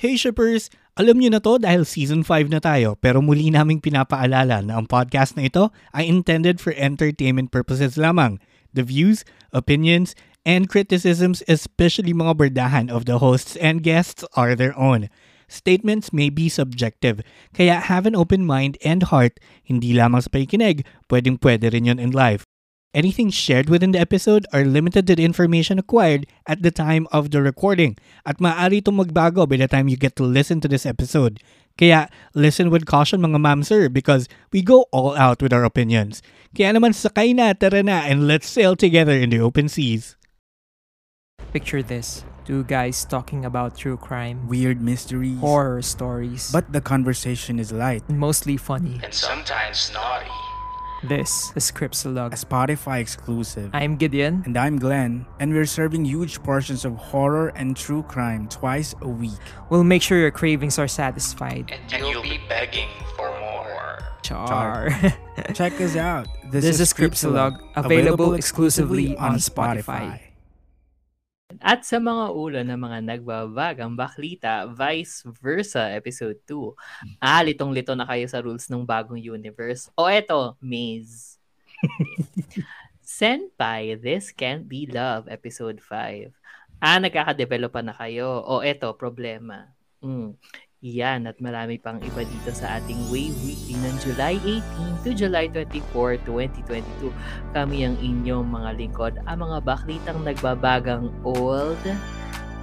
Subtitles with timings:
[0.00, 0.72] Hey shippers!
[0.96, 4.88] Alam niyo na to dahil season 5 na tayo pero muli naming pinapaalala na ang
[4.88, 8.40] podcast na ito ay intended for entertainment purposes lamang.
[8.72, 10.16] The views, opinions,
[10.48, 15.12] and criticisms especially mga berdahan of the hosts and guests are their own.
[15.52, 17.20] Statements may be subjective,
[17.52, 19.36] kaya have an open mind and heart,
[19.68, 20.80] hindi lamang sa pakikinig,
[21.12, 22.48] pwedeng pwede rin yun in life.
[22.92, 27.30] Anything shared within the episode are limited to the information acquired at the time of
[27.30, 27.94] the recording
[28.26, 31.38] at maaari itong magbago by the time you get to listen to this episode.
[31.78, 36.18] Kaya listen with caution mga ma'am sir because we go all out with our opinions.
[36.50, 40.18] Kaya naman sakay na, tara na, and let's sail together in the open seas.
[41.54, 47.62] Picture this two guys talking about true crime, weird mysteries, horror stories, but the conversation
[47.62, 48.02] is light.
[48.10, 48.98] mostly funny.
[49.06, 50.49] and sometimes naughty.
[51.02, 52.34] This is Cripsalog.
[52.34, 53.70] A Spotify exclusive.
[53.72, 54.42] I'm Gideon.
[54.44, 59.08] and I'm Glenn, and we're serving huge portions of horror and true crime twice a
[59.08, 59.40] week.
[59.70, 61.72] We'll make sure your cravings are satisfied.
[61.90, 63.98] And you'll be begging for more.
[64.22, 64.90] Char.
[65.54, 66.28] Check us out.
[66.50, 70.20] This is Cripsalog, available exclusively on Spotify.
[71.58, 76.70] At sa mga ulo ng mga nagbabagang baklita, vice versa, episode 2.
[77.18, 79.90] Ah, litong-lito na kayo sa rules ng bagong universe.
[79.98, 81.42] O eto, maze.
[83.02, 86.30] Senpai, This Can't Be Love, episode 5.
[86.78, 88.46] Ah, nagkakadevelop pa na kayo.
[88.46, 89.74] O eto, problema.
[89.98, 90.38] Mm.
[90.80, 95.44] Yan at marami pang iba dito sa ating Wave Weekly ng July 18 to July
[95.52, 97.12] 24, 2022.
[97.52, 101.76] Kami ang inyong mga lingkod, ang mga baklitang nagbabagang old,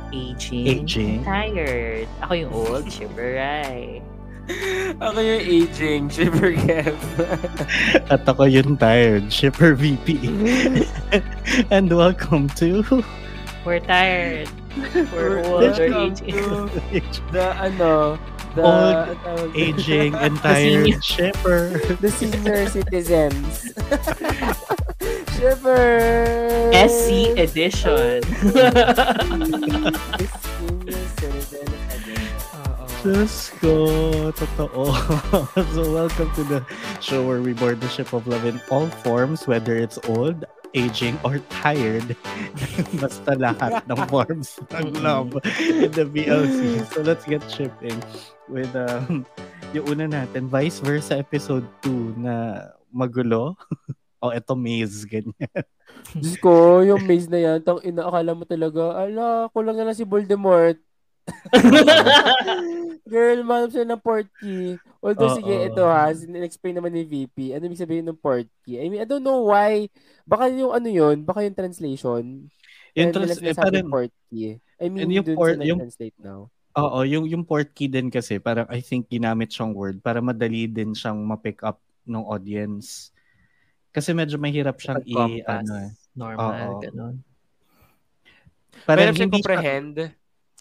[0.09, 1.22] aging, Aging.
[1.22, 2.09] tired.
[2.26, 4.02] Ako yung old, shiveray.
[4.98, 6.98] Ako yung aging, Shiver Kev.
[8.14, 10.24] At ako yung tired, shipper VP.
[11.76, 12.81] and welcome to
[13.62, 14.50] We're tired.
[15.11, 16.70] We're old, we're Welcome aging.
[17.09, 18.20] to the, ano,
[18.53, 21.78] the, Old, ang tawag- aging and tired shipper.
[22.02, 23.73] the senior citizens.
[25.38, 26.69] Shiver!
[26.74, 28.22] SC edition.
[28.41, 31.68] The senior citizen
[33.07, 33.72] Diyos ko,
[34.35, 34.91] totoo.
[35.72, 36.59] so welcome to the
[37.00, 41.19] show where we board the ship of love in all forms, whether it's old, aging,
[41.23, 42.16] or tired.
[43.01, 46.83] Basta lahat ng forms ng love in the BLC.
[46.91, 48.00] So let's get shipping
[48.47, 49.28] with um,
[49.75, 52.35] yung una natin, vice versa episode 2 na
[52.91, 53.55] magulo.
[54.23, 55.66] o eto maze, ganyan.
[56.17, 59.97] Diyos ko, yung maze na yan, tang ina, akala mo talaga, ala, kulang na lang
[59.97, 60.78] si Voldemort.
[63.12, 64.76] Girl, manap siya ng port key.
[65.00, 65.38] Although, Oo.
[65.40, 66.12] sige, ito ha,
[66.44, 67.56] explain naman ni VP.
[67.56, 68.80] Ano ibig sabihin ng port key?
[68.80, 69.88] I mean, I don't know why.
[70.28, 72.52] Baka yung ano yun, baka yung translation.
[72.98, 74.60] Yung trans- eh, parang- port key.
[74.78, 76.52] I mean, yung dun port- sa yung- nag-translate now.
[76.78, 80.70] Oo, yung yung port key din kasi parang I think ginamit siyang word para madali
[80.70, 83.09] din siyang ma-pick up ng audience.
[83.90, 85.90] Kasi medyo mahirap siyang i ano eh.
[86.14, 86.82] Normal, Oo.
[86.86, 87.16] ganun.
[88.86, 89.96] Parang Pero siya hindi siya, comprehend.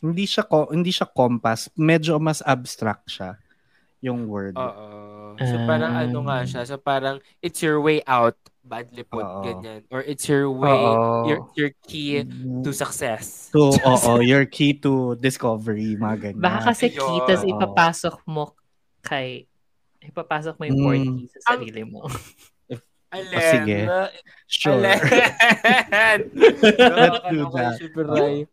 [0.01, 3.41] Hindi siya ko- hindi siya compass, medyo mas abstract siya
[4.01, 4.55] yung word.
[4.55, 5.35] Oo.
[5.37, 6.05] So, parang Ah.
[6.05, 6.63] ano nga siya.
[6.65, 8.37] So, parang, it's your way out.
[8.67, 9.47] Badly put, Oo.
[9.47, 9.87] ganyan.
[9.89, 11.23] Or it's your way, Oo.
[11.25, 12.27] your, your key
[12.63, 13.55] to success.
[13.55, 16.43] So, oo, your key to discovery, mga ganyan.
[16.43, 16.99] Baka kasi Ayun.
[16.99, 18.53] key, tas ipapasok mo
[19.01, 19.47] kay
[20.03, 21.15] ipapasok mo yung Mm.
[21.15, 22.07] key sa sarili mo.
[23.15, 23.33] Alen.
[23.33, 23.79] Oh, sige.
[24.47, 24.79] Sure.
[24.83, 26.21] Alen.
[26.35, 27.79] Let's do that.
[27.79, 28.47] Super Rai.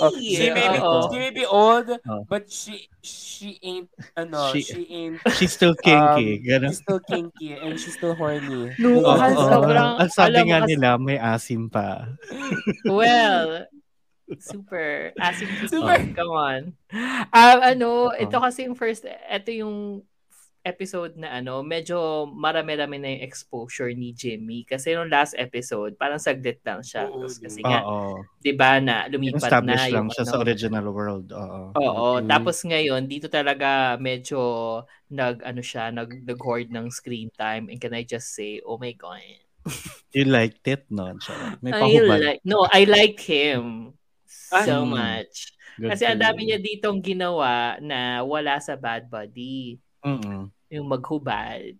[0.00, 2.24] Oh, she may be she may be old, Oh.
[2.28, 6.40] but she she ain't ano, She- she, ain't She's still kinky.
[6.40, 6.68] um, ganun.
[6.72, 8.72] she's still kinky and she's still horny.
[8.80, 9.48] No, kasi oo.
[9.48, 12.08] sobrang- Ang sabi nga kasi- nila, may asim pa.
[12.84, 13.64] well,
[14.40, 15.12] super.
[15.20, 15.96] Asim Super.
[15.96, 15.98] super.
[16.16, 16.60] Come on.
[17.32, 20.04] Um, ano, ito kasi yung first, ito yung
[20.62, 24.62] episode na ano, medyo marami-rami na yung exposure ni Jimmy.
[24.62, 27.08] Kasi nung last episode, parang saglit lang siya.
[27.08, 27.80] Oo, Tapos kasi nga,
[28.38, 31.28] di ba na lumipat Establish na lang yung siya ano, sa original world.
[31.32, 31.60] Oo.
[31.74, 32.28] Oo, Mm.
[32.28, 34.40] tapos ngayon dito talaga medyo
[35.08, 38.92] nag ano siya, nag nag-hoard ng screen time and can I just say, oh my
[38.92, 39.20] god.
[40.16, 41.14] You liked it, no?
[41.60, 42.18] May I pahubad.
[42.20, 43.94] like No, I like him
[44.26, 44.92] so Mm.
[44.92, 45.56] much.
[45.80, 49.80] Good Kasi ang dami niya ditong ginawa na wala sa Bad Buddy.
[50.04, 50.48] Mm-mm.
[50.70, 51.74] Yung maghubad.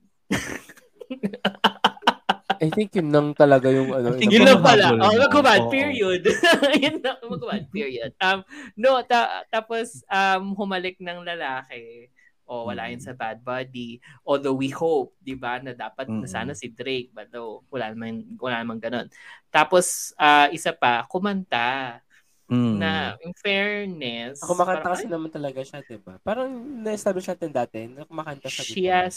[2.61, 4.20] I think yun lang talaga yung ano.
[4.20, 4.93] Yun lang pala.
[4.93, 6.28] Oh, maghubad, period.
[6.84, 8.12] Yun lang, maghubad, period.
[8.20, 8.44] Um,
[8.76, 12.12] no, ta- tapos um, humalik ng lalaki.
[12.44, 14.02] O wala yun sa Bad Buddy.
[14.26, 17.14] Although we hope, di ba, na dapat na sana si Drake.
[17.16, 19.06] But no, wala naman, wala naman ganun.
[19.49, 22.02] Tapos, ah, isa pa, kumanta.
[22.50, 22.82] Mm.
[22.82, 26.19] na in fairness, Ako makanta parang, kasi naman talaga siya, di ba?
[26.19, 26.50] Parang
[26.82, 29.14] na-establish natin dati na kumakanta sa she has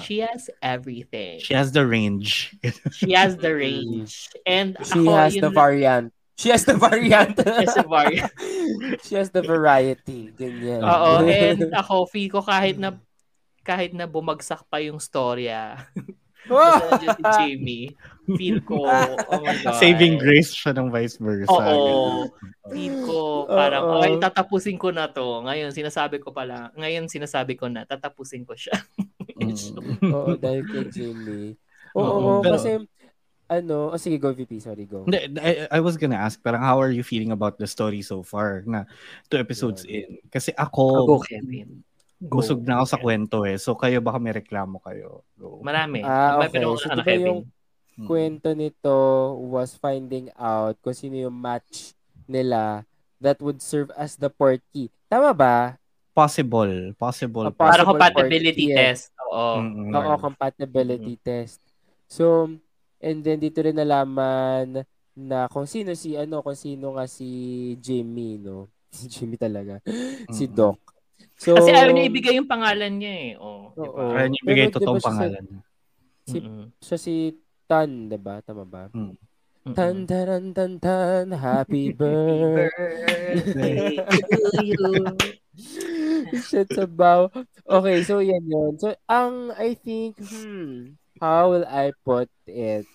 [0.00, 0.72] she has Ah.
[0.74, 1.44] everything.
[1.44, 2.56] She has the range.
[2.96, 4.32] She has the range.
[4.48, 6.08] And She ako, has the na- variant.
[6.34, 7.36] She has the variant.
[7.36, 8.32] She has the variant.
[9.06, 10.32] She has the variety.
[10.32, 10.80] Ganyan.
[10.82, 12.96] Oo, and ako, feel ko kahit na
[13.60, 15.84] kahit na bumagsak pa yung storya,
[16.44, 17.88] nandiyan si Jamie,
[18.26, 18.80] feel ko,
[19.30, 19.76] oh my God.
[19.76, 21.52] Saving grace siya ng vice versa.
[21.52, 22.28] Oo.
[22.68, 24.00] Feel ko parang, Oo.
[24.00, 25.44] ay, tatapusin ko na to.
[25.44, 28.74] Ngayon, sinasabi ko pala, ngayon sinasabi ko na, tatapusin ko siya.
[29.34, 30.14] Mm.
[30.14, 31.58] Oo, dahil kay Jimmy.
[31.92, 32.70] Oo, Oo, pero- kasi,
[33.44, 35.02] ano, oh, sige, go VP, sorry, go.
[35.10, 38.62] I, I was gonna ask, parang how are you feeling about the story so far
[38.64, 38.86] na
[39.26, 40.22] two episodes in?
[40.30, 41.82] Kasi ako, Go, Kevin.
[42.22, 42.40] Go.
[42.40, 43.58] busog na ako sa kwento eh.
[43.58, 45.26] So kayo baka may reklamo kayo.
[45.34, 45.60] Go.
[45.60, 46.00] Marami.
[46.00, 46.62] Ah, May okay.
[46.62, 47.26] pinungunan So, ka di na, ba Kevin.
[47.26, 47.40] yung
[47.94, 48.06] Mm.
[48.10, 48.96] kwento nito
[49.38, 51.94] was finding out kung sino yung match
[52.26, 52.82] nila
[53.22, 54.90] that would serve as the port key.
[55.06, 55.78] Tama ba?
[56.10, 56.94] Possible.
[56.94, 57.50] Possible.
[57.50, 57.70] Ah, pa.
[57.70, 59.10] Para possible compatibility test.
[59.30, 59.62] Oo.
[59.62, 59.90] Mm-mm.
[59.94, 61.58] Oo, compatibility test.
[62.06, 62.50] So,
[62.98, 67.26] and then dito rin nalaman na kung sino si ano, kung sino nga si
[67.78, 68.70] Jimmy, no?
[68.94, 69.82] Si Jimmy talaga.
[70.30, 70.54] si Mm-mm.
[70.54, 70.78] Doc.
[71.34, 73.30] So, Kasi ayaw niya ibigay yung pangalan niya eh.
[73.42, 73.74] Oh, Oo.
[73.74, 74.06] diba?
[74.14, 75.44] Kaya niya ibigay totoong siya pangalan.
[76.24, 76.64] si, Mm-mm.
[76.78, 77.14] siya si
[77.74, 78.38] Tan, 'di ba?
[78.46, 78.86] Tama ba?
[78.94, 79.18] Mm-mm.
[79.74, 82.70] Tan tan tan tan happy birthday.
[84.30, 84.94] To you.
[86.38, 87.34] Shit's about.
[87.66, 88.78] Okay, so yan yun.
[88.78, 92.86] So, ang I think, hmm, how will I put it?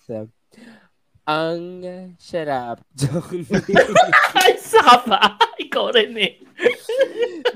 [1.30, 1.86] Ang
[2.18, 2.81] sarap.
[3.00, 3.38] Joke.
[4.34, 5.18] Ay, saka pa.
[5.62, 6.42] Ikaw rin eh.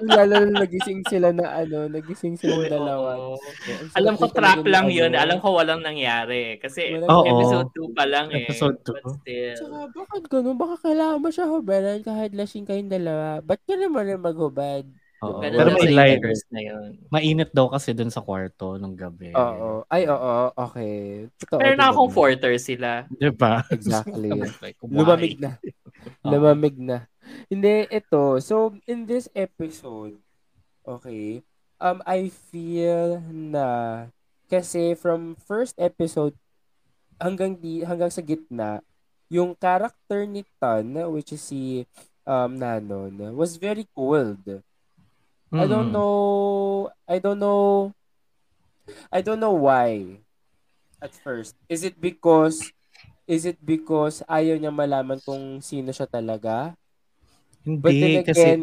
[0.06, 2.70] Lalo na nagising sila na ano, nagising sila Oo.
[2.70, 3.10] dalawa.
[3.18, 3.34] Ang
[3.90, 5.12] sarap Alam ko trap lang ng yun.
[5.12, 5.24] ano.
[5.26, 6.62] Alam ko walang nangyari.
[6.62, 7.26] Kasi Oo.
[7.26, 8.46] episode 2 pa lang eh.
[8.46, 8.94] Episode two.
[8.94, 9.58] But still.
[9.58, 10.56] Tsaka, bakit ganun?
[10.56, 13.42] Baka kailangan mo siya hubaran kahit lasing kayong dalawa.
[13.42, 14.86] Ba't ka naman rin maghubad?
[15.24, 15.40] Oo.
[15.40, 16.22] Ganun Pero may light.
[16.52, 16.90] na yun.
[17.08, 19.32] Mainit daw kasi dun sa kwarto nung gabi.
[19.32, 19.88] Oo.
[19.88, 20.52] Ay, oo.
[20.52, 21.28] Okay.
[21.40, 21.60] Totoo.
[21.64, 23.08] Pero naka-comforter sila.
[23.08, 23.64] Di ba?
[23.72, 24.30] Exactly.
[24.64, 24.78] Like?
[24.84, 25.56] Lumamig na.
[26.22, 27.08] Lumamig na.
[27.48, 28.38] Hindi, ito.
[28.44, 30.20] So, in this episode,
[30.84, 31.42] okay,
[31.80, 34.08] um, I feel na
[34.52, 36.36] kasi from first episode
[37.18, 38.84] hanggang di hanggang sa gitna,
[39.32, 41.88] yung character ni Tan, which is si
[42.28, 44.64] um, Nanon, was very cold.
[45.54, 45.94] I don't Mm.
[45.94, 47.94] know, I don't know,
[49.14, 50.18] I don't know why
[50.98, 51.54] at first.
[51.70, 52.74] Is it because,
[53.30, 56.74] is it because ayaw niya malaman kung sino siya talaga?
[57.64, 58.42] But Hindi then kasi...
[58.42, 58.62] again,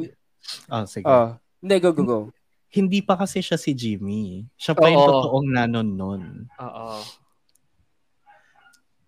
[0.66, 1.06] Oh, sige.
[1.06, 1.28] oh,
[1.62, 2.20] hindi, go, go, go.
[2.70, 4.46] Hindi pa kasi siya si Jimmy.
[4.58, 5.10] Siya pa yung Oo.
[5.10, 6.22] totoong nanon nun.
[6.58, 7.02] Oo.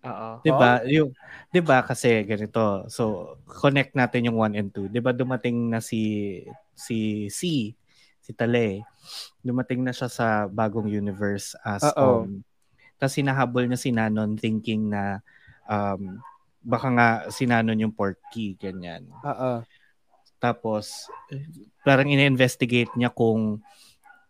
[0.03, 0.29] Oo.
[0.43, 0.83] 'Di ba?
[0.83, 1.15] Yung
[1.51, 2.83] 'di ba kasi ganito.
[2.91, 4.91] So, connect natin yung 1 and 2.
[4.91, 6.43] 'Di ba dumating na si
[6.75, 7.71] si C,
[8.19, 8.83] si Tale.
[9.45, 12.25] Dumating na siya sa bagong universe as Oo.
[12.27, 12.43] um,
[12.97, 15.19] Tapos hinahabol niya si Nanon thinking na
[15.67, 16.21] um,
[16.63, 19.07] baka nga si Nanon yung port key, ganyan.
[19.27, 19.61] Oo.
[20.39, 21.07] Tapos,
[21.87, 23.63] parang ina-investigate niya kung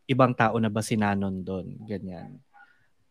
[0.06, 2.38] ibang tao na ba si Nanon doon, ganyan.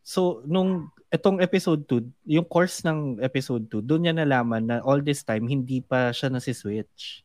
[0.03, 5.03] So, nung itong episode 2, yung course ng episode 2, doon niya nalaman na all
[5.03, 7.23] this time, hindi pa siya nasi-switch.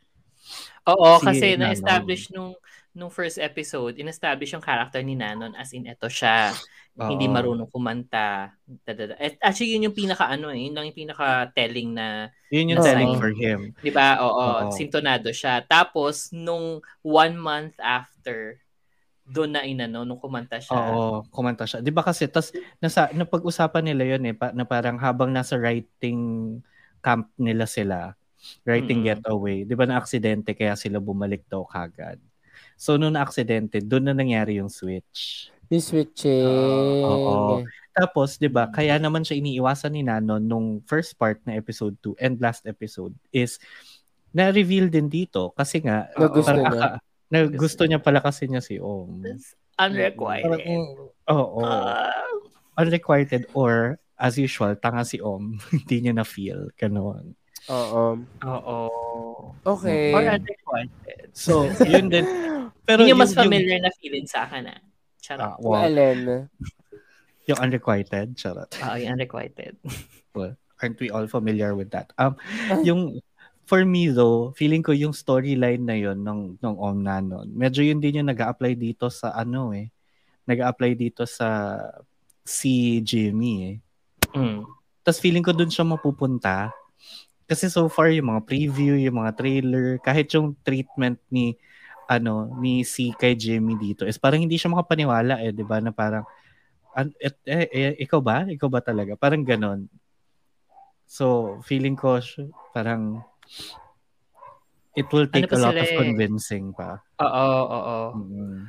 [0.88, 1.60] Oo, Si kasi Nanon.
[1.68, 2.54] na-establish nung
[2.98, 6.50] nung first episode, in-establish yung character ni Nanon as in eto siya.
[6.98, 7.10] Oo.
[7.14, 8.58] Hindi marunong kumanta.
[8.66, 9.14] Dadada.
[9.22, 12.82] Eh, Actually, yun yung pinaka ano eh, yun lang yung pinaka telling na, Yun yung
[12.82, 13.76] telling for him.
[13.84, 14.18] 'di ba?
[14.26, 14.74] Oo, Oo.
[14.74, 15.62] sintonado siya.
[15.62, 18.58] Tapos nung one month after,
[19.28, 20.74] doon na inano nung kumanta siya.
[20.98, 21.84] Oo, kumanta siya.
[21.86, 22.50] 'Di ba kasi tas
[22.82, 26.58] nasa napag-usapan nila 'yon eh pa, na parang habang nasa writing
[27.06, 28.18] camp nila sila,
[28.64, 29.10] writing Mm-mm.
[29.14, 32.18] getaway, 'di ba na aksidente kaya sila bumalik daw kagad.
[32.78, 35.50] So nung na-aksidente, doon na nangyari yung switch.
[35.68, 36.46] Yung switching.
[37.04, 37.66] Oo.
[37.92, 42.14] Tapos, 'di ba, kaya naman siya iniiwasan ni Nanon nung first part na episode 2
[42.22, 43.58] and last episode is
[44.30, 46.78] na-reveal din dito kasi nga Na gusto parang niya.
[46.78, 47.02] aka-
[47.34, 49.26] na gusto niya pala kasi niya si Om.
[49.26, 50.62] It's unrequited.
[51.28, 51.60] Oo.
[51.62, 52.14] Ah.
[52.78, 55.58] unrequited or as usual, tanga si Om.
[55.74, 56.70] Hindi niya na-feel.
[56.78, 57.34] Ganon.
[57.68, 58.04] Oo.
[58.48, 58.78] Oo.
[59.68, 60.16] Okay.
[60.16, 61.28] Or unrequited.
[61.36, 62.26] So, yun din.
[62.88, 64.80] Pero Yun yung mas yung, familiar na feeling sa akin ah.
[65.20, 65.44] Charot.
[65.44, 66.20] ah, Yung wow, Allen.
[67.48, 68.36] yung unrequited.
[68.40, 68.72] Charot.
[68.72, 69.76] Oo, yung unrequited.
[70.78, 72.14] Aren't we all familiar with that?
[72.22, 72.38] Um,
[72.86, 73.18] yung,
[73.66, 77.98] for me though, feeling ko yung storyline na yun ng, ng Om Nanon, medyo yun
[77.98, 79.90] din yung nag apply dito sa ano eh.
[80.48, 81.76] nag apply dito sa
[82.46, 83.78] si Jimmy eh.
[84.32, 84.64] Mm.
[85.04, 86.72] Tapos feeling ko dun siya mapupunta
[87.48, 91.56] kasi so far yung mga preview, yung mga trailer, kahit yung treatment ni
[92.08, 95.84] ano ni si kay Jimmy dito is parang hindi siya makapaniwala eh, 'di ba?
[95.84, 96.24] Na parang
[96.96, 98.48] an, et, eh, eh, ikaw ba?
[98.48, 99.16] Ikaw ba talaga?
[99.16, 99.88] Parang ganon.
[101.08, 102.20] So, feeling ko
[102.76, 103.24] parang
[104.92, 105.98] it will take pa a lot sila of eh?
[106.00, 107.00] convincing pa.
[107.24, 108.00] Oo, oo.
[108.18, 108.60] Mm.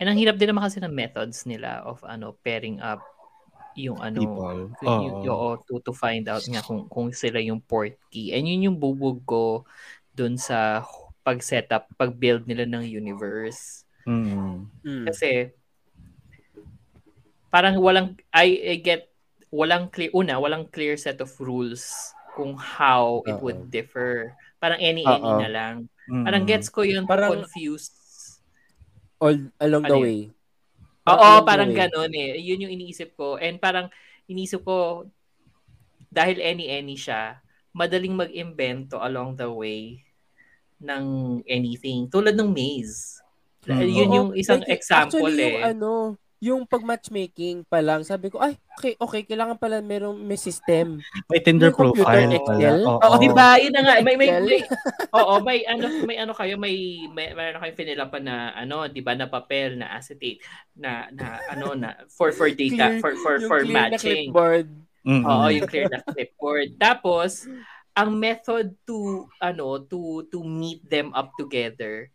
[0.00, 3.04] And ang hirap din naman kasi ng methods nila of ano pairing up
[3.78, 4.60] yung ano People.
[4.82, 5.30] yung, Oo.
[5.30, 8.34] oo, to, to find out nga kung, kung sila yung port key.
[8.34, 9.62] And yun yung bubog ko
[10.10, 10.82] dun sa
[11.22, 13.86] pag-setup, pag-build nila ng universe.
[14.08, 14.66] Mm.
[15.06, 15.52] Kasi
[17.50, 19.10] parang walang I, I get
[19.50, 21.90] walang clear una, walang clear set of rules
[22.38, 23.42] kung how it Oo.
[23.42, 24.34] would differ.
[24.62, 25.42] Parang any-any Oo.
[25.42, 25.74] na lang.
[26.06, 26.24] Mm.
[26.26, 27.94] Parang gets ko yun Parang- confused.
[29.20, 30.32] All along the Ano yun?
[31.08, 31.78] Oo, parang way.
[31.80, 32.36] ganun eh.
[32.36, 33.40] Yun yung iniisip ko.
[33.40, 33.88] And parang
[34.28, 35.08] iniisip ko,
[36.10, 37.40] dahil any-any siya,
[37.70, 40.02] madaling mag-invento along the way
[40.82, 42.10] ng anything.
[42.10, 43.22] Tulad ng maze.
[43.68, 43.80] Mm.
[43.86, 45.44] Yun Oo, yung isang like, example actually, eh.
[45.44, 45.92] yung ano,
[46.40, 50.96] yung pag matchmaking pa lang, sabi ko, ay, okay, okay, kailangan pala merong may system.
[51.28, 52.48] May Tinder May computer profile Excel?
[52.48, 52.68] pala.
[52.88, 52.96] Oo.
[52.96, 53.16] Oo.
[53.20, 53.48] Di ba?
[53.60, 53.94] Yun na nga.
[54.00, 54.60] May, may, may,
[55.20, 56.76] oo, may ano, may ano kayo, may,
[57.12, 60.40] may, meron kayong finilapan na, ano, di ba, na papel, na acetate,
[60.72, 64.32] na, na, ano, na, for, for data, Clear- for, for, yung for clear na matching.
[64.32, 64.68] clipboard.
[65.04, 65.24] Mm-mm.
[65.28, 66.72] Oo, yung clear na clipboard.
[66.80, 67.44] Tapos,
[67.92, 72.06] ang method to ano to to meet them up together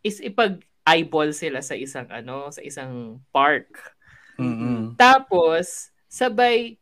[0.00, 3.68] is ipag eyeball sila sa isang ano sa isang park.
[4.36, 4.94] Mm-mm.
[4.94, 6.78] Tapos sabay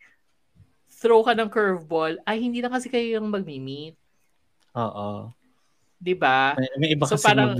[0.97, 3.97] throw ka ng curveball ay hindi na kasi kayo yung magmi-meet,
[4.73, 5.29] Oo.
[5.99, 6.57] 'di ba?
[6.57, 7.57] May, may iba So, kasi parang-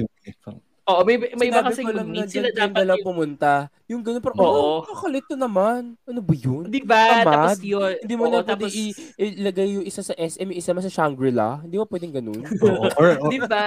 [0.87, 3.67] Oo, may may iba kasi mag-meet sila dapat yung, pumunta.
[3.91, 4.79] Yung ganun, parang, Oo.
[4.79, 5.99] oh, kakalito naman.
[6.07, 6.63] Ano ba yun?
[6.71, 7.27] 'di ba?
[7.27, 10.61] Tapos yun, Hindi mo oo, na pwede tapos, i- ilagay yung isa sa SM, yung
[10.63, 11.67] isa mo sa Shangri-La.
[11.67, 12.39] Hindi mo pwedeng ganun.
[12.39, 12.87] Oo.
[12.95, 13.67] Or, or, Di ba?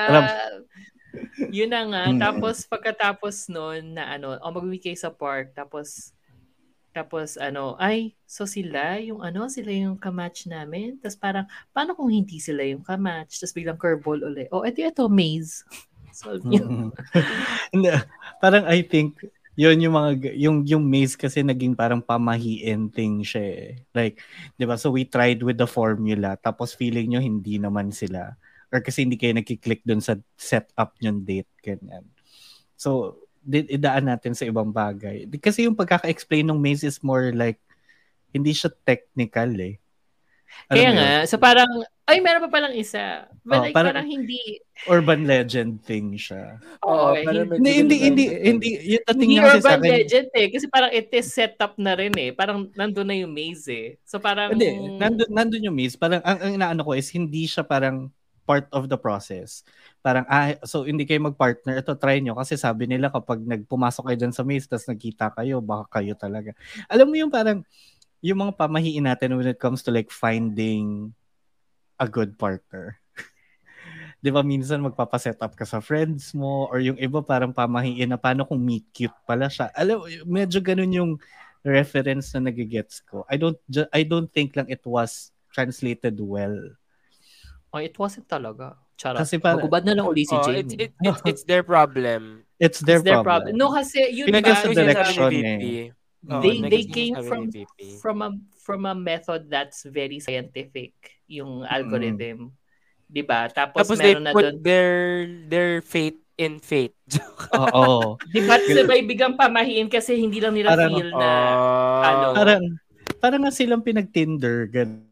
[1.49, 2.03] Yun na nga.
[2.09, 2.19] Mm.
[2.21, 5.53] Tapos pagkatapos noon na ano, oh, mag kayo sa park.
[5.53, 6.13] Tapos,
[6.89, 10.97] tapos ano, ay, so sila, yung ano, sila yung kamatch namin.
[11.01, 13.41] Tapos parang, paano kung hindi sila yung kamatch?
[13.41, 14.49] Tapos biglang curveball ulit.
[14.49, 15.65] Oh, eto, eto, maze.
[16.19, 16.89] Solve yun.
[16.89, 16.91] Mm.
[17.73, 17.89] Hindi,
[18.41, 19.21] parang I think
[19.59, 23.67] yun yung mga yung yung maze kasi naging parang pamahiin thing siya eh.
[23.93, 24.23] Like,
[24.57, 24.79] 'di ba?
[24.79, 29.17] So we tried with the formula tapos feeling nyo hindi naman sila or kasi hindi
[29.17, 32.05] kayo nagki-click dun sa setup yung date ganyan.
[32.75, 35.25] So di- idaan natin sa ibang bagay.
[35.25, 37.57] Di- Kasi yung pagkaka-explain ng maze is more like
[38.29, 39.81] hindi siya technical eh.
[40.65, 40.97] Alam Kaya mo yun?
[40.97, 41.69] nga, so parang,
[42.05, 43.29] ay, meron pa palang isa.
[43.45, 46.57] But Oh, like, parang- parang, hindi, urban legend thing siya.
[46.81, 49.91] oo, Oo, parang hindi, Hindi, hindi, hindi, yung dating hindi niya kasi sa urban akin,
[49.93, 50.47] legend eh.
[50.49, 52.29] Kasi parang it is set up na rin eh.
[52.33, 53.87] Parang nandun na yung maze eh.
[54.01, 55.93] So parang, Hindi, nandun, nandun yung maze.
[55.93, 58.09] Parang, ang, ang inaano ko is, hindi siya parang
[58.49, 59.61] part of the process.
[60.01, 62.33] Parang, ah, so hindi kayo mag-partner, ito try nyo.
[62.33, 66.57] Kasi sabi nila kapag nagpumasok kayo dyan sa maze, tapos nagkita kayo, baka kayo talaga.
[66.89, 67.61] Alam mo yung parang,
[68.25, 71.13] yung mga pamahiin natin when it comes to like finding
[71.99, 72.99] a good partner.
[74.19, 78.19] 'Di ba minsan magpapaset up ka sa friends mo or yung iba parang pamahiin na
[78.19, 79.71] paano kung meet cute pala siya.
[79.71, 81.11] Alam medyo ganun yung
[81.63, 83.23] reference na nagigets ko.
[83.27, 83.59] I don't
[83.91, 86.55] I don't think lang it was translated well.
[87.69, 88.75] Oh, it wasn't talaga.
[88.95, 89.23] Charot.
[89.23, 90.59] Kasi parang- Magubad na lang uli si Oh, Jamie.
[90.59, 92.43] it's, it, it's, it's their problem.
[92.59, 93.55] It's their, It's their problem.
[93.55, 93.59] problem.
[93.59, 95.91] No, kasi yun Pinag- ba, sa direction eh.
[96.27, 97.47] Oo, they came from
[98.03, 100.91] from a from a method that's very scientific
[101.31, 102.51] yung algorithm.
[103.07, 103.47] 'Di ba?
[103.47, 104.91] Tapos, Tapos they meron na put doon, their
[105.47, 106.91] their faith in faith.
[107.55, 108.19] Oo.
[108.27, 108.59] 'di ba?
[108.59, 112.27] Sabay bigang pamahiin kasi hindi lang nila Parang- feel na Ah, ano.
[112.35, 112.61] Parang
[113.17, 115.08] parang nga silang pinag-Tinder gan.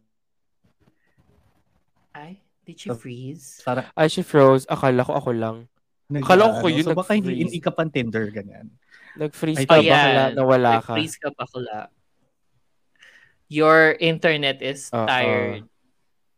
[2.67, 3.63] Did you freeze?
[3.63, 4.67] Parang Ay, she froze.
[4.67, 5.57] Akala ko ako lang.
[6.11, 7.43] nag- Akala ko ano, yun, So baka hindi, nag-freeze.
[7.47, 8.67] hindi ka pan Tinder ganyan.
[9.15, 9.83] Nag-freeze Ay, ka ba?
[9.87, 10.31] Kala, yan.
[10.35, 10.91] nawala ka.
[10.93, 11.87] Freeze ka bakla.
[13.47, 15.07] Your internet is Oo.
[15.07, 15.63] tired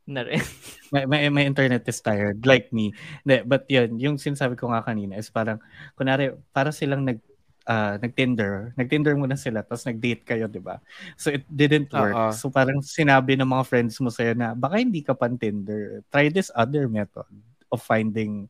[0.06, 0.42] na rin.
[0.94, 2.98] My, my, my internet is tired, like me.
[3.22, 5.62] But yun, yung sinasabi ko nga kanina is parang,
[5.94, 7.22] kunwari, para silang nag,
[7.70, 10.82] ah, nag-Tinder, nag-Tinder muna sila, tapos nag-date kayo, di ba?
[11.14, 12.18] So it didn't work.
[12.18, 12.34] Oo.
[12.34, 16.02] So parang sinabi ng mga friends mo sa'yo na, baka hindi ka pan Tinder.
[16.10, 17.30] Try this other method
[17.70, 18.50] of finding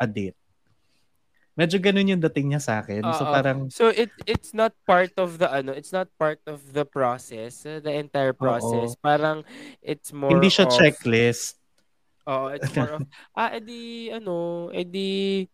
[0.00, 0.34] a date.
[1.54, 3.04] Medyo ganun yung dating niya sa akin.
[3.14, 3.30] So Oo.
[3.30, 7.62] parang, So it it's not part of the ano, it's not part of the process,
[7.62, 8.98] uh, the entire process.
[8.98, 9.46] Parang
[9.78, 11.62] it's more hindi siya of, checklist.
[12.26, 13.06] Oo, it's more of
[13.38, 15.44] ah edi ano, edi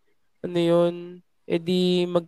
[0.40, 0.94] ano 'yun,
[1.44, 2.24] edi mag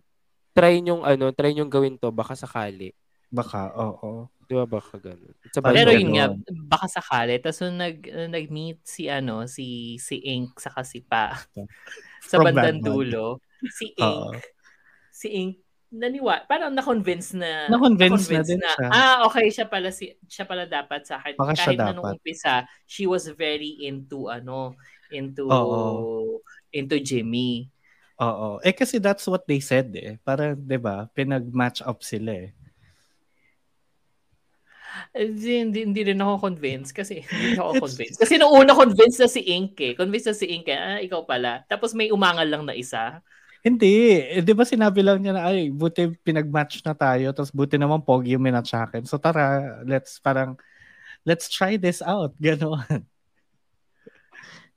[0.53, 2.93] try nyong ano, try nyong gawin to baka sakali.
[3.33, 4.29] Baka, oo.
[4.45, 5.33] Di ba baka ganun?
[5.41, 6.25] Pero about yun nga,
[6.69, 7.41] baka sakali.
[7.41, 7.97] Tapos nung nag,
[8.29, 11.33] nag-meet si ano, si si Ink sa Kasipa
[12.29, 12.85] sa From bandang Batman.
[12.85, 13.25] dulo,
[13.73, 13.91] si.
[13.97, 14.37] Ink,
[15.09, 15.53] si Ink
[15.93, 18.87] naniwa, parang na-convince na Na-convince na na-convince din siya.
[18.89, 22.65] ah okay siya pala si siya pala dapat sa akin Baka kahit na nung umpisa
[22.89, 24.73] she was very into ano
[25.13, 26.41] into Oo.
[26.73, 27.69] into Jimmy
[28.21, 28.61] Oo.
[28.61, 30.21] Eh kasi that's what they said eh.
[30.21, 32.53] Para, 'di ba, pinag-match up sila eh.
[35.13, 38.17] Hindi, hindi, hindi rin ako convinced kasi hindi ako convinced.
[38.21, 39.93] Kasi nung una convinced na si Ink eh.
[39.97, 40.77] Convinced na si Ink eh.
[40.77, 41.65] Ah, ikaw pala.
[41.65, 43.21] Tapos may umangal lang na isa.
[43.65, 44.19] Hindi.
[44.19, 48.03] Eh, di ba sinabi lang niya na, ay, buti pinag-match na tayo, tapos buti naman
[48.03, 49.07] pogi yung minatch akin.
[49.07, 50.59] So tara, let's parang,
[51.23, 52.35] let's try this out.
[52.43, 53.07] Ganon.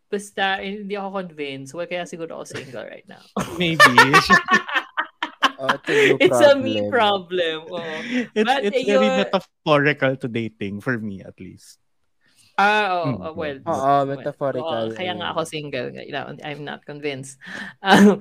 [0.07, 1.75] Basta eh, hindi ako convinced.
[1.75, 3.23] Well, kaya siguro ako single right now.
[3.61, 3.83] Maybe.
[5.57, 7.65] Oh, it's a me problem.
[7.73, 7.81] Oh.
[8.37, 11.81] it's But it's very yun- metaphorical to dating for me at least.
[12.57, 13.59] Ah, oo, Hmm, oh, well.
[13.65, 14.89] Oo, well, metaphorical.
[14.89, 15.93] oo, kaya nga ako single.
[15.93, 17.37] You know, I'm not convinced.
[17.85, 18.21] Um,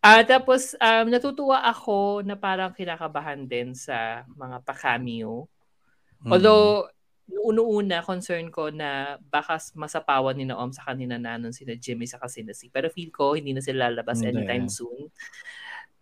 [0.00, 5.48] ah, tapos, um, natutuwa ako na parang kinakabahan din sa mga pa-cameo.
[6.24, 6.32] Mm.
[6.32, 6.88] Although,
[7.28, 12.04] noong una concern ko na baka masapawan ni Naom sa kanina na nun sina Jimmy
[12.04, 12.68] sa sina si.
[12.68, 14.44] Pero feel ko, hindi na sila lalabas Hindi.
[14.44, 15.08] anytime soon.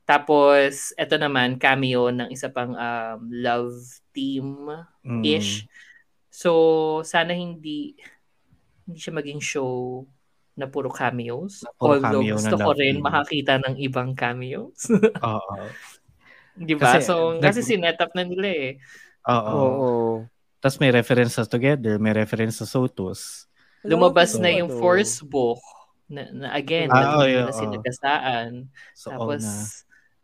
[0.02, 3.78] Tapos, eto naman, cameo ng isa pang um, love
[4.10, 5.62] team-ish.
[5.62, 5.68] Mm.
[6.32, 6.50] So,
[7.06, 7.94] sana hindi
[8.82, 10.02] hindi siya maging show
[10.58, 11.62] na puro cameos.
[11.62, 13.04] Na puro Although cameo gusto na ko rin team.
[13.06, 14.90] makakita ng ibang cameos.
[15.22, 15.54] Oo.
[16.66, 16.98] Di ba?
[16.98, 18.70] Kasi, so, nag- kasi sinet up na nila eh.
[19.30, 20.26] Oo.
[20.62, 23.50] Tapos may reference sa Together, may reference sa Sotus.
[23.82, 25.58] Lumabas na yung first book
[26.06, 27.58] na, na again, Ah, ah, oo, yun, na oo.
[27.58, 28.50] sinagasaan.
[28.94, 29.52] So, Tapos, na.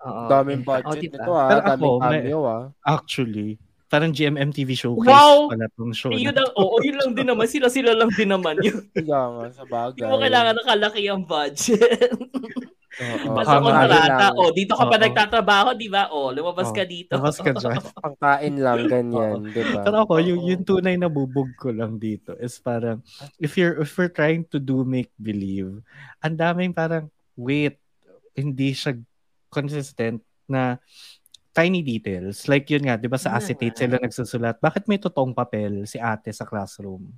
[0.01, 0.23] oo.
[0.31, 1.19] Daming Oh, budget diba?
[1.19, 1.49] nito ah.
[1.49, 2.63] Pero ako, Daming may- cameo ah.
[2.81, 5.51] Actually, parang GMMTV showcase Wow!
[5.51, 6.15] pala tong show.
[6.15, 7.51] Yun lang, oo, yun lang din naman.
[7.51, 8.79] Sila-sila lang din naman yun.
[8.95, 9.99] Nga, sa bagay.
[9.99, 11.83] Hindi mo kailangan ng kalaki ang budget.
[12.99, 13.37] Oo.
[13.37, 14.27] Basta kontrata.
[14.35, 15.05] O, dito ka pa Oo.
[15.05, 16.11] nagtatrabaho, di ba?
[16.11, 17.15] O, lumabas Oo, ka dito.
[17.15, 17.79] Labas ka dyan.
[18.03, 19.45] Pangkain lang, ganyan.
[19.53, 19.85] di ba?
[19.87, 23.05] Pero ako, yung, yung tunay na bubog ko lang dito is parang,
[23.39, 25.79] if you're, if we're trying to do make-believe,
[26.25, 27.07] ang daming parang,
[27.39, 27.79] wait,
[28.35, 28.99] hindi siya
[29.53, 30.81] consistent na
[31.53, 32.47] tiny details.
[32.47, 36.31] Like yun nga, di ba sa acetate sila nagsusulat, bakit may totoong papel si ate
[36.31, 37.11] sa classroom?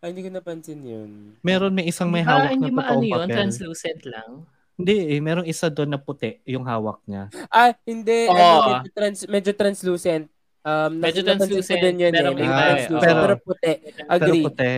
[0.00, 1.10] Ay, hindi ko napansin yun.
[1.44, 3.20] Meron may isang may hawak na ba ano totoong yun?
[3.20, 3.36] papel.
[3.36, 4.30] Translucent lang.
[4.74, 7.28] Hindi eh, merong isa doon na puti yung hawak niya.
[7.52, 8.24] Ah, hindi.
[8.24, 8.32] Oo.
[8.32, 10.24] Ano, medyo, trans, medyo translucent.
[10.60, 12.34] Um, Medyo translucent, din yun pero eh.
[12.34, 13.00] may Medyo Ah, translucent.
[13.02, 13.72] pero- Pero, puti.
[14.06, 14.40] Agree.
[14.40, 14.72] Pero puti.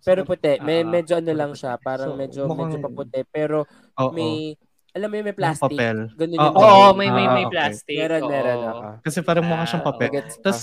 [0.00, 0.52] Pero puti.
[0.60, 1.72] May, Ah, medyo ano lang siya.
[1.76, 3.20] Parang So, medyo, mukhang- medyo paputi.
[3.28, 3.58] Pero
[3.98, 4.10] Oo.
[4.12, 4.54] may,
[4.92, 5.74] alam mo yun, may Yung plastic.
[5.74, 5.98] papel.
[6.12, 6.42] Ganun Oo.
[6.44, 6.94] yung Oo, papel.
[6.96, 7.50] may may Ah, may okay.
[7.50, 7.96] plastic.
[7.96, 8.30] Meron, oo.
[8.30, 8.58] meron.
[8.60, 8.90] oo.
[9.00, 10.08] Kasi parang mukha siyang Ah, papel.
[10.12, 10.42] Gets ka.
[10.44, 10.62] Tapos,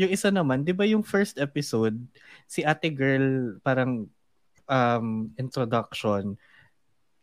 [0.00, 2.00] yung isa naman, di ba yung first episode,
[2.48, 4.08] si ate girl, parang
[4.64, 6.40] um, introduction,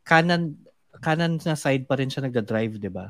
[0.06, 0.54] kanan
[1.02, 3.10] kanan na side pa rin siya nagda-drive, di ba?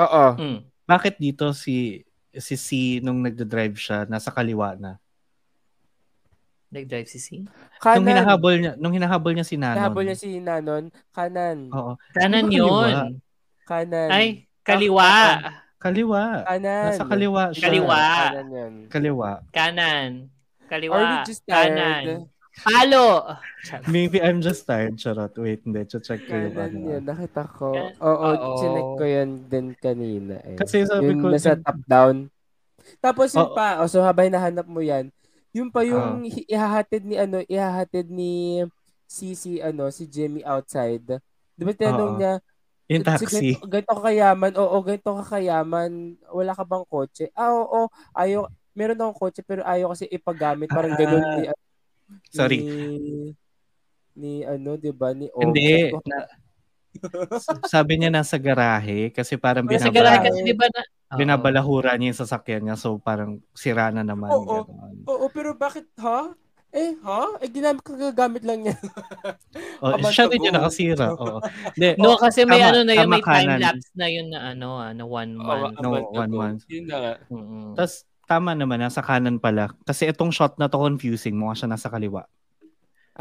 [0.00, 0.36] Oo.
[0.36, 0.60] Mm.
[0.88, 2.66] Bakit dito si si C
[3.00, 5.00] nung nagda-drive siya, nasa kaliwa na?
[6.68, 7.26] Nag-drive si C?
[7.80, 8.04] Kanan.
[8.04, 9.76] Nung hinahabol niya, nung hinahabol niya si Nanon.
[9.80, 10.84] Hinahabol niya si Nanon.
[11.16, 11.58] Kanan.
[11.72, 11.92] Oo.
[12.12, 12.84] Kanan Di ba kaliwa?
[12.84, 13.12] yun.
[13.64, 14.08] Kanan.
[14.12, 14.26] Ay,
[15.78, 16.22] kaliwa.
[16.42, 16.44] Kaliwa.
[16.44, 16.84] Kanan.
[16.90, 17.62] Nasa kaliwa siya.
[17.64, 17.98] Kaliwa.
[17.98, 18.72] Kanan yan.
[18.90, 19.30] Kaliwa.
[19.50, 20.10] Kanan.
[20.66, 20.94] Kaliwa.
[20.94, 21.78] Are we just tired?
[21.78, 22.04] Kanan.
[22.58, 23.06] Halo.
[23.94, 24.98] Maybe I'm just tired.
[24.98, 25.30] Charot.
[25.38, 25.86] Wait, hindi.
[25.86, 26.88] Check ko yung Kanan ano.
[26.90, 27.02] yan.
[27.06, 27.70] Nakita ko.
[28.02, 28.48] Oo, Oo.
[28.58, 30.58] chinek ko yan din kanina eh.
[30.58, 32.16] Kasi sabi yung ko, nasa din- top down.
[32.98, 33.56] Tapos yung Oo.
[33.56, 35.12] pa, oh, so habang hinahanap mo yan,
[35.54, 38.64] yung pa yung hi- ihahatid ni ano, ihahatid ni
[39.04, 41.20] si si ano, si Jimmy outside.
[41.54, 42.18] Di ba tinanong Oo.
[42.18, 42.32] niya,
[42.88, 43.50] yung "Si taxi.
[43.54, 45.90] Ganito, ganito ka kayaman, oo, ganito ka kayaman,
[46.32, 47.24] wala ka bang kotse?
[47.32, 51.56] Ah, oo, ayaw, meron akong kotse pero ayaw kasi ipagamit, parang ganun ni, Ah.
[52.32, 52.58] Sorry.
[52.64, 53.36] ni,
[54.16, 55.52] ni ano, di ba, ni Om.
[55.52, 55.68] Hindi.
[55.68, 56.18] Sabi ko, Na,
[57.68, 60.80] sabi niya nasa garahe kasi parang Nasa Binabala- garahe binabala, kasi di ba na...
[61.08, 61.18] Oo.
[61.20, 64.28] binabalahura niya yung sasakyan niya so parang sira na naman.
[64.32, 64.64] Oo.
[65.04, 66.32] Oo, pero bakit, ha?
[66.68, 67.40] Eh, ha?
[67.40, 68.76] Eh, ginamit ko gagamit lang niya.
[69.78, 71.14] Oh, siya rin yung nakasira.
[71.14, 71.38] Oo.
[71.78, 73.60] Hindi, No, kasi may Tama, ano na yun, may time kanan.
[73.62, 75.78] lapse na yun na ano, ah, na one month.
[75.78, 76.60] no, one month.
[76.66, 77.12] Yun na nga.
[77.30, 77.78] Mm-mm.
[77.78, 79.70] Tapos tama naman, nasa kanan pala.
[79.86, 82.26] Kasi itong shot na to confusing, mukha siya nasa kaliwa.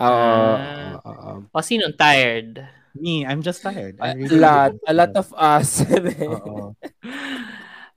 [0.01, 0.53] Oo.
[0.57, 0.97] Ah.
[0.97, 1.33] oo, oo.
[1.53, 2.57] O sino tired?
[2.97, 4.01] Me, I'm just tired.
[4.01, 4.73] A really lot.
[4.89, 5.85] A lot of us.
[6.41, 6.73] Oo.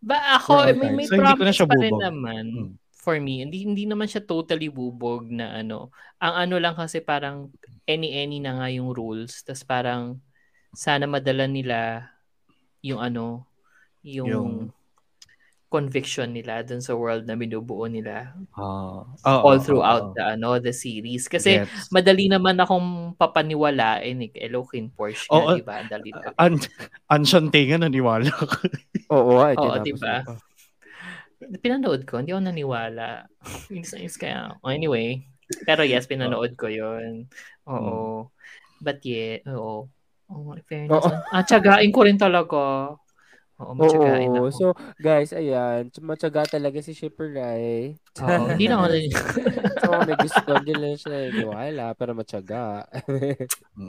[0.01, 2.45] Ba ako, may, may So, hindi ko na promise pa rin naman.
[2.53, 2.73] Hmm.
[3.01, 5.89] For me, hindi hindi naman siya totally bubog na ano.
[6.21, 7.49] Ang ano lang kasi parang
[7.89, 9.41] any-any na nga yung rules.
[9.41, 10.21] Tapos parang
[10.77, 12.13] sana madala nila
[12.85, 13.49] yung ano,
[14.05, 14.61] yung, Yung-
[15.71, 20.15] conviction nila dun sa world na binubuo nila Ah, oo, all throughout oo.
[20.19, 21.95] the ano the series kasi Gets.
[21.95, 25.47] madali naman akong papaniwalain eh Elokin Porsche Oo.
[25.47, 25.75] nga, di ba?
[25.79, 26.11] Ang dali.
[26.43, 26.59] An
[27.15, 28.67] Anshantae nga naniwala ko.
[29.15, 30.15] Oo, ay, Oo, tinapos diba?
[31.41, 33.25] Pinanood ko, hindi ako naniwala.
[33.73, 34.53] Inis na inis kaya.
[34.53, 34.69] ako.
[34.69, 35.25] Anyway,
[35.65, 37.27] pero yes, pinanood ko yun.
[37.65, 38.29] Oo.
[38.81, 39.89] But yeah, oo.
[40.31, 41.01] Oh, fairness.
[41.01, 41.11] Oo.
[41.33, 42.95] Ah, tsagain ko rin talaga.
[43.61, 44.57] Oo, matsagain Oo, ako.
[44.57, 47.93] so guys, ayan, matyaga talaga si Shipper Rai.
[48.17, 48.87] Oo, hindi na ako
[49.85, 52.89] so, may gusto, hindi lang siya naniwala, pero matyaga.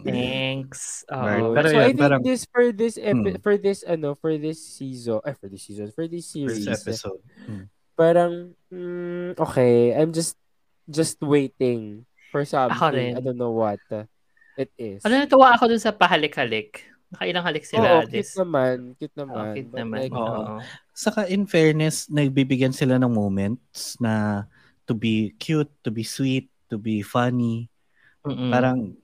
[0.03, 1.07] Thanks.
[1.07, 1.55] Oo.
[1.55, 3.43] Pero so yun, I think parang- this for this epi- Hmm.
[3.43, 6.67] for this ano for this season, eh for this season, for this series.
[6.67, 7.21] First episode.
[7.47, 7.65] Mm.
[7.95, 8.33] Parang
[8.67, 10.35] mm, okay, I'm just
[10.87, 12.75] just waiting for something.
[12.91, 13.15] rin.
[13.15, 14.03] I don't know what uh,
[14.59, 15.03] it is.
[15.07, 16.90] Ano natuwa ako dun sa pahalik-halik.
[17.11, 17.87] Nakailang halik Oo, sila.
[18.07, 18.31] cute this.
[18.39, 19.51] naman, cute Oo, naman.
[19.51, 19.99] cute But naman.
[19.99, 20.23] like, Oo.
[20.23, 20.55] Oo.
[20.95, 24.45] Saka in fairness, nagbibigyan sila ng moments na
[24.87, 27.67] to be cute, to be sweet, to be funny.
[28.23, 28.47] Mm-mm.
[28.47, 28.95] Parang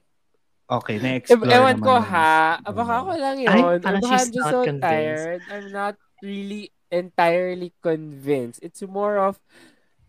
[0.72, 2.08] okay, na-explore Ewan naman ko yun.
[2.08, 2.36] ha.
[2.64, 2.76] Ano.
[2.76, 3.50] Baka ako lang yun.
[3.52, 4.88] Ay, parang baka she's I'm just not so convinced.
[4.88, 5.42] tired.
[5.52, 8.64] I'm not really entirely convinced.
[8.64, 9.36] It's more of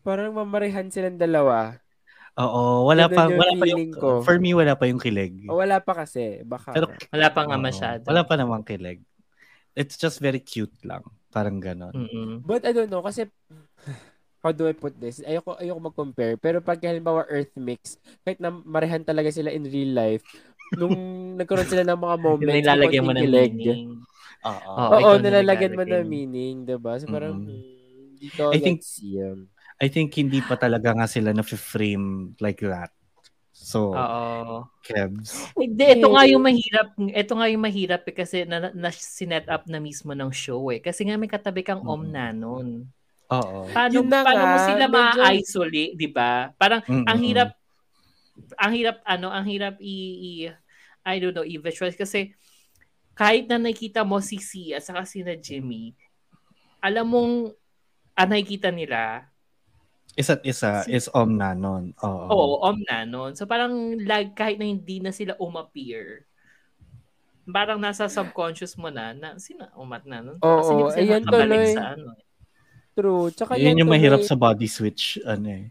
[0.07, 1.83] parang mamarihan silang dalawa.
[2.39, 4.09] Oo, wala Ganun pa yung wala pa yung feeling ko.
[4.23, 5.35] for me wala pa yung kilig.
[5.47, 6.41] O wala pa kasi.
[6.43, 6.71] Baka.
[6.71, 8.03] Pero Wala pa nga oo, masyado.
[8.07, 9.03] Wala pa namang kilig.
[9.75, 11.03] It's just very cute lang.
[11.29, 11.91] Parang ganon.
[11.93, 12.41] Mm-mm.
[12.41, 13.27] But I don't know kasi
[14.43, 15.19] how do I put this?
[15.21, 16.39] Ayoko, ayoko mag-compare.
[16.39, 20.23] Pero pag halimbawa Earth Mix, kahit na marihan talaga sila in real life,
[20.73, 20.95] nung
[21.39, 23.53] nagkaroon sila ng mga Yung moments na nilalagyan mo konting ng kilig.
[23.53, 23.89] meaning.
[24.39, 24.71] Oo.
[24.71, 26.93] Oo, Oo, ikaw na nilalagyan mo ng meaning, diba?
[27.03, 27.51] So parang, Mm.
[27.51, 29.19] hmm, dito, I think- see.
[29.19, 32.91] Um, I think hindi pa talaga nga sila na-frame like that.
[33.55, 34.67] So, Oo.
[34.83, 35.55] Kebs.
[35.55, 36.95] Hindi, ito nga yung mahirap.
[36.99, 40.79] Ito nga yung mahirap eh, kasi na, na, sinet up na mismo ng show eh.
[40.79, 41.91] Kasi nga may katabi kang Mm.
[41.91, 42.87] Omna nun.
[43.29, 43.69] Oo.
[43.69, 46.49] Paano, na paano mo sila medyo- ma-isolate, di ba?
[46.57, 47.05] Parang Mm-mm.
[47.07, 47.51] ang hirap
[48.57, 49.95] ang hirap ano, ang hirap i,
[50.47, 50.55] i-
[51.05, 52.33] I don't know, i-visualize kasi
[53.13, 55.93] kahit na nakikita mo si C at saka si na Jimmy,
[56.81, 57.35] alam mong
[58.15, 59.28] ang nakikita nila,
[60.19, 61.95] Isa't isa Si- is Omna nun.
[61.97, 62.27] Oo.
[62.27, 63.33] oo, Omna nun.
[63.33, 66.27] So parang lag, kahit na hindi na sila umappear,
[67.45, 70.37] parang nasa subconscious mo na, na sino umat na nun?
[70.39, 71.73] Oo, Kasi ayan tuloy.
[71.73, 72.13] sa ano.
[72.13, 72.23] eh.
[72.93, 73.31] True.
[73.31, 75.23] Tsaka Yun yan yung mahirap tuloy, sa body switch.
[75.23, 75.71] Ano eh.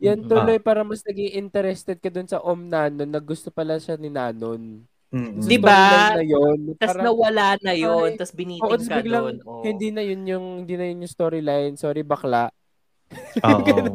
[0.00, 3.94] yan tuloy para mas naging interested ka dun sa Om Nanon na gusto pala siya
[3.94, 4.82] ni Nanon.
[5.12, 5.44] Mm-mm.
[5.44, 5.76] Di Sa ba?
[5.76, 9.36] storyline Na yun, parang- nawala na yun, Ay, biniting tapos ka biglang, doon.
[9.44, 9.62] Oo.
[9.62, 11.76] hindi na yun yung, hindi na yun yung storyline.
[11.76, 12.48] Sorry, bakla.
[13.46, 13.92] Oo.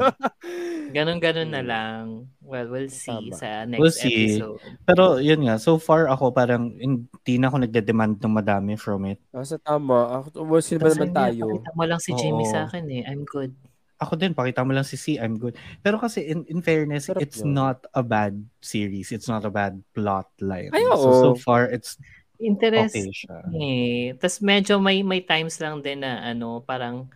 [0.88, 1.69] Ganon-ganon na Hmm.
[1.69, 2.03] lang.
[2.39, 3.36] Well, we'll see Tama.
[3.36, 4.39] sa next We'll see.
[4.39, 4.60] episode.
[4.84, 9.19] Pero yun nga, so far ako parang hindi na ako nagde-demand ng madami from it.
[9.30, 10.23] Ah, sa tama.
[10.23, 11.43] Ako, well, sino ba naman tayo?
[11.43, 12.51] Pakita mo lang si Jimmy Oo.
[12.51, 13.03] sa akin eh.
[13.03, 13.51] I'm good.
[13.97, 15.58] Ako din, pakita mo lang si C, I'm good.
[15.82, 17.58] Pero kasi in, in fairness, Sarap it's yun.
[17.58, 19.10] not a bad series.
[19.10, 20.69] It's not a bad plot line.
[20.69, 21.13] Ay, so, oo.
[21.19, 21.97] so far, it's
[22.38, 22.93] Interest.
[22.93, 23.38] okay siya.
[23.49, 24.13] Eh.
[24.13, 27.10] Tapos medyo may may times lang din na ano, parang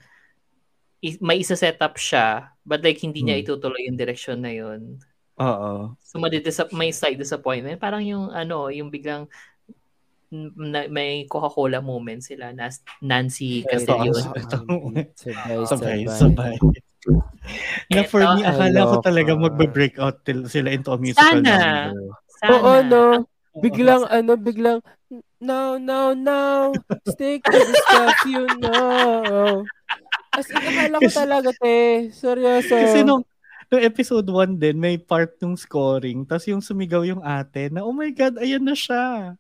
[1.19, 3.43] may isa set up siya, but like hindi niya Hmm.
[3.43, 5.01] itutuloy yung direction na yun.
[5.41, 5.97] Oo.
[5.99, 7.81] So madidisap- may slight disappointment.
[7.81, 9.25] Parang yung ano, yung biglang
[10.31, 12.69] na, may Coca-Cola moment sila na
[13.01, 13.97] Nancy ito.
[15.67, 16.55] Sabay, Sabay,
[17.91, 21.89] na for me, akala ko talaga magbe-breakout til- sila into a musical Sana.
[21.91, 22.15] number.
[22.39, 22.51] Sana.
[22.53, 23.03] Oo, no.
[23.51, 23.59] Oo.
[23.59, 24.79] Biglang, ano, biglang,
[25.43, 26.71] no, no, no,
[27.03, 29.65] stick to the stuff you know.
[30.33, 32.07] As in, akala ko talaga, te.
[32.15, 32.79] Seryoso.
[32.79, 33.23] Kasi nung,
[33.67, 37.91] nung episode 1 din, may part ng scoring, tapos yung sumigaw yung ate na, oh
[37.91, 39.35] my God, ayan na siya.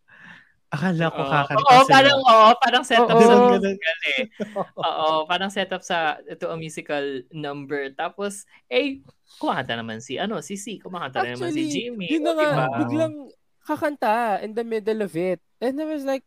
[0.71, 1.95] Akala ko Oo, kakanta oo, sila.
[1.95, 3.27] parang, oo, parang set up Oo.
[3.27, 4.23] sa musical eh.
[4.87, 7.91] Oo, parang set up sa, ito a musical number.
[7.95, 8.99] Tapos, eh,
[9.39, 12.07] kumakanta naman si, ano, si C, kumakanta rin naman si Actually, Jimmy.
[12.11, 12.65] yun na nga, diba?
[12.71, 13.15] biglang
[13.63, 15.39] kakanta in the middle of it.
[15.61, 16.23] And I was like,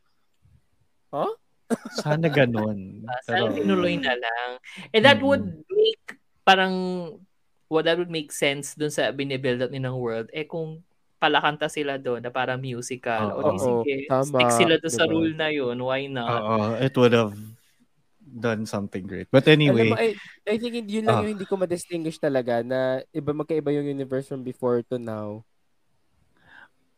[1.13, 1.35] huh?
[1.95, 3.05] Sana ganun.
[3.09, 4.49] Ah, Sana Pero, tinuloy na lang.
[4.93, 5.27] And that Mm.
[5.27, 6.05] would make,
[6.45, 6.75] parang,
[7.69, 10.85] what that would make sense dun sa binibuild up nilang world, eh kung
[11.19, 13.33] palakanta sila doon na parang musical.
[13.33, 13.41] Oo.
[13.41, 15.13] o di Oo, sige, tama, stick sila doon sa diba?
[15.17, 15.77] rule na yun.
[15.81, 16.41] Why not?
[16.45, 17.33] Oo, it would have
[18.21, 19.29] done something great.
[19.33, 20.09] But Alam anyway, mo, I,
[20.45, 21.23] I think yun lang Ah.
[21.25, 25.41] yung hindi ko ma-distinguish talaga na iba magkaiba yung universe from before to now.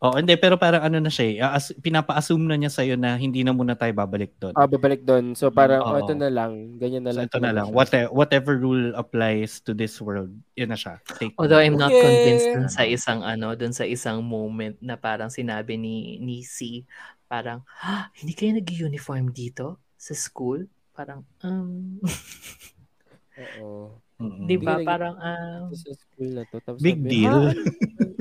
[0.00, 3.40] Oh, hindi, pero parang ano na siya, eh, as, pinapa-assume na niya sa'yo na hindi
[3.44, 4.52] na muna tayo babalik doon.
[4.52, 5.32] Ah, babalik doon.
[5.32, 5.96] So parang, Oo.
[5.96, 6.76] oh, ito na lang.
[6.76, 7.26] Ganyan na so lang.
[7.28, 7.66] ito na lang.
[7.68, 7.76] siya.
[7.76, 11.00] Whatever, whatever rule applies to this world, yun na siya.
[11.16, 12.04] Take Although I'm not Yeah.
[12.04, 16.84] convinced dun sa isang ano, dun sa isang moment na parang sinabi ni ni C,
[17.26, 20.68] parang, "Ah, hindi kayo nag-uniform dito sa school?
[20.96, 22.00] parang, um,
[23.60, 24.00] Oo.
[24.16, 24.48] Mm-mm.
[24.48, 24.80] di ba?
[24.80, 26.56] Parang, um, Sa school na to.
[26.64, 27.36] Tapos Big sabi, deal.
[27.52, 27.52] "Ha?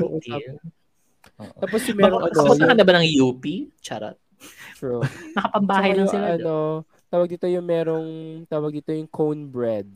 [0.04, 0.20] Oo,
[1.36, 3.44] Tapos yung meron ano, Nakapunta ka yung na ba ng UP?
[3.80, 4.18] Charot.
[4.76, 5.02] true.
[5.34, 6.28] Nakapambahay Tsaka lang sila.
[6.36, 6.40] doon.
[6.40, 6.56] Ano,
[7.08, 8.08] tawag dito yung merong,
[8.46, 9.88] tawag dito yung cone bread.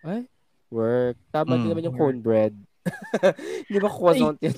[0.00, 0.26] Ay?
[0.68, 1.16] Work.
[1.30, 1.70] Tama din Mm.
[1.70, 2.54] naman yung cone bread.
[3.68, 4.54] Hindi ba croissant yun?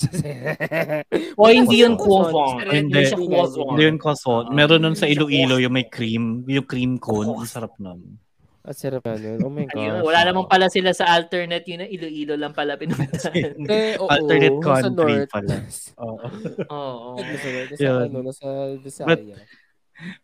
[1.35, 2.62] O, hindi yun Croissant.
[2.62, 3.03] Hindi.
[3.11, 4.46] Hindi yun croissant.
[4.50, 7.26] Meron nun sa Iloilo yung may cream, yung cream cone.
[7.26, 8.20] Ang sarap nun.
[8.61, 9.40] At sarap na nun.
[9.40, 10.05] Oh my Ayun, gosh.
[10.05, 13.57] wala naman pala sila sa alternate yun na Iloilo lang pala pinuntahan.
[13.73, 14.05] Eh, oo.
[14.05, 15.33] Alternate country north.
[15.33, 15.57] pala.
[16.05, 16.27] Oo.
[16.68, 17.09] Oo.
[17.16, 18.01] Nasa, nasa, Yun.
[18.12, 18.46] ano, nasa
[18.81, 19.09] Visaya.
[19.09, 19.59] But-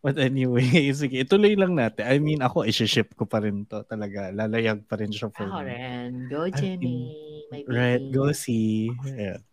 [0.01, 0.64] But anyway,
[0.96, 2.09] sige, ituloy lang natin.
[2.09, 4.33] I mean, ako, isi-ship ko pa rin to talaga.
[4.33, 5.68] Lalayag pa rin siya for Ako me.
[5.68, 6.11] rin.
[6.33, 7.12] Go, Jenny.
[7.53, 7.77] My baby.
[7.77, 8.88] Right, go see.
[9.05, 9.44] Yeah.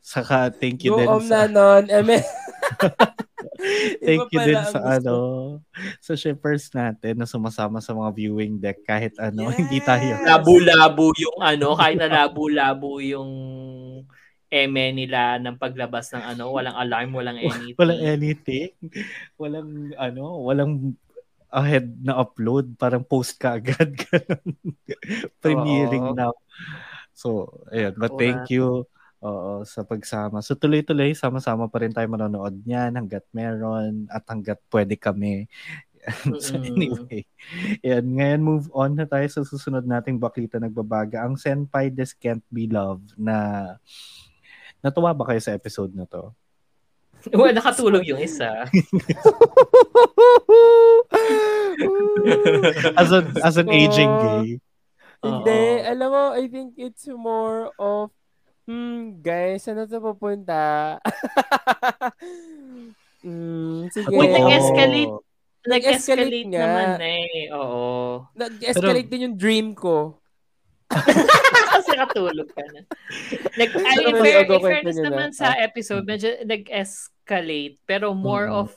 [0.00, 1.44] Saka, thank you Go din om sa...
[1.44, 2.08] na nun.
[4.06, 5.16] Thank Iba you din sa ano,
[6.00, 10.16] sa shippers natin na sumasama sa mga viewing deck kahit ano, hindi tayo.
[10.16, 10.24] Yes.
[10.24, 13.30] Labo-labo yung ano, kahit na labo-labo yung
[14.46, 17.74] eme nila ng paglabas ng ano, walang alarm, walang anything.
[17.76, 18.70] Walang anything.
[19.36, 20.72] Walang ano, walang
[21.50, 24.50] ahead na upload, parang post ka agad ganun.
[25.40, 26.16] Premiering Oo.
[26.16, 26.32] now.
[27.16, 28.84] So, ayun, but thank you
[29.22, 30.40] oo, sa pagsama.
[30.44, 35.48] So tuloy-tuloy, sama-sama pa rin tayo manonood niyan hanggat meron at hanggat pwede kami.
[36.44, 37.26] so anyway,
[37.82, 38.04] yan.
[38.14, 41.26] Ngayon move on na tayo sa susunod nating baklita nagbabaga.
[41.26, 43.66] Ang Senpai This Can't Be Love na
[44.84, 46.30] natuwa ba kayo sa episode na to?
[47.34, 48.70] Well, nakatulog yung isa.
[52.94, 54.62] as an as an aging gay.
[55.26, 55.64] Hindi.
[55.82, 55.90] Oo.
[55.90, 58.14] Alam mo, I think it's more of,
[58.66, 60.96] hmm, guys, saan na ito pupunta?
[63.24, 64.12] hmm, sige.
[64.12, 65.14] Wait, nag-escalate.
[65.66, 66.60] Nag-escalate Nag-escalate nga.
[66.62, 67.50] naman eh.
[67.50, 67.82] Oo.
[68.34, 70.22] Nag-escalate din yung dream ko.
[71.74, 72.86] Kasi katulog ka na.
[73.58, 75.06] Nag, I mean, Ano fair, in fairness na?
[75.10, 77.82] naman sa episode, medyo nag-escalate.
[77.82, 78.62] Pero more Mm-mm.
[78.62, 78.70] of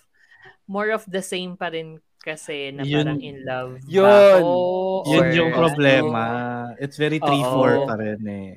[0.66, 4.42] more of the same pa rin kasi na Yun- parang in love ba Yun.
[4.42, 4.54] ako,
[5.08, 5.58] Yun or yung ano.
[5.58, 6.24] problema.
[6.78, 7.86] It's very 3-4 Oo.
[7.86, 8.54] pa rin eh.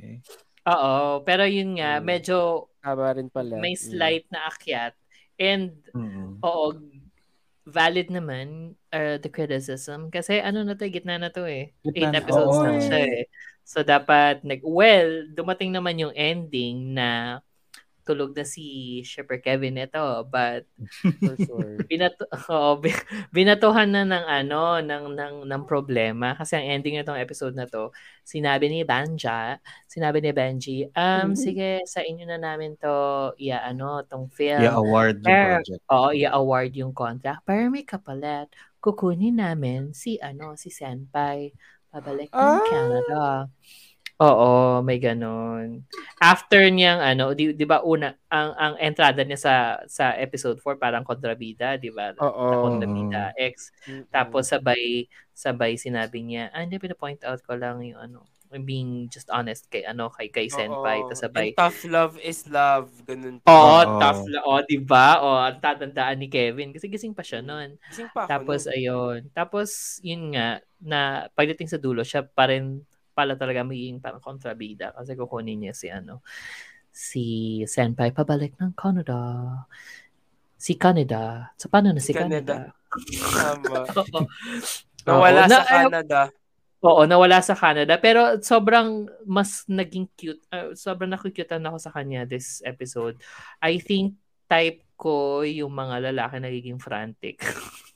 [0.64, 1.20] Oo.
[1.22, 2.05] Pero yun nga, Mm.
[2.05, 3.59] medyo Tama rin pala.
[3.59, 3.83] may Mm.
[3.83, 4.94] slight na akyat.
[5.37, 6.38] And Mm-mm.
[6.40, 6.79] Oo,
[7.64, 10.11] valid naman uh, the criticism.
[10.11, 11.70] Kasi ano na to, gitna na to eh.
[11.81, 12.20] Gitna Eight na.
[12.20, 12.81] episodes eh.
[12.83, 13.22] siya eh.
[13.62, 17.38] So dapat, nag, well, dumating naman yung ending na
[18.03, 20.27] tulog na si Shipper Kevin ito.
[20.27, 20.67] But
[21.23, 21.79] For sure.
[21.87, 22.27] binato,
[22.83, 26.35] bi- binatuhan na ng ano, ng, ng, ng problema.
[26.35, 27.91] Kasi ang ending nitong episode na to,
[28.23, 31.38] sinabi ni Banja, sinabi ni Benji, um, Mhm.
[31.38, 32.95] sige, sa inyo na namin to,
[33.37, 34.61] iya, ano, tong film.
[34.61, 35.83] Yeah, award yung Pero- project.
[35.88, 37.43] Oo, i-award yung contract.
[37.43, 38.51] Pero may kapalit.
[38.79, 41.55] Kukunin namin si, ano, si Senpai.
[41.88, 42.65] Pabalik ng Ah!
[42.67, 43.23] Canada.
[44.23, 45.83] Oo, may ganun.
[46.23, 49.55] After niyang, ano, di, di ba una, ang, ang entrada niya sa
[49.91, 52.15] sa episode 4, parang kontrabida, di ba?
[52.23, 52.47] Oo.
[52.47, 53.75] Na kontrabida, ex.
[53.91, 54.07] Mm-mm.
[54.15, 58.23] Tapos sabay, sabay sinabi niya, ah, hindi, pinapoint out ko lang yung, ano,
[58.63, 61.01] being just honest kay, ano, kay, kay Senpai.
[61.09, 62.93] Tapos sabay, And tough love is love.
[63.09, 63.41] Ganun.
[63.49, 63.97] Oo, Oo.
[63.97, 64.45] tough la.
[64.45, 65.25] O, di ba?
[65.25, 66.69] O, ang tatandaan ni Kevin.
[66.71, 67.81] Kasi gising pa siya noon.
[67.89, 68.73] Gising pa ako Tapos, nun.
[68.77, 69.21] ayun.
[69.33, 69.69] Tapos,
[70.05, 75.12] yun nga, na pagdating sa dulo, siya pa rin pala talaga magiging parang kontrabida kasi
[75.14, 76.25] kukunin niya si ano,
[76.92, 77.25] si
[77.64, 79.16] Senpai pabalik ng Canada.
[80.57, 81.51] Si Canada.
[81.59, 82.70] So, paano na si Canada.
[82.70, 83.96] Canada?
[84.05, 84.20] Oo.
[85.03, 86.20] Nawala Oo, sa na- Canada.
[86.83, 87.94] Oo, nawala sa Canada.
[87.98, 90.42] Pero sobrang mas naging cute.
[90.51, 93.18] uh, sobrang nakukutan ako sa kanya this episode.
[93.62, 94.18] I think
[94.51, 97.38] type ko yung mga lalaki nagiging frantic.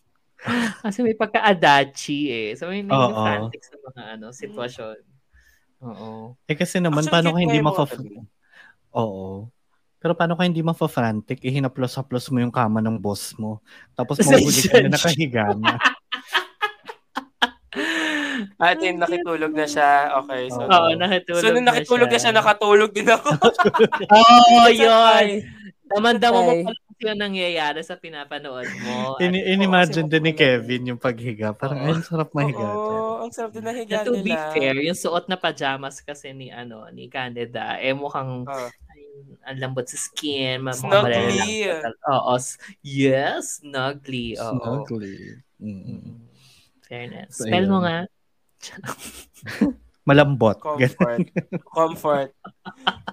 [0.85, 2.49] Kasi may pagka-adachi eh.
[2.55, 3.25] So may naging Oo.
[3.25, 4.99] frantic sa mga ano sitwasyon.
[5.85, 6.39] Oo.
[6.49, 7.85] Eh kasi naman, Actually, paano ka hindi mafa...
[8.97, 9.51] Oo.
[9.97, 11.43] Pero paano ka hindi mafa-frantic?
[11.43, 13.61] Eh, hinaplos-haplos mo yung kama ng boss mo.
[13.93, 15.77] Tapos mahuli ka na nakahiga na.
[18.57, 20.17] At yung nakitulog na siya.
[20.25, 20.49] Okay.
[20.49, 23.29] So, Oo, nakitulog so nung nakitulog na siya, nakatulog din ako.
[23.37, 25.45] Oo, oh, It's
[25.87, 25.89] yun.
[25.89, 25.95] okay.
[25.95, 28.97] Damandama mo pala yung nangyayari sa pinapanood mo.
[29.23, 30.59] In- inimagine kasi din ni makukulit.
[30.59, 31.49] Kevin yung paghiga.
[31.53, 31.87] Parang, Oo.
[31.87, 32.59] ay, ang sarap mahiga.
[32.59, 34.51] dyan." Oo, ang sarap din na higa Na to be nila.
[34.51, 39.03] fair, yung suot na pajamas kasi ni ano ni Canada, eh mukhang ay,
[39.45, 41.71] ang lambot sa skin, Snuggly.
[42.09, 44.35] Oo, s- yes, snuggly.
[44.37, 44.83] Oo.
[44.83, 45.39] Snuggly.
[45.57, 45.83] Mm.
[46.03, 46.15] Mm.
[46.83, 47.31] Fairness.
[47.35, 48.07] So, Spell mo nga.
[50.07, 50.57] Malambot.
[50.63, 51.27] Comfort.
[51.77, 52.31] Comfort.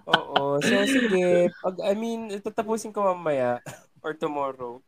[0.07, 0.61] Oo.
[0.61, 1.49] So, sige.
[1.49, 3.57] Pag, I mean, tatapusin ko mamaya
[4.05, 4.79] or tomorrow.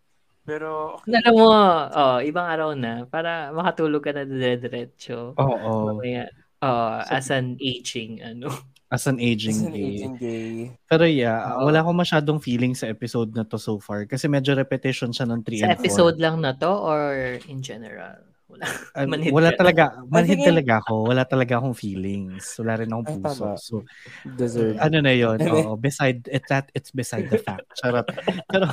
[0.46, 1.18] Pero, okay.
[1.18, 1.50] Alam mo,
[1.89, 5.34] oh, ibang araw na para makatulog ka na dire-diretso.
[5.34, 5.98] Oo.
[5.98, 6.30] Mamaya,
[6.62, 8.54] oh, So- as an aging, ano.
[8.86, 9.82] As an aging As an gay.
[9.98, 10.54] aging gay.
[10.86, 11.68] Pero yeah, Oo.
[11.68, 15.41] wala akong masyadong feeling sa episode na to so far kasi medyo repetition siya ng
[15.41, 15.82] 3 Sa and 4.
[15.82, 17.02] episode lang na to or
[17.50, 18.22] in general?
[18.56, 18.65] Wala.
[18.96, 19.58] Ah, manhid wala ka.
[19.60, 20.94] talaga, manhid think I- talaga ako.
[21.12, 22.44] Wala talaga akong feelings.
[22.58, 23.28] Wala rin akong Ay, puso.
[23.28, 23.60] tama.
[23.60, 23.76] So,
[24.24, 24.76] Deserve.
[24.80, 25.52] ano na yon Ano?
[25.54, 27.68] Oo, beside, it's that, it's beside the fact.
[27.76, 28.08] Charot.
[28.52, 28.72] Pero,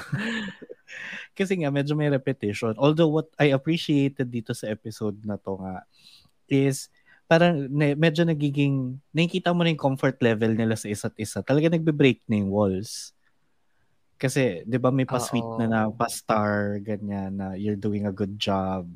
[1.32, 2.76] kasi nga, medyo may repetition.
[2.76, 5.82] Although, what I appreciated dito sa episode na to nga,
[6.46, 6.92] is,
[7.24, 11.40] parang ne, medyo nagiging, nakikita mo na yung comfort level nila sa isa't isa.
[11.40, 13.16] Talaga nagbe-break na yung walls.
[14.22, 18.86] Kasi, di ba may pa-sweet na na, pa-star, ganyan, na you're doing a good job.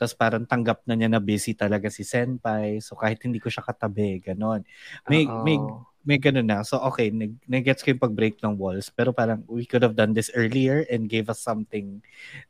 [0.00, 2.80] Tapos parang tanggap na niya na busy talaga si Senpai.
[2.80, 4.64] So kahit hindi ko siya katabi, ganon.
[5.04, 5.44] May, Oo.
[5.44, 5.60] may,
[6.00, 6.64] may ganun na.
[6.64, 8.88] So okay, nag, nag-gets ko yung pag-break ng walls.
[8.88, 12.00] Pero parang we could have done this earlier and gave us something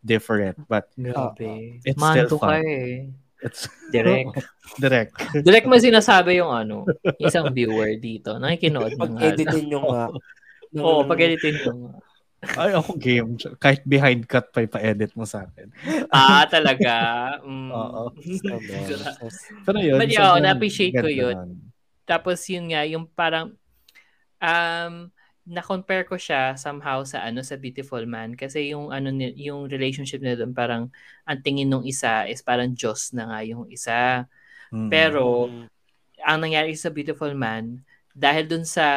[0.06, 0.54] different.
[0.70, 1.82] But Grabe.
[1.82, 2.50] It's Manto still fun.
[2.50, 3.10] ka eh.
[3.42, 4.38] it's Direct.
[4.82, 5.14] direct.
[5.42, 6.86] Direct mo sinasabi yung ano,
[7.18, 8.38] yung isang viewer dito.
[8.38, 10.06] Nakikinood ng Pag-editin nyo nga.
[10.78, 11.98] Oo, pag-editin mo.
[12.44, 13.40] Ay, ako game.
[13.56, 15.72] Kahit behind cut pa ipa-edit mo sa akin.
[16.12, 16.92] Ah, talaga?
[17.40, 17.70] Mm.
[17.72, 18.02] Oo.
[18.44, 18.76] Tama.
[19.64, 19.96] Pero yun.
[19.96, 21.32] But yeah, na-appreciate ko yun.
[21.32, 21.50] nun.
[22.04, 23.56] Tapos yun nga, yung parang,
[24.44, 25.08] um,
[25.44, 30.40] na-compare ko siya somehow sa ano sa Beautiful Man kasi yung ano yung relationship nila
[30.40, 30.88] doon parang
[31.28, 34.24] ang tingin nung isa is parang Diyos na nga yung isa.
[34.72, 34.88] Mm.
[34.88, 35.52] Pero
[36.24, 37.84] ang nangyari sa Beautiful Man
[38.16, 38.88] dahil dun sa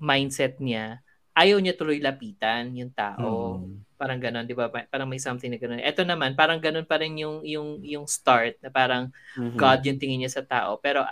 [0.00, 1.04] mindset niya,
[1.36, 3.60] ayaw niya tuloy lapitan yung tao.
[3.62, 3.84] Mm.
[3.94, 4.72] Parang ganon, 'di ba?
[4.72, 5.78] Pa- Parang may something na ganon.
[5.78, 9.56] Ito naman, parang ganon pa rin yung yung yung start na parang Mhm.
[9.56, 11.04] God yung tingin niya sa tao, pero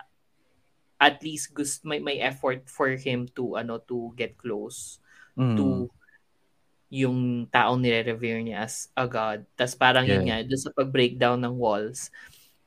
[0.99, 4.99] at least gust may may effort for him to ano to get close
[5.39, 5.55] Mm.
[5.55, 5.67] to
[6.89, 9.45] yung taong nire-revere niya as a god.
[9.55, 10.49] Tas parang yun nga, Yeah.
[10.49, 12.09] doon sa pag-breakdown ng walls,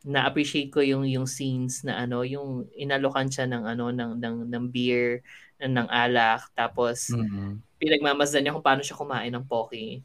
[0.06, 4.66] na-appreciate ko yung yung scenes na ano, yung inalokan siya ng ano ng ng, ng
[4.70, 5.26] beer,
[5.64, 7.62] ng alak, tapos Mm.
[7.78, 10.02] pinagmamasdan niya kung paano siya kumain ng poke.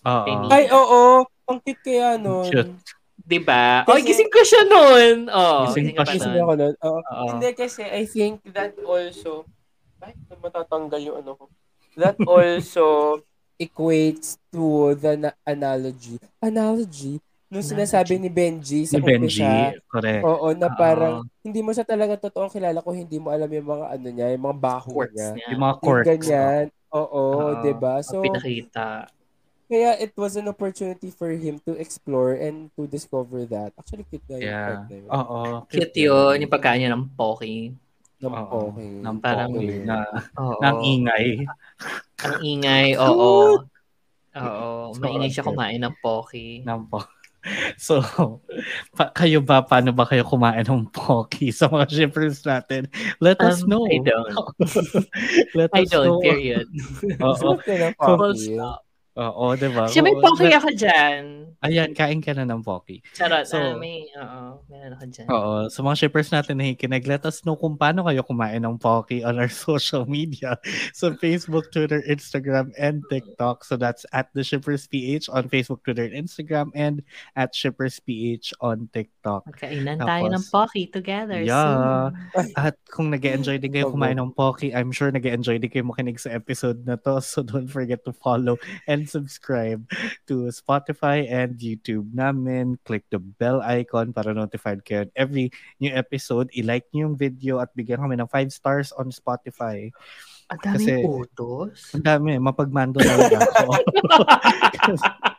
[0.00, 0.24] Oo.
[0.24, 0.46] Penny.
[0.48, 1.22] Ay, oo.
[1.44, 2.44] Ang cute kaya nun.
[2.44, 2.74] Cute.
[3.18, 3.82] 'Di ba?
[3.82, 5.16] Kasi- Oy, gising ko siya noon.
[5.28, 6.02] Oh, Gising gising pa.
[6.04, 6.38] Kasi nun.
[6.38, 6.74] ako nun.
[6.80, 7.24] Oo.
[7.28, 9.44] Hindi kasi I think that also
[9.98, 11.44] ay, matatanggal yung ano ko.
[11.94, 13.18] That also
[13.56, 16.22] equates to the na- analogy.
[16.38, 17.18] Analogy?
[17.48, 20.20] Nung sinasabi ni Benji sa Si Benji, umpisa, correct.
[20.20, 23.86] oo, na parang hindi mo siya talaga totoong kilala kung hindi mo alam yung mga
[23.88, 25.28] ano niya, yung mga baho Quirks niya.
[25.32, 25.46] niya.
[25.48, 26.06] Yung mga Yung quirks.
[26.06, 26.64] ganyan.
[26.88, 27.56] Oo, Oo.
[27.58, 27.94] 'di ba?
[28.00, 29.08] So, So, pinakita.
[29.64, 33.72] kaya it was an opportunity for him to explore and to discover that.
[33.74, 34.64] Actually, cute nga yung Yeah.
[34.66, 35.08] part na yun.
[35.08, 35.40] Oo.
[35.66, 37.48] Cute yun, yung pagkain niya ng poke.
[38.18, 38.92] Ng okay.
[39.00, 39.96] Ng Parang- poke na,
[40.36, 40.60] Oo.
[40.60, 41.26] ng ingay.
[42.18, 43.64] Ang ingay, oo.
[44.36, 46.60] Oo, So, maingay siya kumain ng poke.
[46.60, 47.00] ng po.
[47.78, 48.02] So,
[48.96, 52.88] pa- kayo ba, paano ba kayo kumain ng Pocky sa mga shippers natin?
[53.20, 53.82] Let us Um, know.
[53.86, 54.34] I don't.
[55.58, 56.20] Let I us don't, know.
[56.20, 56.66] period.
[57.22, 57.56] Oo.
[58.34, 58.87] Stop.
[59.18, 59.90] Oo, diba?
[59.90, 61.22] Siya may let- ako dyan.
[61.58, 63.02] Ayan, kain ka na ng Pocky.
[63.18, 65.26] Charot, So- ah, may, oo, meron ako dyan.
[65.26, 68.78] Oo, sa mga shippers natin na nakikinig, let us know kung paano kayo kumain ng
[68.78, 70.54] Pocky on our social media.
[70.94, 73.66] So Facebook, Twitter, Instagram, and TikTok.
[73.66, 77.02] So that's at the Shippers PH on Facebook, Twitter, and Instagram, and
[77.34, 79.42] at Shippers PH on TikTok.
[79.50, 82.14] Tayo Tapos- ng poke together Yeah.
[82.14, 82.54] soon.
[82.54, 85.82] At kung nag enjoy din kayo kumain ng Pocky, I'm sure nag enjoy din kayo
[85.82, 87.18] makinig sa episode na to.
[87.18, 89.82] So don't forget to follow and subscribe
[90.28, 92.76] to Spotify and YouTube namin.
[92.84, 95.48] Click the bell icon para notified kayo every
[95.80, 96.52] new episode.
[96.52, 99.88] I-like niyo yung video at bigyan kami ng 5 stars on Spotify.
[100.52, 101.76] Ang daming Kasi- utos.
[101.96, 103.72] Ang dami, mapagmando talaga ako.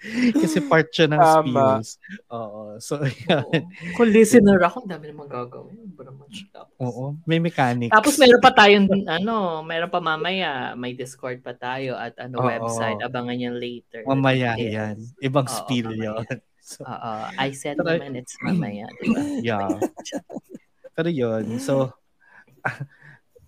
[0.42, 1.44] Kasi part siya ng Tama.
[1.44, 1.90] spills.
[2.32, 2.60] Oo.
[2.80, 3.44] So, yeah.
[3.44, 3.52] Oo.
[3.94, 5.92] Kung listener ako, ang dami naman gagawin.
[6.80, 7.20] Oo.
[7.28, 7.92] May mechanics.
[7.92, 12.48] Tapos meron pa tayong, ano, meron pa mamaya, may Discord pa tayo at ano Oo.
[12.48, 13.04] website.
[13.04, 14.00] Abangan yan later.
[14.08, 14.72] Mamaya Details.
[14.72, 14.96] yan.
[15.20, 16.04] Ibang Oo, spill mamaya.
[16.16, 16.26] yun.
[16.60, 17.12] So, Oo.
[17.34, 18.86] I said Pero- it's mamaya.
[19.02, 19.18] Diba?
[19.42, 19.74] yeah.
[20.94, 21.90] Pero yun, so,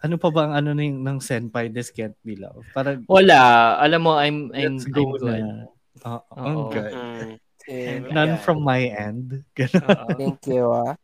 [0.02, 2.66] ano pa ba ang ano ng, ng Senpai This Can't Be Love?
[2.74, 3.78] Parang, Wala.
[3.78, 5.38] Alam mo, I'm, I'm, let's go I'm good.
[5.38, 5.70] na.
[6.02, 6.92] Oo, ang good.
[6.92, 7.32] Mm.
[7.62, 8.02] Same.
[8.10, 8.42] None Yeah.
[8.42, 9.46] from my end.
[10.18, 10.98] Thank you, ah.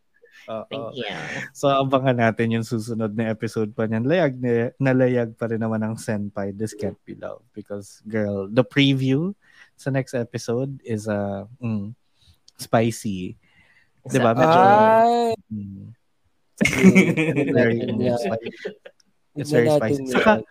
[0.48, 0.64] Oo.
[0.66, 1.06] Thank you.
[1.52, 4.02] So, abangan natin yung susunod na episode pa niyan.
[4.02, 7.46] Layag, na, nalayag pa rin naman ang Senpai This Can't Be Love.
[7.52, 9.36] Because, girl, the preview
[9.78, 11.94] sa next episode is uh, mm,
[12.56, 13.38] spicy.
[14.02, 14.34] Diba?
[14.34, 15.94] Sa- Medyo- Ay, Mm,
[17.54, 17.78] very,
[18.18, 18.50] spicy.
[19.36, 20.10] It's very spicy.
[20.10, 20.42] Saka,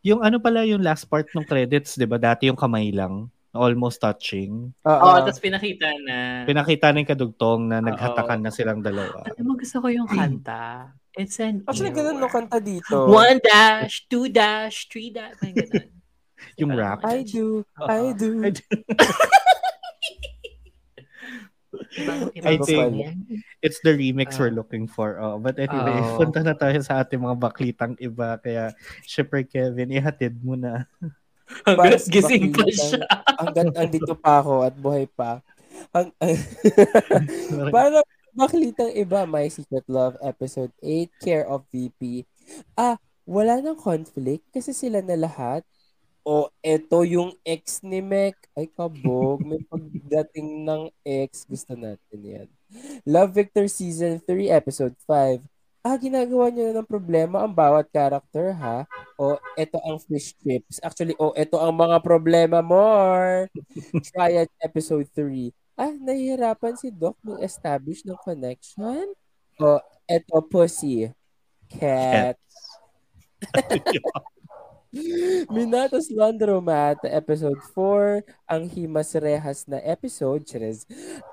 [0.00, 2.14] Yung ano pala yung last part ng credits, 'di ba?
[2.14, 3.26] Dati yung kamay lang,
[3.56, 4.70] almost touching.
[4.84, 5.24] Oo, Oo.
[5.24, 6.44] tapos pinakita na.
[6.44, 9.24] Pinakita na yung kadugtong na naghatakan na silang dalawa.
[9.24, 10.92] Alam mo, gusto ko yung kanta.
[11.16, 13.08] It's an Actually, ganun no kanta dito.
[13.08, 15.34] One dash, two dash, three dash.
[15.40, 15.88] May ganun.
[16.60, 17.00] Yung rap.
[17.00, 18.44] I do, I do.
[18.44, 18.64] I do.
[22.44, 23.40] I think-.
[23.64, 24.44] It's the remix Ah.
[24.44, 25.16] we're looking for.
[25.20, 26.20] Oh, but anyway, Oo.
[26.20, 28.36] punta na tayo sa ating mga baklitang iba.
[28.40, 28.72] Kaya,
[29.04, 30.84] Shipper Kevin, ihatid mo na.
[31.46, 33.06] Sa gising pa siya.
[33.38, 35.40] Hanggat andito pa ako at buhay pa.
[35.94, 36.10] Ang,
[37.74, 38.02] Para
[38.36, 42.26] baklitang iba, My Secret Love, Episode 8, Care of VP.
[42.76, 45.64] Ah, wala nang conflict kasi sila na lahat.
[46.26, 48.34] O, eto yung ex ni Mek.
[48.58, 49.46] Ay, kabog.
[49.46, 51.46] May pagdating ng ex.
[51.46, 52.48] Gusto natin yan.
[53.06, 55.38] Love Victor Season 3, Episode 5.
[55.86, 58.82] Ah, ginagawa niyo na ng problema ang bawat character, ha?
[59.14, 60.82] O, eto ang fish chips.
[60.82, 63.46] Actually, o, eto ang mga problema more.
[64.10, 65.54] Triad Episode 3.
[65.78, 69.14] Ah, nahihirapan si Doc mag-establish ng connection?
[69.62, 69.78] O,
[70.10, 71.06] eto pussy.
[71.70, 72.34] Cat.
[75.54, 80.82] Minatos Laundromat, episode 4, ang Himas Rehas na episode, Cherez.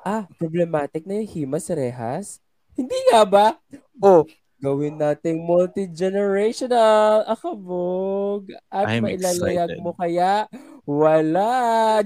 [0.06, 2.38] Ah, problematic na yung Himas Rehas?
[2.78, 3.58] Hindi nga ba?
[3.97, 4.30] Oh,
[4.64, 7.28] gawin nating multi-generational.
[7.28, 8.47] Akabog.
[8.72, 9.84] At I'm mailalayag excited.
[9.84, 10.47] mo kaya?
[10.84, 11.99] Wala.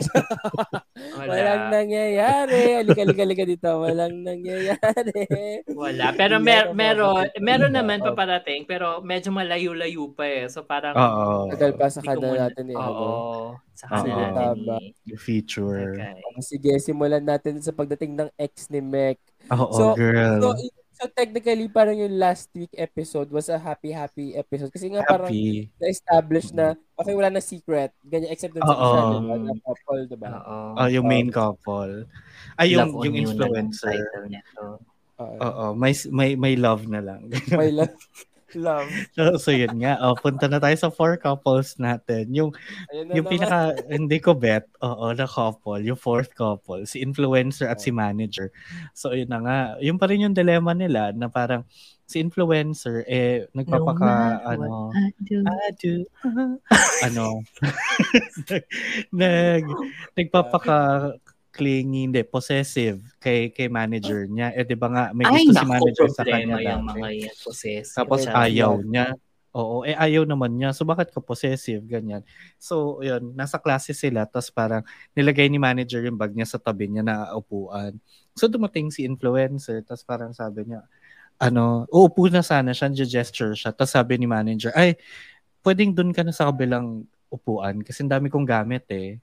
[1.18, 2.82] Walang nangyayari.
[2.82, 3.70] Alika, alika, alika dito.
[3.78, 5.22] Walang nangyayari.
[5.70, 6.14] Wala.
[6.14, 10.46] Pero mer- meron, meron naman paparating, pero medyo malayo-layo pa eh.
[10.50, 10.94] So parang...
[10.94, 11.54] Oo.
[11.54, 12.78] Tagal pa sa muna- natin eh.
[12.78, 13.54] Oo.
[13.74, 14.34] Sa kanila Oo.
[14.34, 14.58] natin
[15.06, 15.14] eh.
[15.14, 15.94] Feature.
[15.94, 16.42] Okay.
[16.42, 19.22] Sige, simulan natin sa pagdating ng ex ni Mek.
[19.54, 20.42] Oo, So, girl.
[20.42, 20.54] So,
[20.98, 24.74] so technically, parang yung last week episode was a happy-happy episode.
[24.74, 25.70] Kasi nga parang Happy.
[25.78, 27.94] na-establish na, okay, wala na secret.
[28.02, 29.36] Ganyan, except dun sa isa, diba?
[29.38, 30.28] Na couple, diba?
[30.34, 30.58] Oo.
[30.82, 32.10] Oh, yung main couple.
[32.58, 34.02] Ay, yung, Love yung influencer.
[34.58, 34.78] Oo.
[35.22, 37.30] Oo, may, may, may love na lang.
[37.54, 37.94] My love.
[38.58, 38.90] love.
[39.16, 40.02] so, so, yun nga.
[40.02, 42.34] Oh, punta na tayo sa four couples natin.
[42.34, 42.52] Yung,
[42.92, 43.34] na yung naman.
[43.38, 43.60] pinaka,
[43.98, 48.50] hindi ko bet, oo, na couple, yung fourth couple, si influencer at si manager.
[48.98, 49.60] So, yun na nga.
[49.80, 51.64] Yung pa rin yung dilemma nila na parang
[52.08, 55.38] si influencer, eh, nagpapaka, matter ano, I do.
[55.44, 55.94] I do.
[57.08, 57.26] ano,
[59.12, 59.64] nag,
[60.16, 60.80] nagpapaka
[61.58, 64.54] clingy, hindi, possessive kay kay manager niya.
[64.54, 66.90] Eh, di ba nga, may Ay, gusto si naku, manager sa kanya yung dati.
[66.94, 67.36] mga yan.
[67.42, 67.98] Possessive.
[67.98, 69.18] Tapos ayaw niya.
[69.58, 70.70] Oo, eh ayaw naman niya.
[70.70, 71.82] So bakit ka possessive?
[71.82, 72.22] Ganyan.
[72.62, 74.30] So, yun, nasa klase sila.
[74.30, 74.86] Tapos parang
[75.18, 77.98] nilagay ni manager yung bag niya sa tabi niya na upuan.
[78.38, 79.82] So dumating si influencer.
[79.82, 80.86] Tapos parang sabi niya,
[81.42, 83.74] ano, uupo na sana siya, gesture siya.
[83.74, 84.94] Tapos sabi ni manager, ay,
[85.66, 89.18] pwedeng dun ka na sa kabilang upuan kasi ang dami kong gamit eh.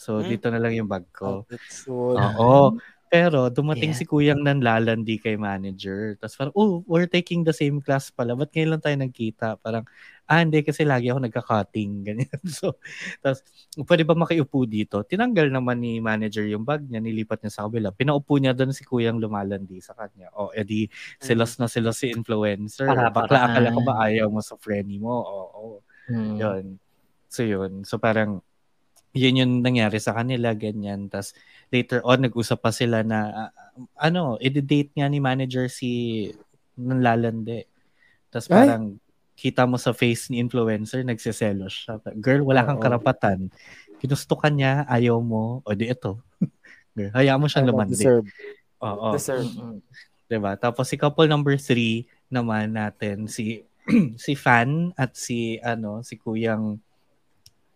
[0.00, 0.32] So, Hmm?
[0.32, 1.44] dito na lang yung bag ko.
[1.44, 2.16] Attitude.
[2.16, 2.80] Oo.
[3.10, 3.98] Pero dumating Yeah.
[3.98, 6.14] si kuyang nanlalandi kay manager.
[6.16, 8.32] Tapos parang, oh, we're taking the same class pala.
[8.32, 9.58] Ba't ngayon lang tayo nagkita?
[9.58, 9.82] Parang,
[10.24, 11.90] ah, hindi kasi lagi ako nagka-cutting.
[12.06, 12.30] Ganyan.
[12.46, 12.78] So,
[13.18, 13.42] tapos,
[13.82, 15.02] pwede ba makiupo dito?
[15.02, 17.90] Tinanggal naman ni manager yung bag niya, nilipat niya sa kabila.
[17.90, 20.30] Pinaupo niya doon si kuyang lumalandi sa kanya.
[20.38, 20.86] O, edi,
[21.18, 22.86] silos na silos si influencer.
[22.86, 23.50] Para- Bakla, paraan.
[23.50, 25.18] akala ko ba ayaw mo sa friendly mo?
[25.18, 25.82] Oo.
[26.06, 26.38] Hmm.
[26.38, 26.64] Yun.
[27.26, 27.82] So, yun.
[27.82, 28.38] So, parang,
[29.10, 31.10] yun yung nangyari sa kanila, ganyan.
[31.10, 31.34] Tapos,
[31.70, 33.50] later on, nag-usap pa sila na, ah,
[33.98, 36.26] ano, i-date nga ni manager si
[36.78, 37.66] nanlalande.
[38.30, 38.54] Tapos Ay!
[38.54, 38.84] parang,
[39.40, 41.96] kita mo sa face ni influencer, nagsiselos siya.
[42.20, 43.48] Girl, wala kang karapatan.
[43.96, 46.20] Ginusto ka niya, ayaw mo, o di ito.
[46.96, 47.96] Girl, hayaan mo siyang lumandi.
[47.96, 48.28] Deserve.
[48.84, 49.16] Oo.
[49.16, 49.48] Deserve.
[49.48, 49.80] Mm-mm.
[50.30, 50.54] 'di ba?
[50.54, 53.66] Tapos si couple number three naman natin si
[54.24, 56.78] si Fan at si ano si Kuyang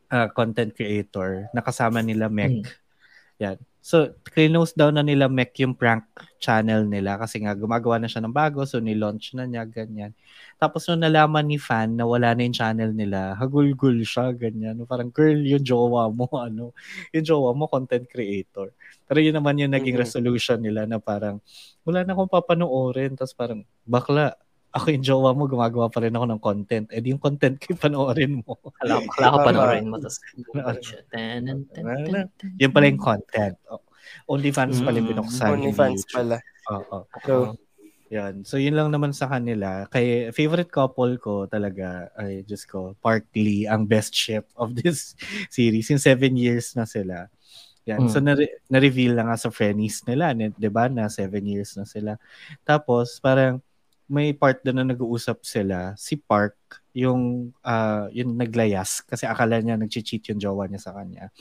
[0.08, 2.64] ah, content creator nakasama nila Mek.
[3.42, 3.58] Yan.
[3.84, 6.08] So, close down na nila Mek yung prank
[6.40, 10.16] channel nila kasi nga gumagawa na siya ng bago so ni-launch na niya ganyan.
[10.56, 14.80] Tapos nung nalaman ni Fan na wala na yung channel nila, hagulgul siya ganyan.
[14.88, 16.72] Parang girl, yung jowa mo ano,
[17.12, 18.72] yung jowa mo content creator.
[19.04, 20.04] Pero yun naman yung naging Mhm.
[20.08, 21.44] resolution nila na parang
[21.84, 23.12] wala na akong papanoorin.
[23.20, 24.32] Tapos parang, bakla,
[24.74, 26.86] ako yung jowa mo, gumagawa pa rin ako ng content.
[26.90, 28.58] Eh, di yung content ko panoorin mo.
[28.74, 29.96] Kala kala ko panoorin mo.
[30.02, 30.18] Tapos.
[32.58, 33.56] Yun pala yung content.
[33.70, 33.80] Oh.
[34.28, 35.12] OnlyFans pala yung Mm.
[35.14, 35.48] binuksan.
[35.54, 36.14] Only hindi fans YouTube.
[36.14, 36.36] pala.
[36.70, 36.98] Oo.
[37.22, 37.34] So,
[38.12, 38.46] Yan.
[38.46, 39.90] So, yun lang naman sa kanila.
[39.90, 45.18] Kay favorite couple ko talaga, ay, just ko, Park Lee, ang best ship of this
[45.50, 45.88] series.
[45.90, 47.26] Yung seven years na sila.
[47.90, 48.06] Yan.
[48.06, 48.10] Mm.
[48.12, 48.38] So, na-
[48.70, 52.14] na-reveal na nga sa Friendies nila, ni- di ba, na seven years na sila.
[52.62, 53.58] Tapos, parang,
[54.08, 56.56] may part doon na nag-uusap sila, si Park,
[56.92, 61.32] yung, uh, yung naglayas, kasi akala niya nag-cheat yung jowa niya sa kanya.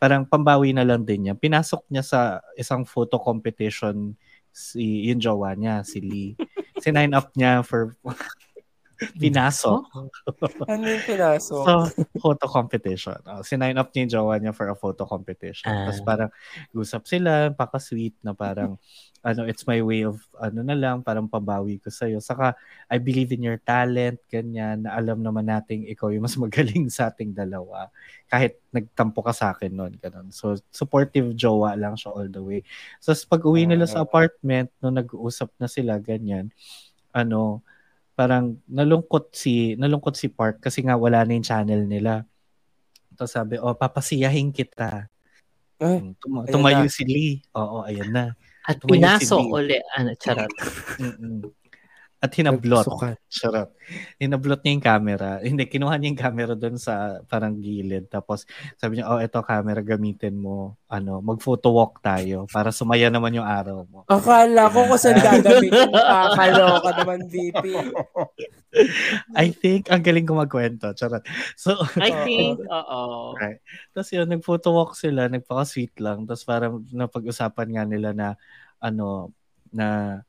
[0.00, 1.34] Parang pambawi na lang din niya.
[1.36, 2.20] Pinasok niya sa
[2.56, 4.16] isang photo competition
[4.48, 6.32] si yung jowa niya, si Lee.
[6.80, 7.94] Sinign up niya for
[9.22, 9.82] pinasok.
[10.72, 11.64] ano yung pinasok?
[11.64, 11.72] So,
[12.20, 13.18] photo competition.
[13.24, 15.72] Uh, sinign up niya yung jowa niya for a photo competition.
[15.72, 15.88] Ah.
[15.88, 16.30] Tapos parang
[16.72, 18.76] gusap sila, paka-sweet na parang
[19.20, 22.24] ano, it's my way of ano na lang, parang pabawi ko sa'yo.
[22.24, 22.56] Saka,
[22.88, 27.12] I believe in your talent, ganyan, na alam naman nating ikaw yung mas magaling sa
[27.12, 27.92] ating dalawa.
[28.32, 30.32] Kahit nagtampo ka sa akin noon, ganun.
[30.32, 32.64] So, supportive jowa lang siya all the way.
[32.96, 36.48] So, pag uwi nila sa apartment, no nag-uusap na sila, ganyan,
[37.12, 37.60] ano,
[38.20, 42.28] parang nalungkot si, nalungkot si Park kasi nga wala na yung channel nila.
[43.16, 45.08] Tapos sabi, oh, papasiyahin kita.
[45.80, 47.40] Eh, Tum- tumayo si Lee.
[47.56, 48.24] Oo, ayan na.
[48.68, 49.80] At pinasok si uli.
[49.96, 50.52] Ano, charot.
[52.20, 52.84] At hinablot.
[53.32, 53.72] Charot.
[54.20, 55.30] Hinablot niya yung camera.
[55.48, 58.12] Hindi, kinuha niya yung camera doon sa parang gilid.
[58.12, 58.44] Tapos
[58.76, 60.76] sabi niya, oh, eto camera, gamitin mo.
[60.92, 64.04] Ano, mag-photo walk tayo para sumaya naman yung araw mo.
[64.04, 65.88] Akala ko kung saan gagamitin.
[65.96, 67.64] Kakaloka naman, VP.
[69.32, 70.92] I think, ang galing ko magkwento.
[70.92, 71.24] Charot.
[71.56, 73.32] So, I think, oo.
[73.40, 73.64] Right.
[73.96, 76.28] Tapos yun, nag-photo walk sila, nagpaka-sweet lang.
[76.28, 78.28] Tapos parang napag-usapan nga nila na,
[78.76, 79.32] ano,
[79.72, 80.20] na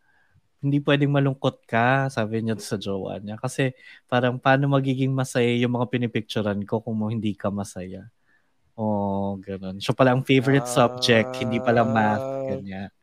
[0.61, 3.41] hindi pwedeng malungkot ka, sabi niya sa jowa niya.
[3.41, 3.73] Kasi
[4.05, 8.05] parang paano magiging masaya yung mga pinipicturan ko kung hindi ka masaya.
[8.77, 9.81] Oh, ganun.
[9.81, 12.93] So pala ang favorite uh, subject, hindi pala math, ganyan.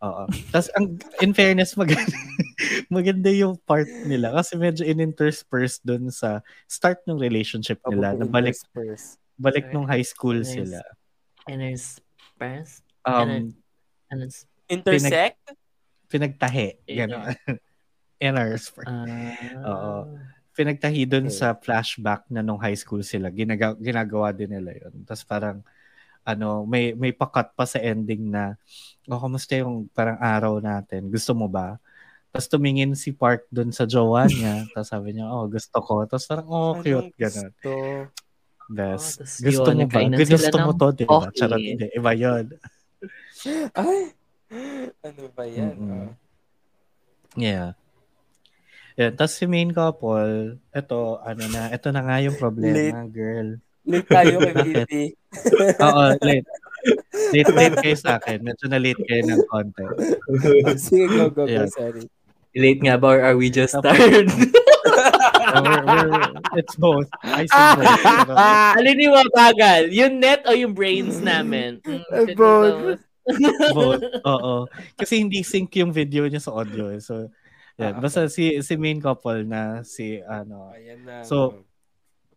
[0.00, 0.26] Oo.
[0.50, 2.16] Tapos ang in fairness maganda,
[2.94, 8.56] maganda yung part nila kasi medyo in-intersperse dun sa start ng relationship nila na balik
[9.36, 10.80] balik nung high school sila.
[11.44, 12.80] Intersperse?
[13.04, 13.52] Um,
[14.72, 15.40] intersect?
[16.10, 16.68] Pinag, pinagtahi.
[16.90, 17.34] Gano'n.
[18.26, 18.74] Inners.
[18.76, 19.32] Uh,
[19.64, 19.92] Oo.
[20.52, 21.38] Pinagtahi doon okay.
[21.38, 23.30] sa flashback na nung high school sila.
[23.32, 25.06] Ginaga- ginagawa din nila yun.
[25.06, 25.64] Tapos parang,
[26.26, 28.60] ano, may may pakat pa sa ending na,
[29.08, 31.08] oh, kamusta yung parang araw natin?
[31.08, 31.80] Gusto mo ba?
[32.30, 34.66] Tapos tumingin si Park doon sa jowa niya.
[34.76, 36.04] Tapos sabi niya, oh, gusto ko.
[36.04, 37.14] Tapos parang, oh, cute.
[37.16, 37.50] Ganun.
[37.56, 37.72] Gusto?
[38.70, 39.18] Best.
[39.18, 40.00] Oh, gusto yun, mo ba?
[40.14, 41.26] Gusto mo to, di ba?
[41.26, 41.34] Okay.
[41.40, 41.86] Charot, hindi.
[41.90, 42.44] Iba yun.
[43.74, 44.12] Ay,
[45.06, 45.74] ano ba yan?
[45.78, 46.08] Mm-hmm.
[46.10, 46.12] Oh.
[47.38, 47.78] Yeah.
[48.98, 53.14] Yeah, tapos si main couple, ito, ano na, ito na nga yung problema, late.
[53.14, 53.48] girl.
[53.86, 54.92] Late tayo kay BP.
[55.86, 56.48] Oo, late.
[57.32, 58.44] Late, late kayo sa akin.
[58.44, 59.86] Medyo na late kayo ng konti.
[60.76, 61.64] Sige, go, go, yeah.
[61.64, 62.04] go, sorry.
[62.50, 64.28] Late nga ba or are we just tired?
[65.54, 67.08] oh, we're, we're, it's both.
[67.22, 68.36] I see both.
[68.76, 69.82] Alin yung mabagal?
[69.94, 71.78] Yung net o yung brains namin?
[71.86, 73.00] Mm, both.
[73.76, 74.02] Both.
[74.32, 74.66] Oo.
[74.98, 76.90] Kasi hindi sync yung video niya sa audio.
[76.90, 77.00] Eh.
[77.02, 77.30] So,
[77.80, 77.96] yan.
[77.96, 80.68] Ah, Basta si si main couple na si ano.
[80.76, 81.24] Ayan na.
[81.24, 81.64] So,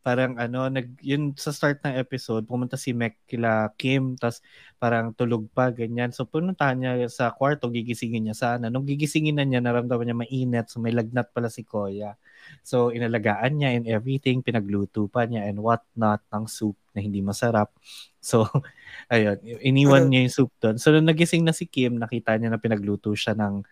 [0.04, 4.43] parang ano, nag, yun sa start ng episode, pumunta si Mac kila Kim, tas
[4.76, 6.12] parang tulog pa, ganyan.
[6.12, 8.68] So, pununtahan niya sa kwarto, gigisingin niya sana.
[8.68, 12.20] Nung gigisingin na niya, naramdaman niya mainit, so may lagnat pala si Koya.
[12.68, 17.24] So, inalagaan niya and everything, pinagluto pa niya and what not ng soup na hindi
[17.24, 17.72] masarap.
[18.20, 18.43] So,
[19.14, 20.76] ayun, iniwan niya yung soup doon.
[20.84, 23.64] So, nung nagising na si Kim, nakita niya na pinagluto siya ng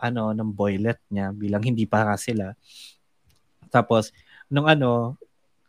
[0.00, 2.54] ano, ng boylet niya bilang hindi pa nga sila.
[3.74, 4.14] Tapos,
[4.50, 5.18] nung ano,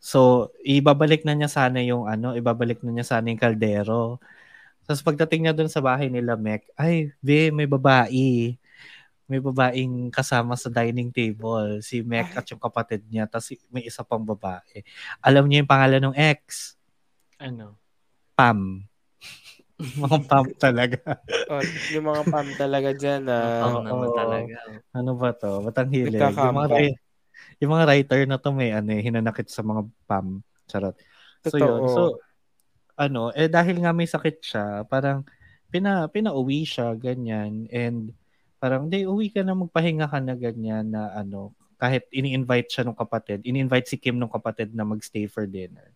[0.01, 4.17] so, ibabalik na niya sana yung ano, ibabalik na niya sana yung kaldero.
[4.83, 8.57] Tapos pagdating niya doon sa bahay nila, Mek, ay, be, may babae.
[9.31, 11.79] May babaeng kasama sa dining table.
[11.79, 13.29] Si Mek at yung kapatid niya.
[13.29, 14.83] Tapos may isa pang babae.
[15.23, 16.75] Alam niya yung pangalan ng ex.
[17.39, 17.79] Ano?
[18.35, 18.83] Pam.
[20.03, 20.99] mga pam talaga.
[21.49, 23.21] oh, yung mga pam talaga dyan.
[23.25, 24.55] Uh, pam naman talaga.
[24.93, 25.51] Ano ba to?
[25.63, 26.19] Batang hilig.
[26.19, 26.99] Yung mga,
[27.61, 30.41] yung mga writer na to may ano, eh, hinanakit sa mga pam.
[30.65, 30.97] Charot.
[31.45, 31.61] So Totoo.
[31.61, 31.81] yun.
[31.93, 32.01] So,
[32.97, 35.25] ano, eh dahil nga may sakit siya, parang
[35.69, 37.69] pina, pinauwi siya, ganyan.
[37.69, 38.11] And
[38.61, 42.97] parang, di, uwi ka na, magpahinga ka na, ganyan, na ano, kahit ini-invite siya ng
[42.97, 45.89] kapatid, ini-invite si Kim ng kapatid na magstay for dinner.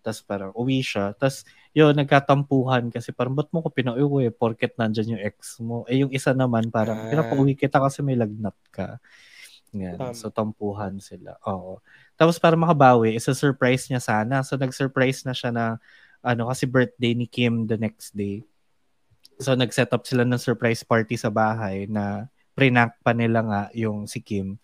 [0.00, 1.12] Tapos parang uwi siya.
[1.12, 1.44] Tapos
[1.76, 5.84] yun, nagkatampuhan kasi parang ba't mo ko pinauwi porket nandyan yung ex mo.
[5.84, 7.08] Eh yung isa naman parang ah.
[7.12, 8.96] pinapauwi kita kasi may lagnat ka.
[9.76, 10.00] Yan.
[10.00, 11.36] Um, so tampuhan sila.
[11.44, 11.82] Oo.
[12.16, 14.40] Tapos para makabawi, isa-surprise niya sana.
[14.40, 15.64] So nag-surprise na siya na
[16.24, 18.44] ano kasi birthday ni Kim the next day.
[19.38, 22.26] So nag-set up sila ng surprise party sa bahay na
[22.58, 24.58] prank pa nila nga yung si Kim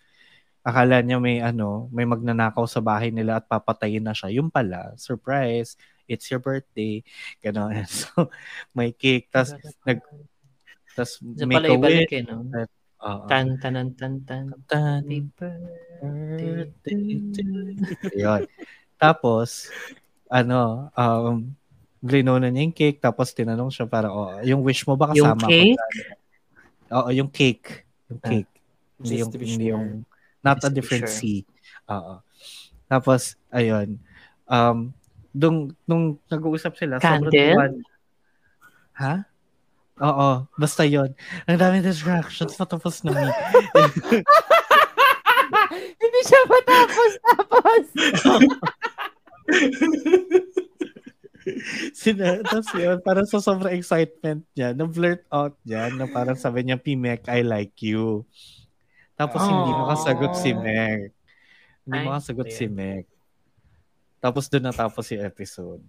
[0.65, 4.33] akala niya may ano, may magnanakaw sa bahay nila at papatayin na siya.
[4.41, 5.77] Yung pala, surprise,
[6.09, 7.05] it's your birthday.
[7.45, 7.85] Ganon.
[7.85, 8.33] So,
[8.73, 9.29] may cake.
[9.29, 9.53] Tapos,
[9.85, 10.01] nag,
[10.97, 12.09] tas make a wish.
[12.09, 12.49] Eh, no?
[13.05, 13.25] Oo.
[13.29, 14.49] Tan, tanan, tan, tan.
[14.65, 15.05] Tan-.
[18.17, 18.41] Yun.
[18.97, 19.69] Tapos,
[20.27, 21.53] ano, um,
[22.01, 25.45] glinona niya yung cake, tapos tinanong siya para, oh, yung wish mo ba Yung kasama
[25.45, 25.77] ko cake?
[25.77, 25.93] dyan?"
[26.95, 27.69] Oo, yung cake.
[28.09, 28.29] Yung Ah.
[28.29, 28.51] cake.
[28.95, 29.85] Hindi Just yung, hindi yung,
[30.41, 31.17] not Just a different sure.
[31.17, 31.45] C.
[31.89, 32.15] Oo.
[32.85, 33.97] Tapos, ayun,
[34.45, 34.93] um,
[35.33, 37.53] nung, nung nag-uusap sila, sobrang Candle?
[37.53, 37.73] tuwan.
[38.95, 39.13] Ha?
[40.03, 41.15] Oo, basta yon.
[41.47, 43.31] Ang daming distractions, patapos na me.
[46.01, 47.83] Hindi siya matapos tapos.
[51.95, 56.81] Sina, tapos yun, parang sa sobrang excitement niya, na-blurt out niya na parang sabi niya,
[56.81, 58.25] Pimek, I like you.
[59.15, 59.79] Tapos hindi Aww.
[59.85, 61.15] makasagot si Meg.
[61.87, 63.05] Hindi Ay, makasagot si Meg.
[64.19, 65.83] Tapos doon natapos yung episode.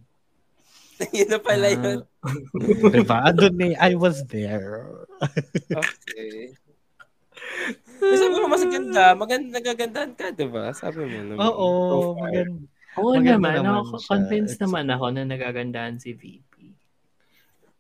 [1.16, 1.98] Yun na pala yun.
[2.94, 3.18] diba?
[3.32, 5.04] Doon eh, I was there.
[5.68, 6.56] Okay.
[7.96, 10.72] Kasi sabi mo mas ganda, maganda, nagagandahan ka, di ba?
[10.72, 11.40] Sabi mo naman.
[11.40, 11.66] Oo,
[12.12, 12.20] Profile.
[12.20, 12.64] maganda.
[12.96, 14.08] Oo Maganda naman, naman ako, siya.
[14.08, 16.52] convinced It's- naman ako na nagagandahan si VP.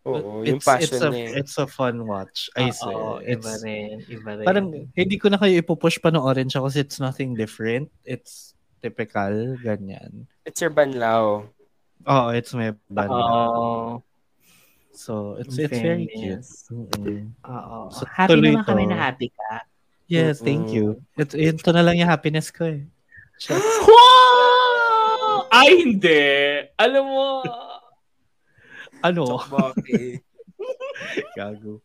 [0.06, 1.24] Oo, yung it's, passion it's a, niya.
[1.26, 1.38] eh.
[1.40, 2.46] It's a fun watch.
[2.54, 3.00] I Oo, swear.
[3.26, 4.46] iba It's, rin, iba rin.
[4.46, 7.88] parang, hindi ko na kayo ipupush panoorin siya kasi it's nothing different.
[8.04, 10.28] It's typical, ganyan.
[10.44, 11.48] It's your banlaw.
[12.04, 13.10] Oo, it's my band.
[13.10, 14.04] Oo.
[14.92, 16.44] So, it's In it's very cute.
[17.44, 17.78] Oo.
[17.92, 18.90] So, happy tuloy naman kami to.
[18.92, 19.64] na happy ka.
[20.06, 21.02] Yes, thank you.
[21.18, 22.86] Ito, ito na lang yung happiness ko eh.
[23.36, 25.50] Just, Wow!
[25.52, 26.24] Ay, hindi.
[26.78, 27.26] Alam mo,
[29.04, 29.22] ano?
[29.76, 30.20] Okay.
[31.36, 31.84] Gago.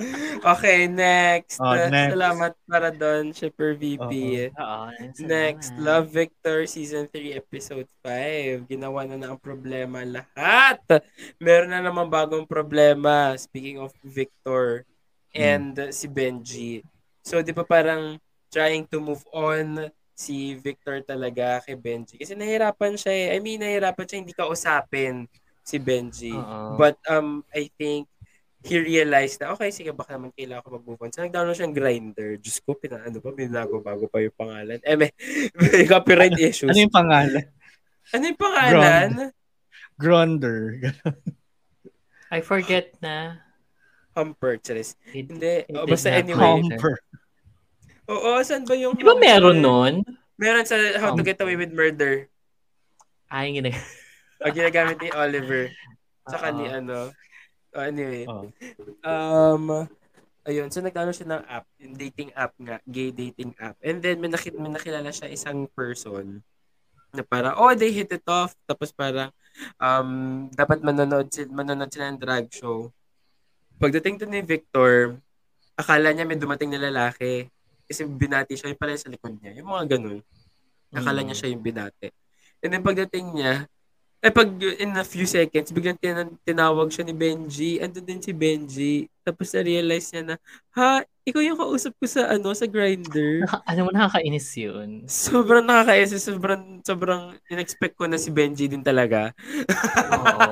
[0.56, 1.60] okay, next.
[1.60, 2.16] Oh, next.
[2.16, 4.10] Salamat para doon, Shipper VP.
[4.54, 4.84] Oo,
[5.20, 5.84] Next, salamat.
[5.84, 8.66] Love Victor Season 3 Episode 5.
[8.70, 10.80] Ginawa na na ang problema lahat.
[11.36, 13.36] Meron na naman bagong problema.
[13.36, 14.88] Speaking of Victor
[15.36, 16.82] and uh, si Benji.
[17.22, 18.18] So, di ba parang
[18.50, 22.20] trying to move on si Victor talaga kay Benji.
[22.20, 23.26] Kasi nahirapan siya eh.
[23.36, 25.24] I mean, nahirapan siya hindi ka usapin
[25.64, 26.34] si Benji.
[26.34, 26.76] Oo.
[26.76, 28.10] But um, I think
[28.60, 31.12] he realized na, okay, sige, baka naman kailangan ko mag-move on.
[31.12, 32.36] So, nag-download siyang grinder.
[32.36, 34.78] Diyos ko, pina, ano pa, binago-bago pa yung pangalan.
[34.84, 35.10] Eh, may,
[35.56, 36.68] may copyright issues.
[36.68, 37.44] Ano yung pangalan?
[38.12, 39.08] Ano yung pangalan?
[39.96, 40.76] Gronder.
[42.30, 43.40] I forget na.
[44.12, 44.98] Humper, charis.
[45.08, 45.64] Hindi.
[45.64, 46.40] it Oh, basta anyway.
[46.40, 47.00] Humper.
[48.10, 49.94] Oo, saan ba yung Di ba meron nun?
[50.34, 51.22] Meron sa How to.
[51.22, 52.26] Get Away with Murder.
[53.30, 53.70] Ay, gina.
[54.42, 55.70] O ginagamit ni Oliver.
[56.26, 56.56] Tsaka Oo.
[56.58, 57.14] ni ano.
[57.70, 58.26] Oh, anyway.
[58.26, 58.50] Oh.
[59.06, 59.86] Um,
[60.42, 60.68] ayun.
[60.74, 61.66] So, nag-download siya ng app.
[61.78, 62.76] Yung dating app nga.
[62.86, 63.78] Gay dating app.
[63.78, 66.42] And then, may, nakit, may nakilala siya isang person
[67.14, 68.54] na parang, oh, they hit it off.
[68.66, 69.30] Tapos parang,
[69.78, 72.90] um, dapat manonood sila, manonood sila ng drag show.
[73.78, 75.18] Pagdating to ni Victor,
[75.78, 77.50] akala niya may dumating na lalaki.
[77.86, 79.58] Kasi binati siya, yung pala sa likod niya.
[79.58, 80.22] Yung mga ganun.
[80.94, 82.10] Akala niya siya yung binati.
[82.62, 83.66] And then pagdating niya,
[84.20, 84.48] eh pag
[84.80, 87.80] in a few seconds, biglang tin- tinawag siya ni Benji.
[87.80, 89.08] Andun din si Benji.
[89.24, 90.36] Tapos na-realize niya na,
[90.76, 93.48] ha, ikaw yung kausap ko sa, ano, sa grinder.
[93.64, 95.08] Alam mo, nakakainis yun.
[95.08, 96.20] Sobrang nakakainis.
[96.20, 99.30] Sobrang, sobrang in-expect ko na si Benji din talaga.
[100.10, 100.50] Oo.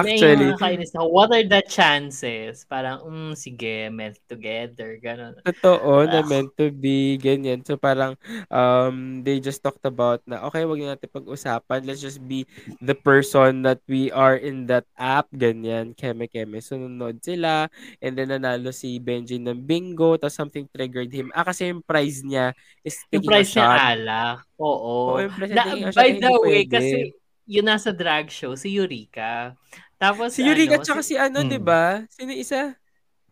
[0.00, 0.56] Actually.
[0.56, 1.06] Nakakainis ako.
[1.12, 2.64] What are the chances?
[2.64, 4.96] Parang, mm, sige, meant together.
[4.96, 5.36] Ganon.
[5.44, 7.60] Totoo, na meant to be, ganyan.
[7.60, 8.16] So parang,
[8.48, 11.84] um, they just talked about na, okay, wag na natin pag-usapan.
[11.84, 12.48] Let's just be
[12.80, 16.62] the person that we are in that app, ganyan, keme-keme.
[16.62, 17.68] So, nanonood sila,
[18.00, 21.28] and then nanalo si Benji ng bingo, tapos something triggered him.
[21.34, 22.54] Ah, kasi yung prize niya
[22.86, 23.68] is Yung taking price a shot.
[23.74, 24.38] niya alak.
[24.54, 24.93] Oo.
[24.94, 26.70] Oo, niya Na, by the way, pwede.
[26.70, 26.96] kasi
[27.44, 29.52] yun nasa drag show, si Eureka.
[29.98, 31.50] Tapos, Si Eureka, ano, tsaka si ano, Hmm.
[31.50, 32.02] di ba?
[32.08, 32.74] Sino isa?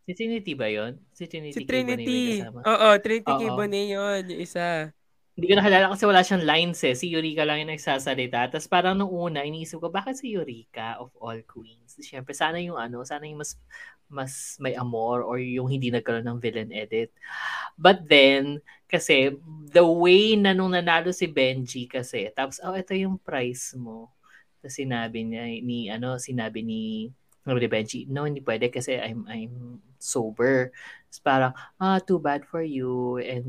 [0.03, 0.99] si Trinity ba yun?
[1.15, 1.55] Si Trinity.
[1.55, 2.43] Si Trinity.
[2.43, 3.33] Oo, Trinity.
[3.39, 4.91] Kibone yun, yung isa.
[5.33, 6.93] Hindi ko nakilala kasi wala siyang lines eh.
[6.93, 8.53] Si Eureka lang yung nagsasalita.
[8.53, 11.97] Tapos parang nung una, iniisip ko, bakit si Eureka of all queens?
[12.03, 13.57] Siyempre, sana yung ano, sana yung mas
[14.13, 17.09] mas may amor or yung hindi nagkaroon ng villain edit.
[17.81, 18.61] But then,
[18.93, 19.33] kasi
[19.73, 24.13] the way na nung nanalo si Benji kasi, tapos, oh, ito yung price mo.
[24.61, 27.09] Tapos sinabi niya, ni, ano, sinabi ni,
[27.43, 30.71] sabi ni Benji, no, hindi pwede kasi I'm, I'm sober.
[31.13, 33.45] Tapos parang, ah, too bad for you and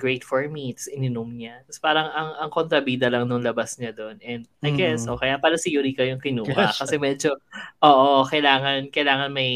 [0.00, 0.72] great for me.
[0.72, 1.60] Tapos ininom niya.
[1.68, 4.16] Tapos parang ang, ang kontrabida lang nung labas niya doon.
[4.24, 4.78] And I Mm.
[4.80, 6.72] guess, o kaya pala si Eureka yung kinuha.
[6.72, 6.80] Yes.
[6.80, 7.36] Kasi medyo,
[7.84, 9.52] oo, kailangan, kailangan may,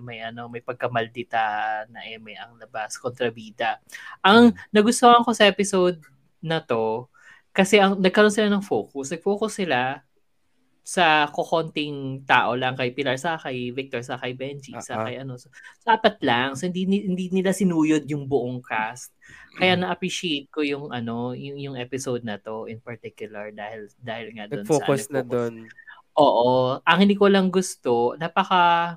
[0.00, 1.42] may ano, may pagkamaldita
[1.92, 3.82] na eme ang labas, kontrabida.
[4.24, 6.00] Ang nagustuhan ko sa episode
[6.40, 7.10] na to,
[7.52, 9.10] kasi ang, nagkaroon sila ng focus.
[9.12, 10.06] Nag-focus sila
[10.88, 15.04] sa kokonting tao lang kay Pilar sa kay Victor sa kay Benji sa ah.
[15.04, 19.12] kay ano so, so apat lang so hindi hindi nila sinuyod yung buong cast
[19.52, 19.84] kaya Mm.
[19.84, 24.64] na-appreciate ko yung ano yung, yung episode na to in particular dahil dahil nga doon
[24.64, 25.54] Nag-focus sa na doon.
[26.16, 28.96] Oo, ang hindi ko lang gusto napaka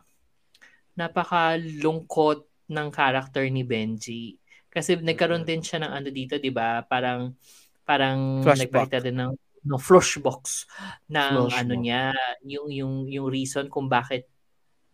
[0.96, 4.40] napaka lungkot ng character ni Benji
[4.72, 7.36] kasi nagkaroon din siya ng ano dito 'di ba parang
[7.84, 8.72] parang Flashback.
[8.72, 9.32] nagpakita din ng
[9.62, 10.66] no flashbox
[11.06, 11.60] ng Flashback.
[11.62, 12.04] ano niya
[12.42, 14.26] yung yung yung reason kung bakit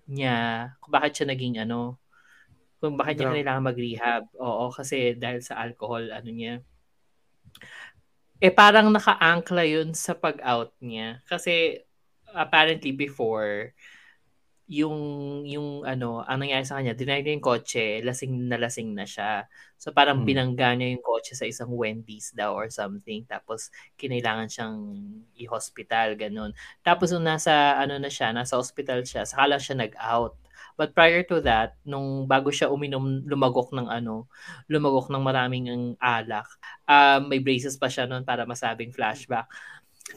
[0.07, 1.99] niya kung bakit siya naging ano
[2.77, 4.23] kung bakit niya kailangan mag-rehab.
[4.37, 6.61] Oo kasi dahil sa alcohol ano niya.
[8.37, 11.25] Eh parang naka-ankla yun sa pag-out niya.
[11.25, 11.81] Kasi
[12.37, 13.73] apparently before
[14.67, 14.99] yung
[15.47, 19.47] yung ano ang nangyari sa kanya dinay niya yung kotse lasing na lasing na siya.
[19.79, 20.27] So parang Hmm.
[20.27, 23.23] binangga niya yung kotse sa isang Wendy's daw or something.
[23.27, 24.77] Tapos kinailangan siyang
[25.39, 26.51] i-hospital ganun.
[26.83, 30.35] Tapos nung nasa ano na siya nasa hospital siya saka lang siya nag-out.
[30.77, 34.27] But prior to that nung bago siya uminom lumagok ng ano
[34.69, 36.45] lumagok ng maraming ang alak
[36.89, 39.47] um, may braces pa siya noon para masabing flashback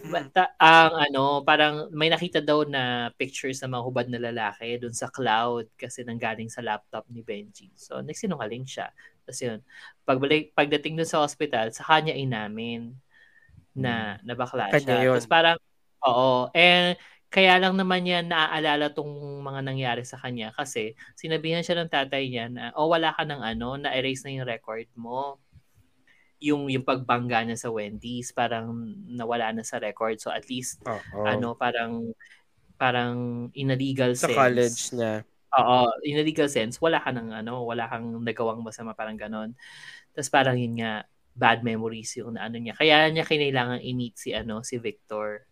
[0.07, 4.79] But, ta- ang ano, parang may nakita daw na pictures ng mga hubad na lalaki
[4.79, 7.75] doon sa cloud kasi nanggaling sa laptop ni Benji.
[7.75, 8.95] So, nagsinungaling siya.
[9.27, 9.59] Tapos yun,
[10.07, 12.95] pagbalik, pagdating doon sa hospital, sa kanya inamin
[13.75, 15.07] na nabakla Kanya siya.
[15.11, 15.15] yun.
[15.19, 15.59] Tapos parang,
[16.07, 16.47] oo.
[16.55, 16.95] Eh,
[17.31, 19.11] kaya lang naman niya naaalala tong
[19.43, 23.43] mga nangyari sa kanya kasi sinabihan siya ng tatay niya na, oh, wala ka ng
[23.43, 25.39] ano, na-erase na yung record mo
[26.41, 28.73] yung yung pagbangga niya sa Wendy's parang
[29.07, 31.29] nawala na sa record so at least Oo.
[31.29, 32.17] ano parang
[32.81, 35.21] parang in a legal sa sense college niya.
[35.53, 39.53] oo in a legal sense wala ka ng ano wala kang nagawang masama parang ganon
[40.17, 41.05] tapos parang yun nga
[41.37, 45.45] bad memories yung na ano niya kaya niya kinailangan i-meet si ano si Victor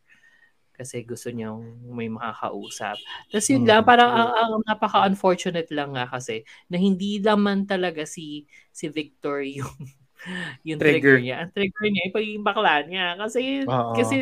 [0.78, 1.58] kasi gusto niyang
[1.90, 3.02] may makakausap.
[3.34, 8.46] Tapos yun lang, parang ang, ang napaka-unfortunate lang nga kasi na hindi naman talaga si
[8.70, 9.74] si Victor yung
[10.66, 11.16] yung trigger, Trigger.
[11.22, 11.36] niya.
[11.46, 13.06] Ang trigger niya, yung pagiging bakla niya.
[13.16, 13.92] Kasi, Oo.
[13.94, 14.14] kasi,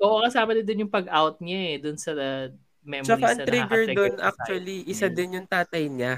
[0.00, 2.48] oo, kasama din dun yung pag-out niya eh, dun sa uh,
[2.84, 3.82] memories Tsaka ang na trigger
[4.16, 5.16] sa actually, side isa niya.
[5.16, 6.14] din yung tatay niya.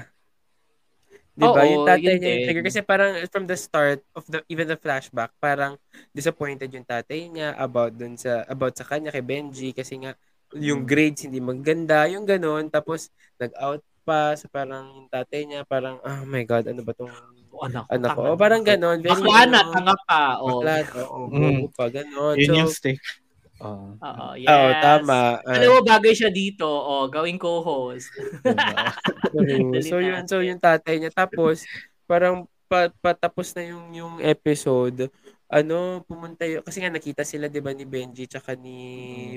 [1.33, 1.65] Di ba?
[1.65, 2.65] Yung tatay yun niya yung trigger.
[2.69, 5.75] Kasi parang from the start of the, even the flashback, parang
[6.13, 10.13] disappointed yung tatay niya about dun sa, about sa kanya kay Benji kasi nga,
[10.53, 10.89] yung Mm.
[10.89, 12.69] grades hindi maganda, yung ganun.
[12.69, 13.09] Tapos,
[13.41, 14.37] nag-out pa.
[14.37, 17.09] So, parang yung tatay niya, parang, oh my God, ano ba tong
[17.53, 18.21] Oh, anak, anak ko?
[18.25, 18.97] tanga Oh, parang ganon.
[18.99, 20.21] Very, Bakla na, ano, tanga pa.
[20.41, 20.59] Oh.
[20.65, 21.69] Bakla, oo, Mm.
[21.69, 22.35] pa, ganon.
[22.35, 22.97] Yun So, yung stick.
[23.61, 23.93] Oo.
[24.01, 24.49] Oo, yes.
[24.49, 25.37] Oo, tama.
[25.45, 26.65] Ah, Alam mo, bagay siya dito.
[26.65, 28.09] Oh, gawing co-host.
[28.41, 28.89] Diba?
[29.85, 31.65] So yun, so yung tatay niya tapos
[32.05, 35.09] parang pa, patapos na yung yung episode,
[35.49, 38.77] ano, pumunta yun, kasi nga nakita sila 'di ba ni Benji tsaka ni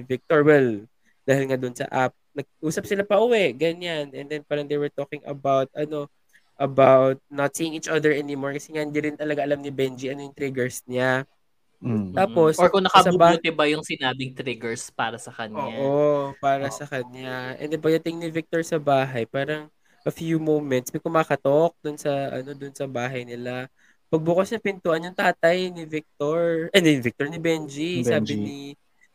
[0.04, 0.84] Victor well
[1.24, 4.12] dahil nga doon sa app, nag-usap sila pa uwi, ganyan.
[4.12, 6.12] And then parang they were talking about ano
[6.56, 10.24] about not seeing each other anymore kasi nga hindi rin talaga alam ni Benji ano
[10.24, 11.28] yung triggers niya.
[11.76, 12.16] Mm.
[12.16, 15.60] Tapos, Or kung nakabubuti ba yung sinabing triggers para sa kanya.
[15.60, 16.72] Oo, para Oo.
[16.72, 17.52] sa kanya.
[17.60, 19.68] And then pagdating ni Victor sa bahay, parang
[20.06, 23.68] a few moments, may kumakatok dun sa, ano, dun sa bahay nila.
[24.08, 28.08] Pagbukas ng pintuan, yung tatay ni Victor, eh, ni Victor, ni Benji, Benji.
[28.08, 28.58] sabi ni,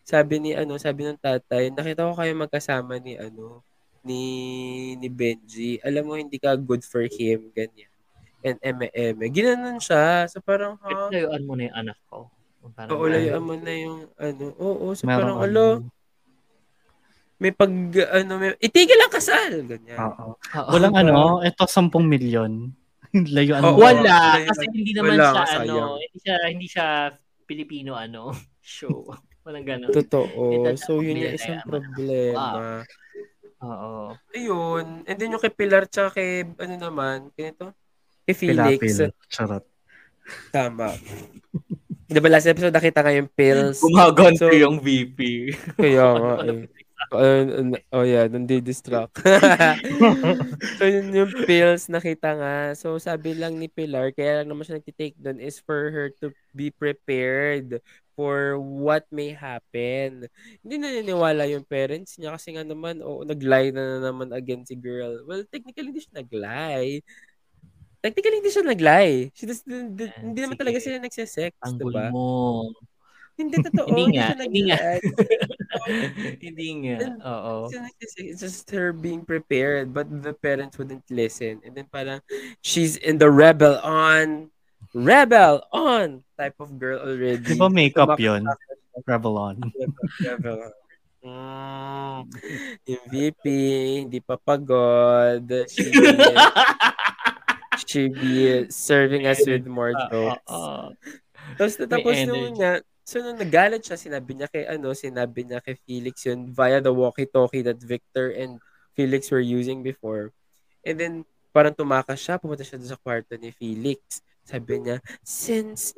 [0.04, 3.64] sabi ni, ano, sabi ng tatay, nakita ko kayo magkasama ni, ano,
[4.02, 4.22] ni,
[4.96, 5.78] ni Benji.
[5.82, 7.90] Alam mo, hindi ka good for him, ganyan.
[8.42, 9.30] And eme-eme.
[9.30, 10.26] Ginanon siya.
[10.26, 11.10] So parang, ha?
[11.14, 12.30] Layuan mo na yung anak ko.
[12.74, 15.46] Parang, Oo, layuan mo na yung, ano, oo, so Meron parang, ano.
[15.46, 15.66] alo,
[17.38, 17.74] may pag,
[18.14, 19.98] ano, may, itigil ang kasal, ganyan.
[19.98, 20.38] Oo.
[20.38, 20.70] Oo.
[20.70, 22.70] Walang ano, ito 10 million.
[23.14, 23.78] Layuan Oo.
[23.78, 23.82] mo.
[23.82, 24.38] Wala.
[24.38, 25.66] Wala, Kasi hindi naman wala, siya, sayang.
[25.66, 26.88] ano, hindi siya, hindi siya
[27.46, 28.30] Pilipino, ano,
[28.62, 29.10] show.
[29.42, 29.90] Walang ganun.
[29.90, 30.70] Totoo.
[30.70, 32.86] Ito, So, yun yung isang kaya, problema.
[33.62, 34.18] Oo.
[34.34, 35.06] Ayun.
[35.06, 37.74] And then yung kay Pilar tsaka kay, ano naman, ganito?
[38.26, 38.82] Kay Felix.
[38.82, 39.14] Pilapil.
[39.30, 39.66] Charot.
[40.50, 40.94] Tama.
[42.12, 43.80] Di ba last episode nakita nga yung pills?
[43.80, 45.52] Gumaganto So- yung VP.
[45.80, 46.66] Kaya nga eh.
[47.12, 49.20] Uh, oh yeah, nandi-distract.
[50.78, 52.56] so yun yung pills nakita nga.
[52.78, 56.30] So sabi lang ni Pilar, kaya lang naman siya nagtitake doon is for her to
[56.54, 57.82] be prepared
[58.16, 60.28] for what may happen.
[60.62, 64.76] Hindi naniniwala yung parents niya kasi nga naman, oo, nag-lie na, na naman again si
[64.76, 65.24] girl.
[65.26, 67.02] Well, technically hindi siya nag-lie.
[68.02, 69.30] Technically hindi siya nag-lie.
[69.38, 70.62] She does, hindi, hindi naman sige.
[70.66, 72.08] talaga sila nagsisex, Tanggol diba?
[72.10, 72.30] mo.
[73.40, 73.88] Hindi totoo.
[73.90, 74.80] Hindi nga, hindi nga.
[76.38, 76.98] hindi nga.
[77.32, 77.54] Oo.
[77.98, 81.64] It's just her being prepared, but the parents wouldn't listen.
[81.66, 82.22] And then parang,
[82.62, 84.52] she's in the rebel on,
[84.94, 87.42] rebel on type of girl already.
[87.42, 88.44] Di ba makeup yun?
[88.44, 88.56] siya.
[89.08, 89.58] Revlon.
[89.72, 90.74] Rebel, rebel on.
[91.22, 92.20] Mm,
[92.90, 93.44] Yung VP,
[94.04, 95.46] hindi pa pagod.
[95.70, 95.86] She,
[97.86, 100.50] she be serving us with more Oo, jokes.
[100.50, 100.90] oo.
[101.58, 102.58] Tapos natapos May nung energy.
[102.58, 102.72] nga,
[103.04, 106.90] so nung nagalit siya, sinabi niya kay ano, sinabi niya kay Felix yun via the
[106.90, 108.58] walkie-talkie that Victor and
[108.94, 110.34] Felix were using before.
[110.82, 111.14] And then,
[111.52, 114.26] parang tumakas siya, pumunta siya sa kwarto ni Felix.
[114.52, 115.96] Sabi niya, since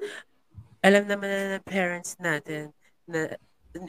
[0.80, 2.70] alam naman na ng parents natin
[3.10, 3.34] na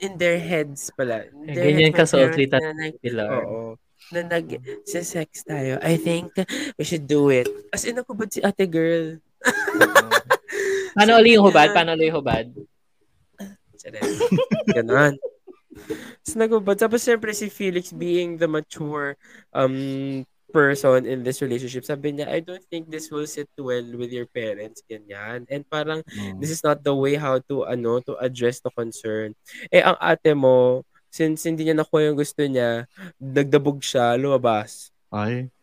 [0.01, 1.29] in their heads pala.
[1.29, 3.29] in Eh, their ganyan heads, my kasulti parents na nag- Pilar.
[3.45, 3.77] Oo.
[4.13, 5.77] Na nag-sex tayo.
[5.81, 6.33] I think
[6.77, 7.49] we should do it.
[7.69, 9.21] As in, ako ba si ate girl?
[10.97, 11.69] Paano ulit yung hubad?
[11.73, 12.47] Paano ulit yung hubad?
[14.71, 15.15] Ganon.
[16.25, 16.77] Tapos nagubad.
[16.79, 19.19] Tapos syempre si Felix being the mature
[19.53, 20.23] um
[20.55, 24.31] person in this relationship, sabi niya, I don't think this will sit well with your
[24.31, 25.51] parents, ganyan.
[25.51, 26.07] And parang,
[26.39, 29.35] this is not the way how to, ano, to address the concern.
[29.75, 32.87] Eh, ang ate mo, since hindi niya nakuha yung gusto niya,
[33.19, 34.95] nagdabog siya, lumabas.
[35.11, 35.54] Ay.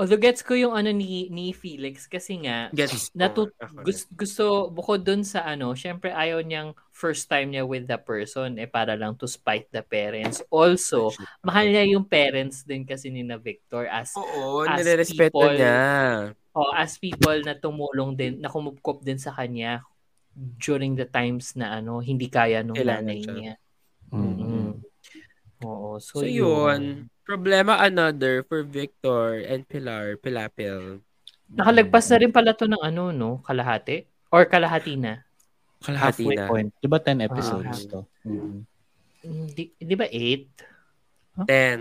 [0.00, 3.52] Although gets ko yung ano ni, ni Felix kasi nga, Gets Natu-
[3.84, 8.56] gusto, gusto, bukod dun sa ano, syempre ayaw niyang first time niya with the person,
[8.56, 10.40] eh para lang to spite the parents.
[10.48, 11.12] Also,
[11.44, 15.80] mahal niya yung parents din kasi ni na Victor as Oo, as nire-respeto people- niya.
[16.56, 19.84] oh, as people na tumulong din, na kumupkop din sa kanya
[20.56, 23.34] during the times na ano, hindi kaya nung Kailangan nanay siya.
[23.36, 23.54] niya.
[24.08, 24.34] Mm.
[24.40, 24.72] Mm.
[25.60, 27.12] Oo, so, So, yun.
[27.22, 30.98] Problema another for Victor and Pilar, Pilapil.
[31.50, 33.38] Nakalagpas na rin pala to ng ano, no?
[33.40, 34.06] Kalahati?
[34.30, 35.22] Or kalahati na?
[35.80, 36.46] Kalahati Halfway na.
[36.46, 36.68] point.
[36.74, 37.88] Di ba 10 episodes Ah.
[37.88, 38.00] to?
[38.24, 38.58] Mhm.
[39.20, 40.48] Mm, Di, di ba 8?
[41.44, 41.78] Ten.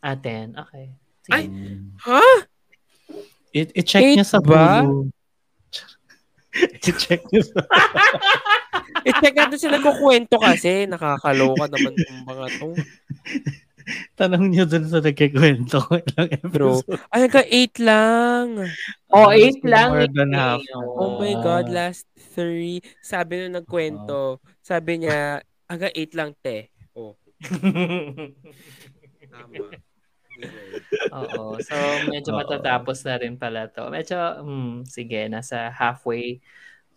[0.00, 0.54] Ah, 10.
[0.56, 0.86] Okay.
[1.22, 1.32] Sige.
[1.32, 1.44] Ay!
[2.02, 2.22] Ha?
[3.52, 4.82] I- i-check Eight niya sa ba?
[4.82, 5.08] Hulu.
[6.80, 7.60] i-check niya sa...
[9.06, 10.82] Eh, check natin sila nagkukwento kasi.
[10.84, 12.74] Nakakaloka naman yung mga to.
[14.14, 16.82] Tanong niyo dun sa nagkikwento ko ilang Bro.
[16.82, 16.98] episode.
[17.08, 18.48] Ay, hanggang eight lang.
[19.08, 19.90] Oh, Mas 8 lang.
[19.94, 20.60] more than half.
[20.74, 21.42] Oh my Ah.
[21.42, 22.82] God, last three.
[23.00, 26.68] Sabi nung nagkwento, sabi niya, hanggang eight lang, te.
[26.92, 27.14] Oh,
[29.30, 29.70] tama.
[31.12, 31.56] Oo.
[31.62, 31.74] So,
[32.06, 33.88] medyo matatapos na rin pala to.
[33.88, 36.42] Medyo, hmm, sige, nasa halfway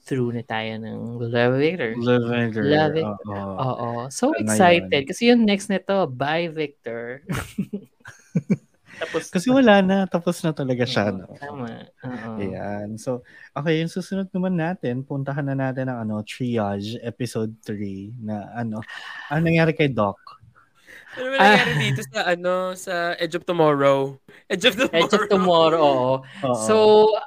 [0.09, 1.93] through na tayo ng Love Victor.
[2.01, 2.65] Love Victor.
[2.65, 3.05] Love it.
[3.29, 3.53] Oo.
[3.61, 3.89] Oo.
[4.09, 4.89] So Ano excited.
[4.89, 5.05] yun?
[5.05, 7.21] Kasi yung next nito, Bye Victor.
[8.99, 9.97] Tapos, Kasi wala na.
[10.09, 11.13] Tapos na talaga siya.
[11.15, 11.31] Oo, no?
[11.39, 11.87] Tama.
[12.03, 12.29] Oo.
[12.41, 12.99] Ayan.
[12.99, 13.23] So,
[13.55, 18.83] okay, yung susunod naman natin, puntahan na natin ang ano, Triage, episode 3, na ano,
[19.31, 20.19] ano nangyari kay Doc?
[21.19, 24.15] Ano ba nangyari dito sa, ano, sa Edge of Tomorrow?
[24.47, 24.95] Edge of Tomorrow.
[25.03, 26.13] Edge of Tomorrow, oo.
[26.23, 26.55] Oo.
[26.63, 26.75] So,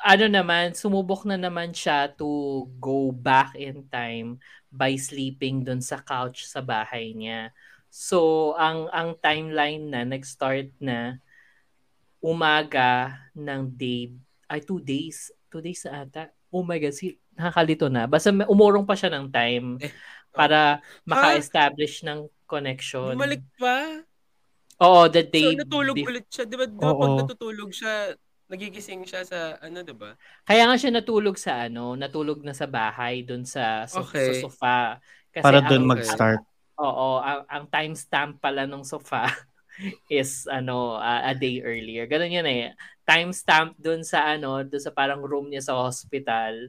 [0.00, 4.40] ano naman, sumubok na naman siya to go back in time
[4.72, 7.52] by sleeping dun sa couch sa bahay niya.
[7.92, 11.20] So, ang ang timeline na nag-start na
[12.24, 14.16] umaga ng day,
[14.48, 16.32] ay two days, two days na ata.
[16.48, 18.08] Oh my God, si, nakakalito na.
[18.08, 19.92] Basta umurong pa siya ng time Eh,
[20.32, 23.16] para maka-establish ng connection.
[23.16, 24.04] Bumalik pa.
[24.78, 25.48] Oo, the day.
[25.48, 26.44] so, natulog bef- ulit siya.
[26.44, 28.12] Di ba, di ba pag natutulog siya,
[28.46, 30.12] nagigising siya sa, ano, di ba?
[30.44, 34.28] Kaya nga siya natulog sa ano, natulog na sa bahay doon sa, so- Okay.
[34.28, 34.78] sa sofa.
[35.30, 36.42] Kasi Para doon ang- mag-start.
[36.76, 39.28] Oo, ang, ang timestamp pala ng sofa
[40.10, 42.04] is ano a, a day earlier.
[42.04, 42.74] Ganun yun eh.
[43.02, 46.68] Timestamp doon sa ano, doon sa parang room niya sa hospital.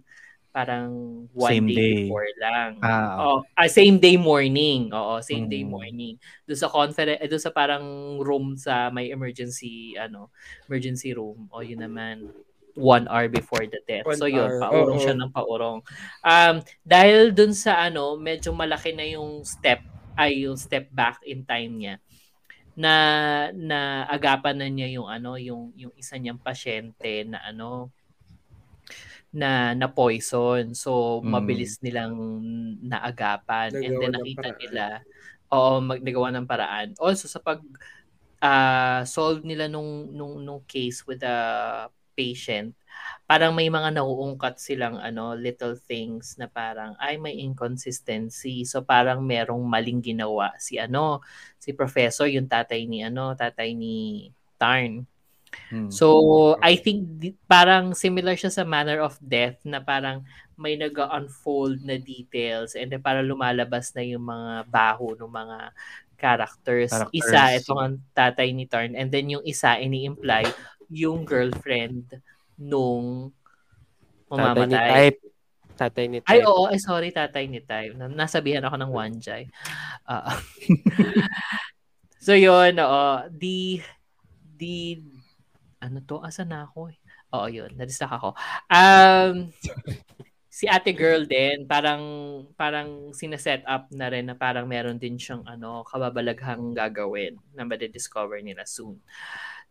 [0.54, 0.90] Parang
[1.34, 1.96] one Same day, day.
[2.06, 2.78] before lang.
[2.86, 4.94] Ah, Oh, ah, same day morning.
[4.94, 5.74] Oo, same day Mm.
[5.74, 6.14] morning.
[6.46, 7.82] Doon sa conference, eh, doon sa parang
[8.22, 10.30] room sa may emergency ano,
[10.70, 11.50] emergency room.
[11.50, 12.30] O yun naman
[12.78, 14.06] one hour before the death.
[14.06, 15.04] One so yun, hour, paurong oo.
[15.04, 15.80] siya ng paurong.
[16.22, 19.82] Um, dahil dun sa ano, medyo malaki na yung step
[20.14, 21.96] ay yung step back in time niya
[22.78, 22.94] na
[23.54, 27.90] na agapan na niya yung ano yung yung isa niyang pasyente na ano
[29.34, 30.72] na na poison.
[30.78, 31.26] So Mm.
[31.26, 32.16] mabilis nilang
[32.86, 34.86] naagapan and Nagawa then ng nakita nila
[35.54, 36.90] oo magnagawa ng paraan.
[37.02, 37.62] Also sa pag
[38.44, 41.38] ah, solve nila nung nung nung case with the
[42.14, 42.78] patient
[43.26, 48.66] parang may mga nauungkat silang ano little things na parang ay may inconsistency.
[48.70, 51.22] So parang merong maling ginawa si ano
[51.58, 54.30] si professor yung tatay ni ano tatay ni
[54.62, 55.06] Tarn
[55.72, 55.90] hmm.
[55.90, 61.98] So, I think parang similar siya sa manner of death na parang may nag-unfold na
[61.98, 65.58] details and then parang lumalabas na yung mga baho ng mga
[66.16, 66.92] characters.
[66.94, 67.18] Characters.
[67.18, 70.46] Isa, itong ang tatay ni Tarn and then yung isa, ini-imply
[70.94, 72.22] yung girlfriend
[72.56, 73.34] nung
[74.30, 74.90] Tatay ni mamamatay.
[74.94, 75.20] Type.
[75.74, 76.30] Tatay ni Type.
[76.30, 76.70] Ay, oo.
[76.70, 77.60] Ay, sorry, tatay ni.
[77.98, 79.44] Na- Nasabihan ako ng Wanjay.
[80.04, 80.36] Ah.
[82.24, 83.28] So yun, oo.
[83.36, 83.84] Di,
[84.56, 84.96] di,
[85.84, 86.24] ano to?
[86.24, 86.98] Asa na ako eh?
[87.36, 87.76] Oo, yun.
[87.76, 88.30] Nadistract ako.
[88.72, 89.52] Um,
[90.58, 92.04] si ate girl din, parang,
[92.56, 98.40] parang sineset up na rin na parang meron din siyang ano, kababalaghang gagawin na discover
[98.40, 99.02] nila soon.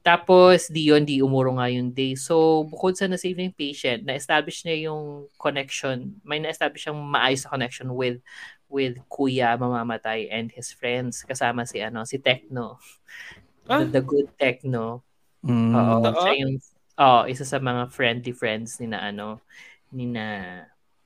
[0.02, 2.18] Tapos, di yun, di umuro nga yung day.
[2.18, 7.46] So, bukod sa na-save na yung patient, na-establish niya yung connection, may na-establish siyang maayos
[7.46, 8.18] na connection with
[8.66, 11.22] with Kuya Mamamatay and his friends.
[11.22, 12.82] Kasama si, ano, si Techno.
[13.70, 13.86] Ah?
[13.86, 15.06] The, the good Techno.
[15.42, 15.74] Mm.
[15.74, 16.22] Oo, Totoo?
[16.22, 16.54] siya yung,
[16.96, 19.42] oh, isa sa mga friendly friends ni na, ano,
[19.90, 20.26] ni na,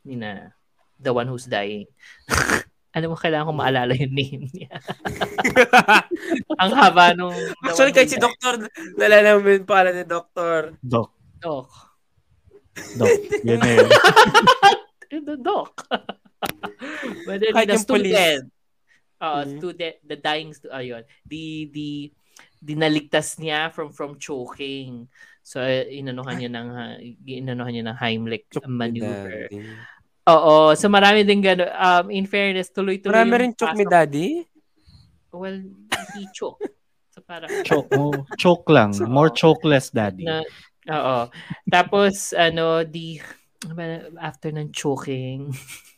[0.04, 0.52] ni na,
[0.96, 1.88] the one who's dying.
[2.96, 4.72] Alam mo, kailangan kong maalala yung name niya.
[6.64, 7.36] Ang haba nung...
[7.60, 8.56] Actually, kahit si Doktor,
[8.96, 10.80] nalala mo yung pala ni Doktor.
[10.80, 11.12] Doc.
[11.36, 11.68] Doc.
[12.96, 13.12] Doc.
[13.48, 13.88] Yun na yun.
[15.16, 15.72] The doc.
[17.24, 18.12] But then, Kahit the yung police.
[18.16, 18.44] student.
[19.16, 19.52] Oo, Mhm.
[19.60, 21.02] student, the dying, ayun.
[21.24, 21.88] The, the,
[22.60, 25.06] dinaligtas niya from from choking.
[25.46, 29.46] So, eh, inanuhan niya ng, ha- inanuhan niya ng Heimlich maneuver.
[30.26, 31.70] Oo, so marami din gano'n.
[31.70, 34.28] Um, in fairness, tuloy-tuloy Marami yung rin choke pasok- ni Daddy.
[35.30, 35.58] Well,
[36.18, 36.58] he choke.
[37.14, 38.92] So parang, Choke, oh, choke lang.
[39.06, 40.26] More chokeless, daddy.
[40.28, 40.42] na,
[40.90, 41.18] oo.
[41.70, 43.16] Tapos, ano, di,
[43.64, 45.48] ano after ng choking,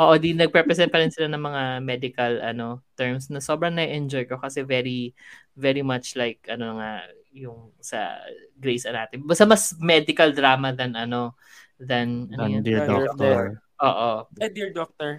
[0.00, 4.40] oo, di nagrepresent pa rin sila ng mga medical, ano, terms na sobrang na-enjoy ko
[4.40, 5.12] kasi very,
[5.56, 8.20] very much like, ano nga, yung sa
[8.56, 9.24] Grey's Anatomy.
[9.24, 11.36] Basta mas medical drama than, ano,
[11.80, 12.62] than, ano yun?
[12.64, 13.42] dear Dear doctor.
[13.82, 14.10] Oo.
[14.38, 15.18] Eh, dear Doctor.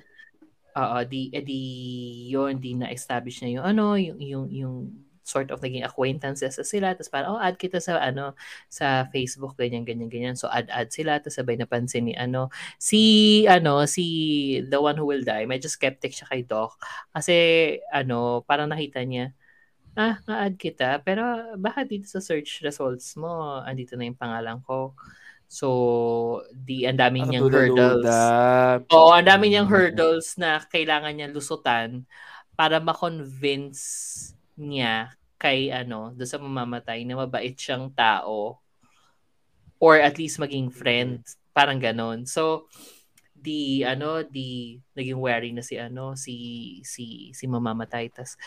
[0.74, 1.62] Oo, di, eh, di,
[2.34, 4.76] yun, di na-establish na yung, ano, yung, yung, yung,
[5.24, 6.94] sort of naging acquaintances sila.
[6.94, 8.36] Tapos parang, oh, add kita sa, ano,
[8.68, 10.36] sa Facebook, ganyan, ganyan, ganyan.
[10.36, 11.24] So, add-add sila.
[11.24, 14.06] Tapos sabay napansin ni, ano, si, ano, si
[14.68, 16.76] The One Who Will Die, medyo skeptic siya kay Doc.
[17.16, 17.34] Kasi,
[17.90, 19.32] ano, parang nakita niya,
[19.96, 21.00] ah, na-add kita.
[21.08, 24.92] Pero, bakit dito sa search results mo, andito na yung pangalan ko.
[25.48, 28.10] So, di, ang dami niyang hurdles.
[28.90, 32.04] Oo, ang dami niyang hurdles na kailangan niya lusutan
[32.58, 38.60] para ma-convince niya kay ano, doon sa mamamatay na mabait siyang tao
[39.84, 41.24] or at least maging friend.
[41.52, 42.26] Parang ganon.
[42.26, 42.72] So,
[43.36, 48.40] di ano, di naging wary na si ano, si si si mamamatay tas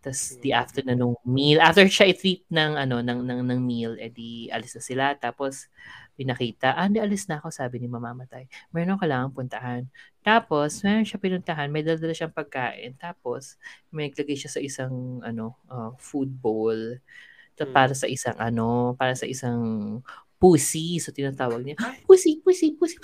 [0.00, 3.92] tas di after na nung meal, after siya i-treat ng ano ng ng ng meal,
[4.00, 5.68] edi alis na sila tapos
[6.16, 8.44] pinakita, ah, hindi, alis na ako, sabi ni mamamatay.
[8.76, 9.82] Meron akong kailangan puntahan.
[10.20, 12.92] Tapos, meron siya pinuntahan, may dala siyang pagkain.
[13.00, 13.56] Tapos,
[13.88, 16.76] may naglagay siya sa isang ano, uh, food bowl
[17.56, 17.72] to, hmm.
[17.72, 19.60] para sa isang ano, para sa isang
[20.36, 21.00] pussy.
[21.00, 23.00] So, tinatawag niya, pussy, pussy, pussy,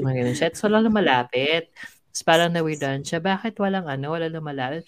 [0.00, 0.52] gumagano siya.
[0.52, 1.72] So, lang lumalapit.
[2.12, 4.84] Tapos, parang na-weirdan siya, bakit walang ano, wala lumalapit?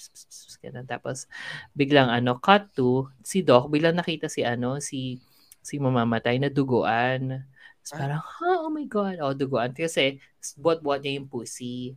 [0.61, 0.85] Ganun.
[0.85, 1.27] Tapos,
[1.73, 5.21] biglang ano, cut to, si Doc, biglang nakita si ano, si
[5.67, 7.43] si mamamatay na duguan
[7.87, 9.23] tapos parang, ha, oh my God.
[9.23, 9.71] Oh, duguan.
[9.71, 10.19] Kasi,
[10.59, 11.95] buat-buat niya yung pussy.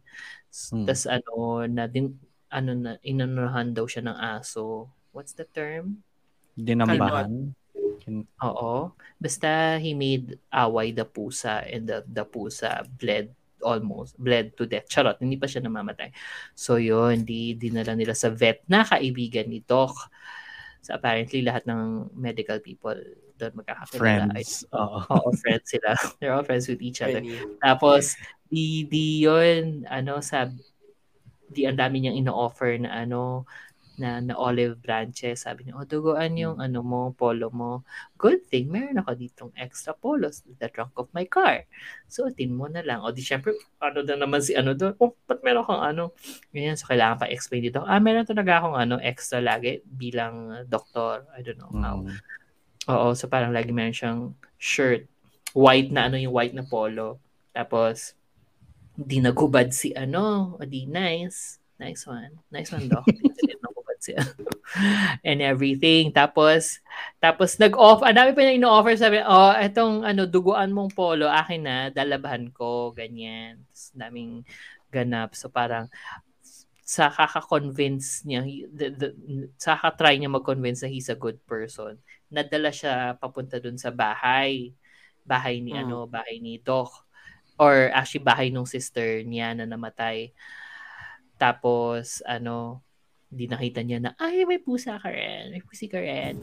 [0.69, 0.85] Hmm.
[0.85, 2.13] Tapos ano, na din,
[2.53, 4.85] ano na, inanuhan daw siya ng aso.
[5.09, 6.05] What's the term?
[6.53, 7.57] Dinambahan.
[8.45, 8.93] Oo.
[9.17, 14.87] Basta he made away the pusa and the, the pusa bled almost bled to death.
[14.87, 16.13] Charot, hindi pa siya namamatay.
[16.55, 19.93] So yun, di dinala nila sa vet na kaibigan ni Doc.
[20.79, 22.95] So apparently lahat ng medical people
[23.39, 24.35] doon magkakakilala.
[24.35, 24.67] Friends.
[24.75, 24.99] Oo.
[25.07, 25.95] Oo, friends sila.
[26.19, 27.23] They're all friends with each other.
[27.63, 28.19] Tapos,
[28.51, 30.51] di, di yun, ano, sa,
[31.47, 33.47] di ang dami niyang ino-offer na ano,
[33.99, 35.43] na, na olive branches.
[35.43, 37.83] Sabi niya, oh, duguan yung ano mo, polo mo.
[38.15, 41.67] Good thing, meron ako ditong extra polos in the trunk of my car.
[42.07, 43.03] Suotin mo na lang.
[43.03, 44.95] O di syempre, ano na naman si ano doon?
[45.03, 46.15] Oh, ba't meron kang ano?
[46.55, 47.83] Ganyan, so kailangan pa explain dito.
[47.83, 51.27] Ah, meron talaga akong ano, extra lagi bilang doktor.
[51.35, 52.07] I don't know how.
[52.07, 52.15] Mm.
[52.89, 54.21] Oo, so parang lagi meron siyang
[54.57, 55.05] shirt.
[55.53, 57.21] White na ano yung white na polo.
[57.53, 58.17] Tapos,
[58.97, 60.57] di nagubad si ano.
[60.57, 61.61] O di nice.
[61.77, 62.33] Nice one.
[62.49, 63.05] Nice one, Doc.
[63.37, 64.33] Hindi nagubad si ano.
[65.21, 66.09] And everything.
[66.09, 66.81] Tapos,
[67.21, 68.01] tapos nag-off.
[68.01, 68.97] Ang dami pa niya ino-offer.
[68.97, 72.91] Sabi, oh, etong ano, duguan mong polo, akin na, dalabahan ko.
[72.91, 73.61] Ganyan.
[73.69, 74.43] Tapos, daming
[74.89, 75.37] ganap.
[75.37, 75.87] So parang,
[76.89, 79.07] sa kaka-convince niya, he- the, the,
[79.61, 82.01] sa kaka-try niya mag-convince na he's a good person,
[82.33, 84.73] nadala siya papunta dun sa bahay.
[85.27, 85.79] Bahay ni Mm.
[85.79, 87.05] ano, bahay ni Doc.
[87.59, 90.33] Or actually bahay nung sister niya na namatay.
[91.39, 92.83] Tapos ano,
[93.31, 95.55] di nakita niya na, ay, may pusa ka rin.
[95.55, 96.35] May pusi ka rin.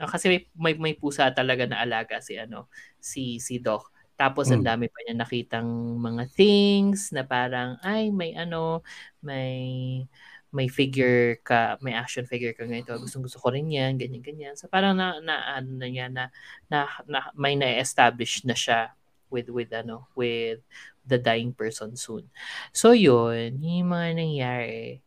[0.00, 2.68] Ah, Kasi may, may, may pusa talaga na alaga si ano,
[3.00, 3.92] si si Doc.
[4.18, 4.66] Tapos ang Mm.
[4.66, 5.68] dami pa niya nakitang
[6.00, 8.82] mga things na parang ay may ano,
[9.24, 10.04] may
[10.50, 14.54] may figure ka, may action figure ka ganito, gustong gusto ko rin yan, ganyan, ganyan.
[14.58, 16.34] So parang na, na ano na niya, na,
[16.66, 18.90] na, na may na-establish na siya
[19.30, 20.58] with, with ano, with
[21.06, 22.26] the dying person soon.
[22.74, 25.02] So yun, yung mga nangyari.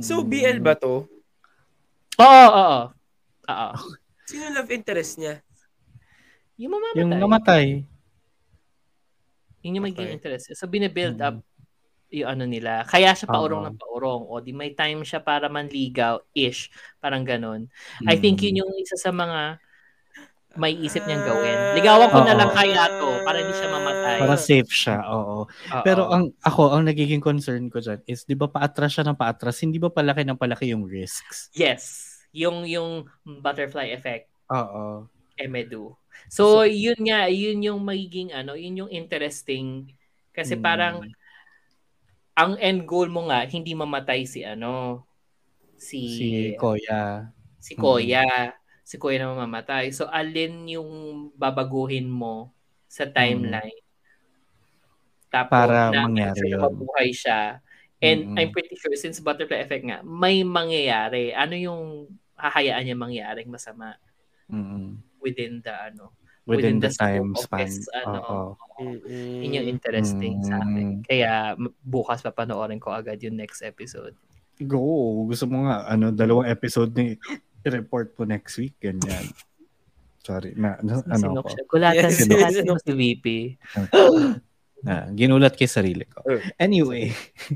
[0.00, 1.08] So, BL ba to?
[2.20, 2.84] Oo, oo, oo.
[3.48, 3.68] Oo.
[4.28, 5.40] Sino love interest niya?
[6.58, 7.00] Yung mamamatay.
[7.00, 7.66] Yung namatay.
[9.64, 10.16] Yun yung magiging Okay.
[10.20, 10.52] interest.
[10.56, 11.28] So, binibuild Mm.
[11.28, 11.36] up
[12.10, 12.86] yung ano nila.
[12.86, 13.68] Kaya siya paurong Oo.
[13.68, 14.22] ng paurong.
[14.30, 16.70] O di may time siya para manligaw-ish.
[17.02, 17.66] Parang ganun.
[18.06, 18.44] I think Mm.
[18.46, 19.58] yun yung isa sa mga
[20.56, 21.58] may isip niyang gawin.
[21.76, 22.40] Ligawan ko na Oo.
[22.40, 24.18] lang kaya to para hindi siya mamatay.
[24.24, 25.44] Para safe siya, oo.
[25.44, 25.82] Oo.
[25.84, 29.60] Pero ang ako, ang nagiging concern ko dyan is, di ba paatras siya ng paatras,
[29.60, 31.52] hindi ba palaki ng palaki yung risks?
[31.52, 32.08] Yes.
[32.32, 34.32] Yung yung butterfly effect.
[34.48, 35.04] Oo.
[35.36, 35.92] Emedu.
[36.32, 39.92] So, yun nga, yun yung magiging ano, yun yung interesting
[40.32, 40.62] kasi Mm.
[40.64, 40.94] parang
[42.36, 45.02] ang end goal mo nga hindi mamatay si ano
[45.80, 46.28] si Si
[46.60, 47.32] Koya.
[47.58, 48.24] si Koya.
[48.86, 49.90] Si Koya na mamamatay.
[49.92, 50.90] So alin yung
[51.34, 52.54] babaguhin mo
[52.86, 53.80] sa timeline?
[55.32, 56.62] Tapos Para na mangyari sure yun.
[56.62, 57.60] mabuhay siya.
[58.00, 58.38] And Mm-mm.
[58.38, 61.32] I'm pretty sure since butterfly effect nga, may mangyayari.
[61.34, 61.82] Ano yung
[62.36, 63.96] hahayaan niya mangyaring masama
[64.52, 65.00] Mm-mm.
[65.18, 66.12] within the ano
[66.46, 67.66] Within, Within the, the time span.
[67.66, 68.38] his, ano, Oo.
[68.78, 69.42] Mm-mm.
[69.42, 70.86] Yun yung interesting sa akin.
[70.86, 71.02] Mm.
[71.02, 74.14] Kaya m- bukas papanoorin ko agad yung next episode.
[74.62, 74.78] Go.
[75.26, 77.18] Gusto mo nga, ano, dalawang episode ni
[77.66, 78.78] report po next week.
[78.78, 79.26] Ganyan.
[80.26, 80.54] Sorry.
[80.54, 81.50] Na, ano, ano Sinok ko?
[81.50, 81.64] siya.
[81.66, 83.26] Gulatan, Yes, mo si VP.
[84.86, 86.22] Na, ginulat kay sarili ko.
[86.22, 86.38] Oh.
[86.62, 87.10] Anyway,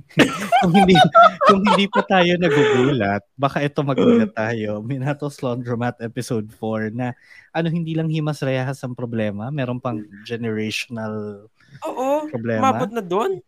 [0.66, 0.98] kung hindi
[1.46, 4.82] kung hindi pa tayo nagugulat, baka ito magulat tayo.
[4.82, 7.14] Minatos Laundromat episode 4 na
[7.54, 11.46] ano hindi lang himas rehas ang problema, meron pang generational
[11.86, 12.26] Oo.
[12.26, 12.74] problema.
[12.74, 13.38] Mabot na doon.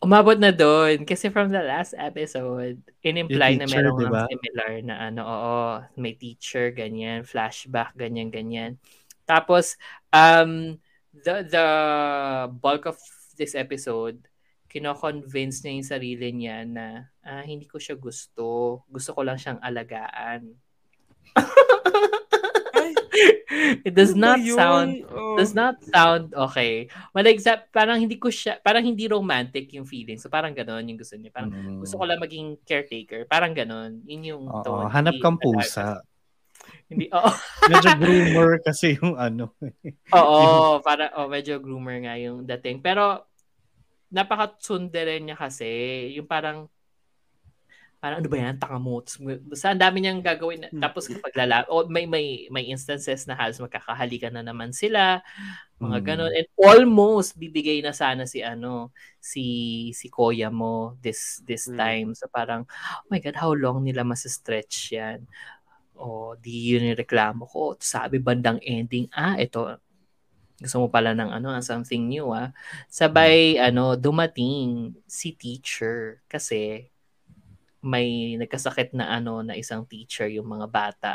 [0.00, 4.24] Umabot na doon kasi from the last episode, in-imply na meron di ba?
[4.24, 5.60] ng similar na ano, oo,
[6.00, 8.80] may teacher, ganyan, flashback, ganyan, ganyan.
[9.28, 9.76] Tapos,
[10.12, 10.76] um,
[11.24, 11.66] the, the
[12.60, 12.96] bulk of
[13.36, 14.18] this episode,
[14.66, 16.86] kino-convince niya yung sarili niya na
[17.22, 18.82] ah, hindi ko siya gusto.
[18.88, 20.56] Gusto ko lang siyang alagaan.
[23.82, 25.34] It does ano not sound Oh.
[25.40, 26.86] does not sound okay.
[27.16, 30.20] Well, except, parang hindi ko siya, parang hindi romantic yung feeling.
[30.20, 31.32] So parang gano'n yung gusto niya.
[31.32, 31.80] Parang Mm.
[31.80, 33.24] gusto ko lang maging caretaker.
[33.24, 34.04] Parang gano'n.
[34.04, 34.90] Yun yung Oo, tone.
[34.92, 35.86] hanap kang talaga- pusa.
[36.86, 37.30] Hindi, oo.
[37.70, 39.52] Medyo groomer kasi yung ano.
[40.14, 42.78] Oo, para, oh, medyo groomer nga yung dating.
[42.78, 43.26] Pero,
[44.08, 45.66] napaka-tsundere niya kasi.
[46.14, 46.70] Yung parang,
[47.98, 49.02] parang ano ba yan, tanga mo.
[49.02, 49.18] Tapos,
[49.50, 50.62] Basta ang dami niyang gagawin.
[50.62, 55.26] na- Tapos kapag lala, o may, may, may instances na halos magkakahalikan na naman sila.
[55.82, 56.06] Mga Mm.
[56.06, 56.32] ganun.
[56.32, 59.44] And almost bibigay na sana si ano, si
[59.92, 61.76] si Koya mo this this Mm.
[61.76, 62.08] time.
[62.14, 62.64] So parang,
[63.02, 65.26] oh my God, how long nila mas-stretch yan?
[65.98, 67.74] O di yun yung reklamo ko.
[67.80, 69.64] Sabi bandang ending, ah, ito,
[70.56, 72.52] gusto mo pala ng ano, something new ah.
[72.88, 76.88] Sabay, ano, dumating si teacher kasi
[77.86, 81.12] may nagkasakit na ano na isang teacher yung mga bata.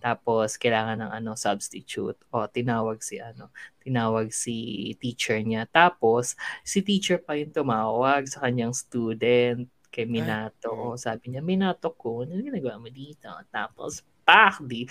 [0.00, 2.16] Tapos kailangan ng ano substitute.
[2.32, 3.52] O tinawag si ano,
[3.84, 5.68] tinawag si teacher niya.
[5.68, 10.72] Tapos si teacher pa yung tumawag sa kanyang student kay Minato.
[10.72, 13.28] Ay, O sabi niya, Minato ko, ano ginagawa mo dito?
[13.52, 14.84] Tapos pak di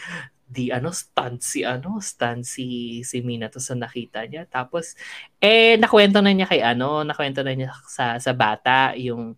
[0.45, 4.45] di ano stunt si ano stunt si si Minato sa nakita niya.
[4.47, 4.93] Tapos
[5.41, 9.33] eh nakwento na niya kay ano nakwento na niya sa sa bata yung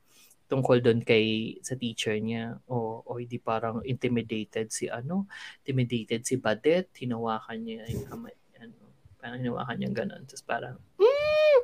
[0.51, 2.59] tungkol doon kay sa teacher niya.
[2.67, 5.27] O o hindi parang intimidated si ano
[5.63, 6.91] intimidated si Badet.
[6.99, 8.75] Hinawakan niya yung kamay ano
[9.17, 10.23] parang hinawakan niya ganun.
[10.27, 11.57] Tapos parang "Mm,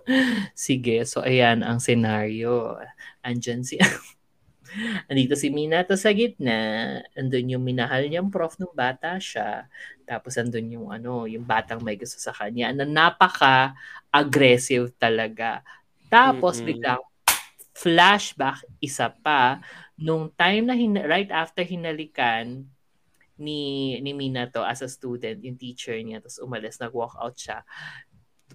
[0.55, 1.03] sige.
[1.03, 2.79] So ayan ang senaryo.
[3.27, 3.75] Andyan si
[5.09, 6.99] andito si Minato sa gitna.
[7.15, 9.67] Andun yung minahal niyang prof nung bata siya.
[10.03, 13.73] Tapos andun yung ano yung batang may gusto sa kanya na napaka
[14.11, 15.61] aggressive talaga.
[16.11, 16.67] Tapos Mm-mm.
[16.69, 17.01] biglang
[17.73, 19.57] flashback isa pa
[19.97, 22.69] nung time na hin- right after hinalikan
[23.37, 27.65] ni ni Minato as a student yung teacher niya tapos umalis nag-walk out siya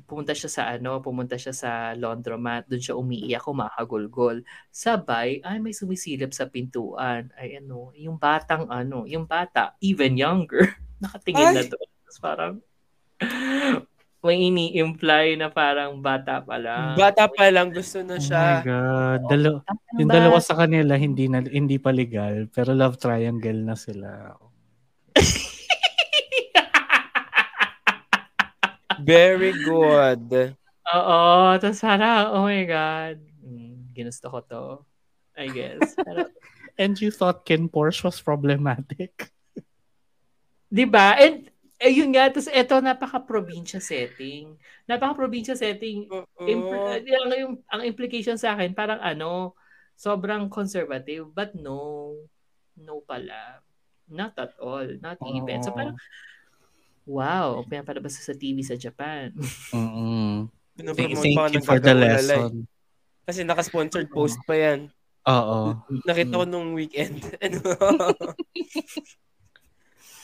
[0.04, 5.72] pumunta siya sa ano pumunta siya sa laundromat doon siya umiiyak kumakagulgol sabay ay may
[5.72, 10.62] sumisilip sa pintuan ay ano yung batang ano yung bata even younger
[11.02, 11.70] nakatingin na Ay!
[11.70, 12.54] doon tapos parang
[14.18, 18.66] may ini-imply na parang bata pa lang Bata pa lang, gusto na Oh my siya.
[18.66, 19.20] God.
[19.30, 19.62] Dalo-
[19.94, 24.34] yung dalawa sa kanila hindi na hindi pa legal pero love triangle na sila.
[29.04, 30.56] Very good.
[30.88, 31.28] Oo,
[31.60, 34.64] tapos parang, oh my God, mm, ginusto ko to,
[35.36, 35.94] I guess.
[36.00, 36.24] Pero,
[36.78, 39.34] And you thought Ken Porsche was problematic.
[40.70, 41.18] 'Di ba?
[41.18, 41.50] And
[41.82, 44.54] ayun nga, tapos eto napaka-probinsya setting.
[44.86, 46.06] Napaka-probinsya setting.
[46.38, 49.58] Impl- ang, yung, ang implication sa akin, parang ano,
[49.98, 51.26] sobrang conservative.
[51.34, 52.14] But no,
[52.78, 53.58] no pala.
[54.06, 54.86] Not at all.
[55.02, 55.60] Not even.
[55.66, 55.76] So Oo.
[55.76, 55.96] parang,
[57.08, 59.32] wow, pinapalabas sa TV sa Japan.
[60.76, 62.20] Pinopromote Thank ka you for the gagawin, lalay.
[62.20, 62.52] lesson.
[63.24, 64.92] Kasi naka-sponsored post pa yan.
[65.28, 65.76] Oo.
[66.04, 67.24] Nakita ko nung weekend.
[67.44, 67.60] Ano?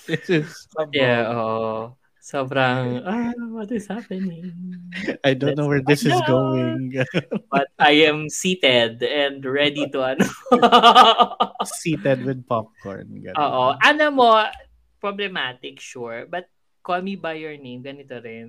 [0.05, 1.97] This is, yeah, oo.
[2.21, 4.53] Sobrang, ah, what is happening?
[5.25, 6.93] I don't know where this is going.
[7.53, 10.25] But I am seated and ready to ano.
[11.65, 13.13] Seated with popcorn.
[13.21, 13.37] Ganun.
[13.37, 13.65] Oo.
[13.77, 14.29] Ano mo,
[15.05, 16.25] problematic, sure.
[16.25, 16.49] But
[16.85, 18.47] call me by your name, ganito rin.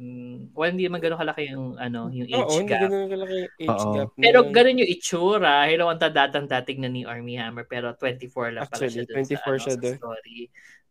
[0.52, 2.82] Well, hindi naman ganun kalaki yung, ano, yung age Oo, hindi gap.
[2.84, 3.94] ganun kalaki yung age Oo.
[3.96, 4.08] gap.
[4.20, 5.54] Pero na- ganun yung itsura.
[5.72, 7.64] Hello, ang tanda-tang dating na ni Army Hammer.
[7.64, 10.40] Pero 24 lang pala Actually, siya dun 24 sa, ano, siya story.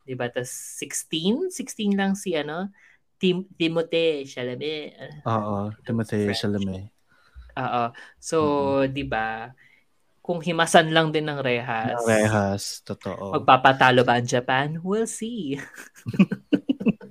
[0.09, 0.27] Diba?
[0.33, 0.51] Tapos
[0.81, 1.53] 16?
[1.53, 2.73] 16 lang si, ano,
[3.21, 4.97] Tim Timothée Chalamet.
[5.29, 5.69] Oo.
[5.85, 6.41] Timothy French.
[6.41, 6.89] Chalamet.
[7.61, 7.85] Oo.
[8.19, 8.39] So,
[8.89, 9.53] di ba,
[10.25, 12.81] kung himasan lang din ng rehas, Rehas.
[12.81, 13.37] Totoo.
[13.37, 14.81] magpapatalo ba ang Japan?
[14.81, 15.61] We'll see.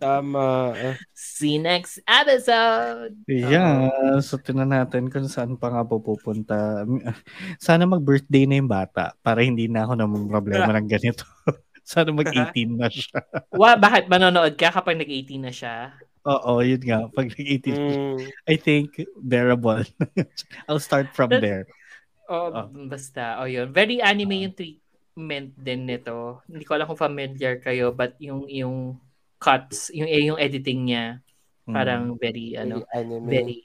[0.04, 0.76] Tama.
[0.76, 3.16] Ah, See you next episode!
[3.24, 3.88] Yeah.
[4.20, 6.84] So, tinan natin kung saan pa nga po pupunta.
[7.56, 11.24] Sana mag-birthday na yung bata para hindi na ako namang problema ng ganito.
[11.88, 13.24] Sana mag-18 na siya.
[13.60, 15.96] Wa, bakit manonood ka kapag nag-18 na siya?
[16.24, 17.08] Oo, yun nga.
[17.08, 19.84] Pag nag-18 na siya, mm, I think bearable.
[20.68, 21.64] I'll start from That- there.
[22.28, 22.68] Oh, Ah.
[22.88, 23.40] basta.
[23.40, 23.72] Oh, yun.
[23.72, 26.40] Very anime yung treatment din nito.
[26.48, 28.96] Hindi ko alam kung familiar kayo, but yung yung
[29.44, 31.20] cuts, yung eh, yung editing niya,
[31.64, 31.74] Mm.
[31.74, 33.28] parang very, ano, very anime.
[33.28, 33.58] very,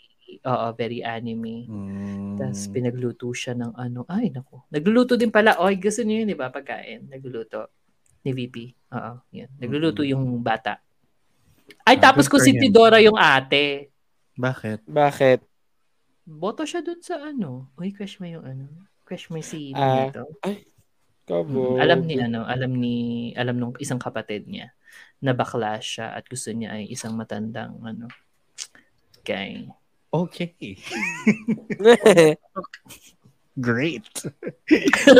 [0.44, 1.56] oo, very anime.
[1.66, 2.34] Mm.
[2.36, 4.02] Tapos pinagluto siya ng ano.
[4.06, 4.62] Ay, naku.
[4.68, 5.58] Nagluluto din pala.
[5.58, 6.46] Oy, gusto niyo yun, di ba?
[6.48, 7.06] Pagkain.
[7.06, 7.70] Nagluluto.
[8.22, 8.56] Ni VP.
[8.92, 9.50] Oo, yun.
[9.56, 10.10] Nagluluto Mm.
[10.10, 10.78] yung bata.
[11.82, 12.54] Ay, Ah, tapos ko si.
[12.54, 13.90] Tidora yung ate.
[14.34, 14.86] Bakit?
[14.86, 15.42] Bakit?
[16.22, 17.72] Boto siya dun sa ano.
[17.74, 18.68] Uy, crush mo yung ano.
[19.02, 20.22] Crush mo si Ah, Nito.
[21.26, 21.74] Kabo.
[21.74, 22.96] Mm, alam ni ano, alam ni
[23.34, 24.72] alam nung isang kapatid niya
[25.18, 28.06] na bakla siya at gusto niya ay isang matandang ano
[29.26, 29.68] guy.
[30.08, 30.56] Okay.
[33.60, 34.06] Great.
[34.70, 35.14] Thanks for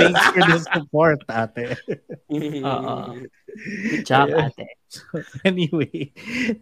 [0.47, 1.75] the support, ate.
[2.31, 3.19] Oo.
[3.91, 4.47] Good job, Ayun.
[4.47, 4.79] ate.
[5.45, 6.15] anyway,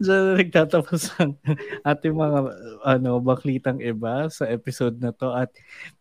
[0.02, 1.38] so nagtatapos ang
[1.84, 2.40] ating mga
[2.82, 5.52] ano, baklitang iba sa episode na to at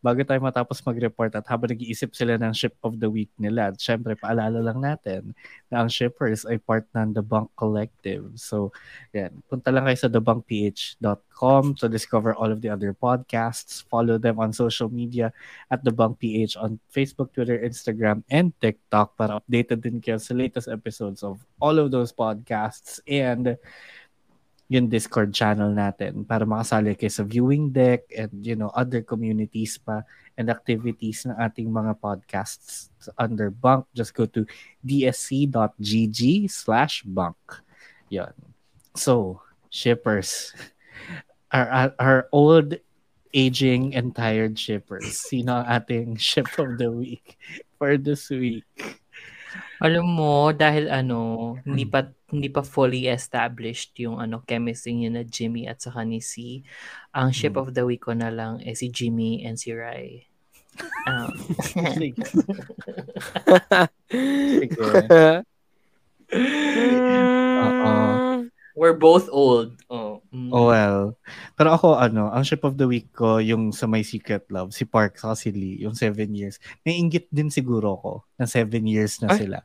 [0.01, 3.77] bago tayo matapos mag-report at habang nag-iisip sila ng ship of the week nila, at
[3.77, 5.35] syempre paalala lang natin
[5.75, 8.31] na ang shippers ay part ng The Bunk Collective.
[8.39, 8.71] So,
[9.11, 13.83] yan, punta lang kayo sa thebunkph.com to discover all of the other podcasts.
[13.91, 15.35] Follow them on social media
[15.67, 20.31] at The Bunk PH on Facebook, Twitter, Instagram, and TikTok para updated din kayo sa
[20.31, 23.59] latest episodes of all of those podcasts and
[24.65, 29.77] yung Discord channel natin para makasali kayo sa viewing deck and you know other communities
[29.77, 30.01] pa
[30.35, 33.85] and activities ng ating mga podcasts under bunk.
[33.93, 34.43] Just go to
[34.81, 37.37] dsc.gg slash bunk.
[38.09, 38.33] Yon
[38.95, 40.55] so shippers
[41.51, 42.75] our, our old
[43.35, 47.35] aging and tired shippers sino ang ating ship of the week
[47.75, 48.63] for this week
[49.79, 55.23] Alam mo, dahil ano, hindi pa hindi pa fully established yung ano chemistry niya na
[55.23, 56.63] Jimmy at saka ni C.
[57.13, 57.63] Ang ship Hmm.
[57.63, 60.25] of the week ko na lang eh si Jimmy and si Rai.
[61.07, 61.31] Um.
[61.95, 62.19] Sige.
[67.63, 68.24] Oo.
[68.75, 69.79] We're both old.
[69.89, 70.19] Oh.
[70.29, 70.51] mm.
[70.51, 71.15] Oh well.
[71.55, 74.83] Pero ako ano, ang ship of the week ko yung sa My Secret Love, si
[74.83, 76.59] Park sa si Lee, yung seven years.
[76.83, 79.47] Naiingit din siguro ko na seven years na Ay.
[79.47, 79.59] sila.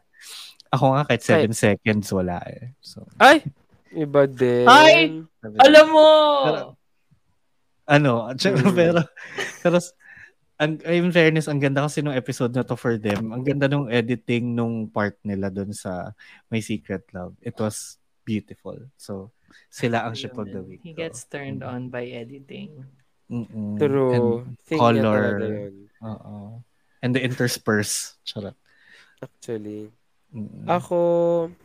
[0.71, 2.71] Ako nga kahit seven seconds wala eh.
[2.79, 3.43] So, Ay!
[3.91, 4.65] Iba din.
[4.71, 5.27] Ay!
[5.43, 6.09] seven- Alam mo!
[6.47, 6.73] Pero-
[7.91, 8.71] ano, Mm.
[8.79, 9.01] pero,
[9.61, 9.77] pero,
[10.63, 13.33] ang, in fairness, ang ganda kasi nung episode na to for them.
[13.35, 16.15] Ang ganda nung editing nung part nila dun sa
[16.47, 17.35] My Secret Love.
[17.43, 18.79] It was beautiful.
[18.97, 19.31] So,
[19.69, 20.81] sila ang ship of the week.
[20.83, 22.85] He gets turned on by editing.
[23.31, 23.79] Mm-mm.
[23.79, 24.43] True.
[24.43, 25.27] And niya color.
[26.03, 26.63] Oo.
[27.01, 28.19] And the intersperse.
[28.27, 28.55] Charot.
[29.23, 29.91] Actually.
[30.31, 30.67] Mm-mm.
[30.67, 31.01] Ako,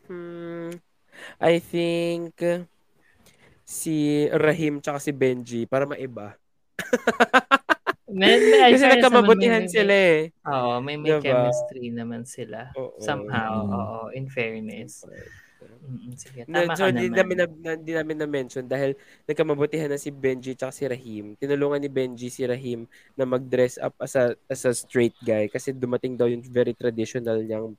[0.09, 0.73] hmm,
[1.37, 2.37] I think
[3.65, 6.37] si Rahim tsaka si Benji para maiba.
[8.05, 8.37] May,
[8.73, 10.29] Kasi nagkamabutihan sila eh.
[10.45, 11.21] Oo, may may Diba?
[11.25, 12.69] chemistry naman sila.
[12.77, 13.01] Oo.
[13.01, 13.73] Somehow, Mm.
[13.73, 15.03] oo, in fairness.
[15.65, 18.93] Mm, sige, Na, tama so, ka namin, na, na- di namin na-mention dahil
[19.23, 21.33] nagkamabutihan na si Benji at si Rahim.
[21.35, 25.73] Tinulungan ni Benji si Rahim na mag-dress up as a, as a straight guy kasi
[25.73, 27.73] dumating daw yung very traditional niyang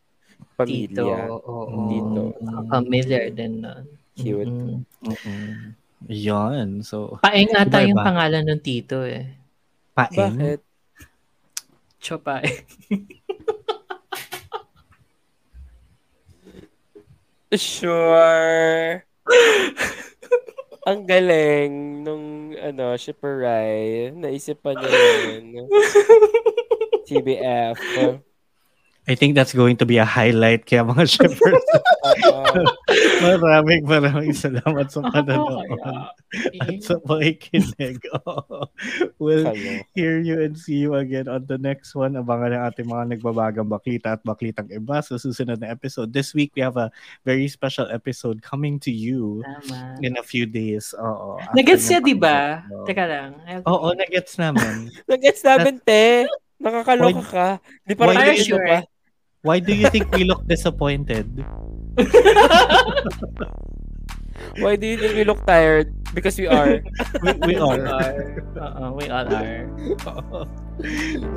[0.59, 1.33] pamilya.
[1.33, 1.89] oo.
[1.89, 2.23] Tito.
[2.69, 3.85] Familiar din nun.
[4.17, 4.53] Cute.
[5.05, 5.73] Mm-mm.
[6.09, 6.81] Yan.
[6.85, 9.33] So, Paeng ata yung pangalan ng tito eh.
[9.97, 10.37] paeng.
[10.37, 10.61] Bakit?
[12.01, 12.65] Chopaeng.
[17.55, 19.06] Sure.
[20.86, 24.10] Ang galing nung ano, Shipperai.
[24.14, 25.66] Naisipan niya yun.
[27.06, 27.78] TBF.
[29.07, 31.62] I think that's going to be a highlight kaya mga shippers.
[32.27, 32.43] Oo.
[33.23, 35.62] maraming maraming salamat sa panonood.
[35.78, 36.11] Kaya,
[36.59, 38.03] At sa pakikinig.
[38.27, 38.66] Oo.
[39.23, 39.87] we'll Kayo.
[39.95, 42.19] hear you and see you again on the next one.
[42.19, 46.11] Abangan ang ating mga nagbabagang baklita at baklitang iba sa susunod na episode.
[46.11, 46.91] This week, we have a
[47.23, 50.03] very special episode coming to you Tama.
[50.03, 50.91] in a few days.
[50.99, 51.39] Oo.
[51.55, 52.66] Nagets siya, di ba?
[52.91, 53.39] Teka lang.
[53.70, 54.91] Oo, nagets namin.
[55.07, 56.27] Nag-gets namin, te.
[56.59, 57.49] Nakakaloka ka.
[57.87, 58.83] Di pa rin you- pa.
[59.43, 61.45] Why do you think we look disappointed?
[64.61, 65.93] Why do you think we look tired?
[66.15, 66.81] Because we are.
[67.23, 67.85] We, we We are.
[67.89, 68.41] are.
[68.57, 69.69] Oo, we all are.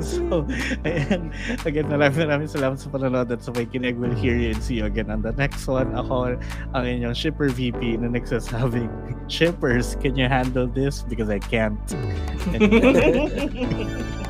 [0.00, 0.44] so,
[0.84, 1.32] ayan.
[1.64, 3.96] Again, maraming maraming salamat sa panonood at sa pakikinig.
[3.96, 5.92] We'll hear you and see you again on the next one.
[5.96, 6.36] Ako
[6.76, 8.88] ang inyong shipper VP na nagsasabing,
[9.28, 11.04] Shippers, can you handle this?
[11.04, 11.80] Because I can't.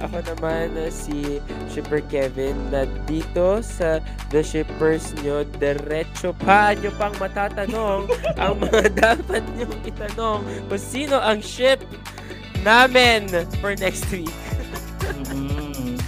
[0.00, 4.00] Ako naman na si Shipper Kevin na dito sa
[4.32, 8.08] The Shippers nyo, diretso pa nyo pang matatanong
[8.40, 10.40] ang mga dapat nyo itanong
[10.72, 11.84] kung sino ang ship
[12.64, 13.28] namin
[13.60, 14.32] for next week.
[15.28, 16.00] Mm.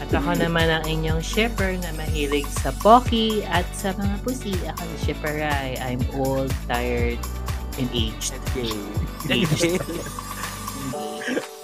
[0.00, 4.56] At ako naman ang inyong shipper na mahilig sa Pocky at sa mga pusi.
[4.56, 5.76] Ako si Shipper Rai.
[5.80, 7.20] I'm old, tired,
[7.76, 8.32] and aged.
[8.56, 8.72] Okay.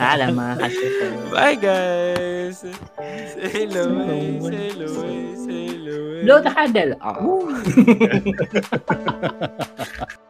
[0.00, 1.10] Paalam mga ka-shipper.
[1.34, 2.64] Bye guys!
[2.64, 3.84] Say hello,
[4.40, 4.88] say hello,
[5.36, 5.96] say hello.
[6.24, 6.96] Blow the candle.
[7.04, 7.48] Oh.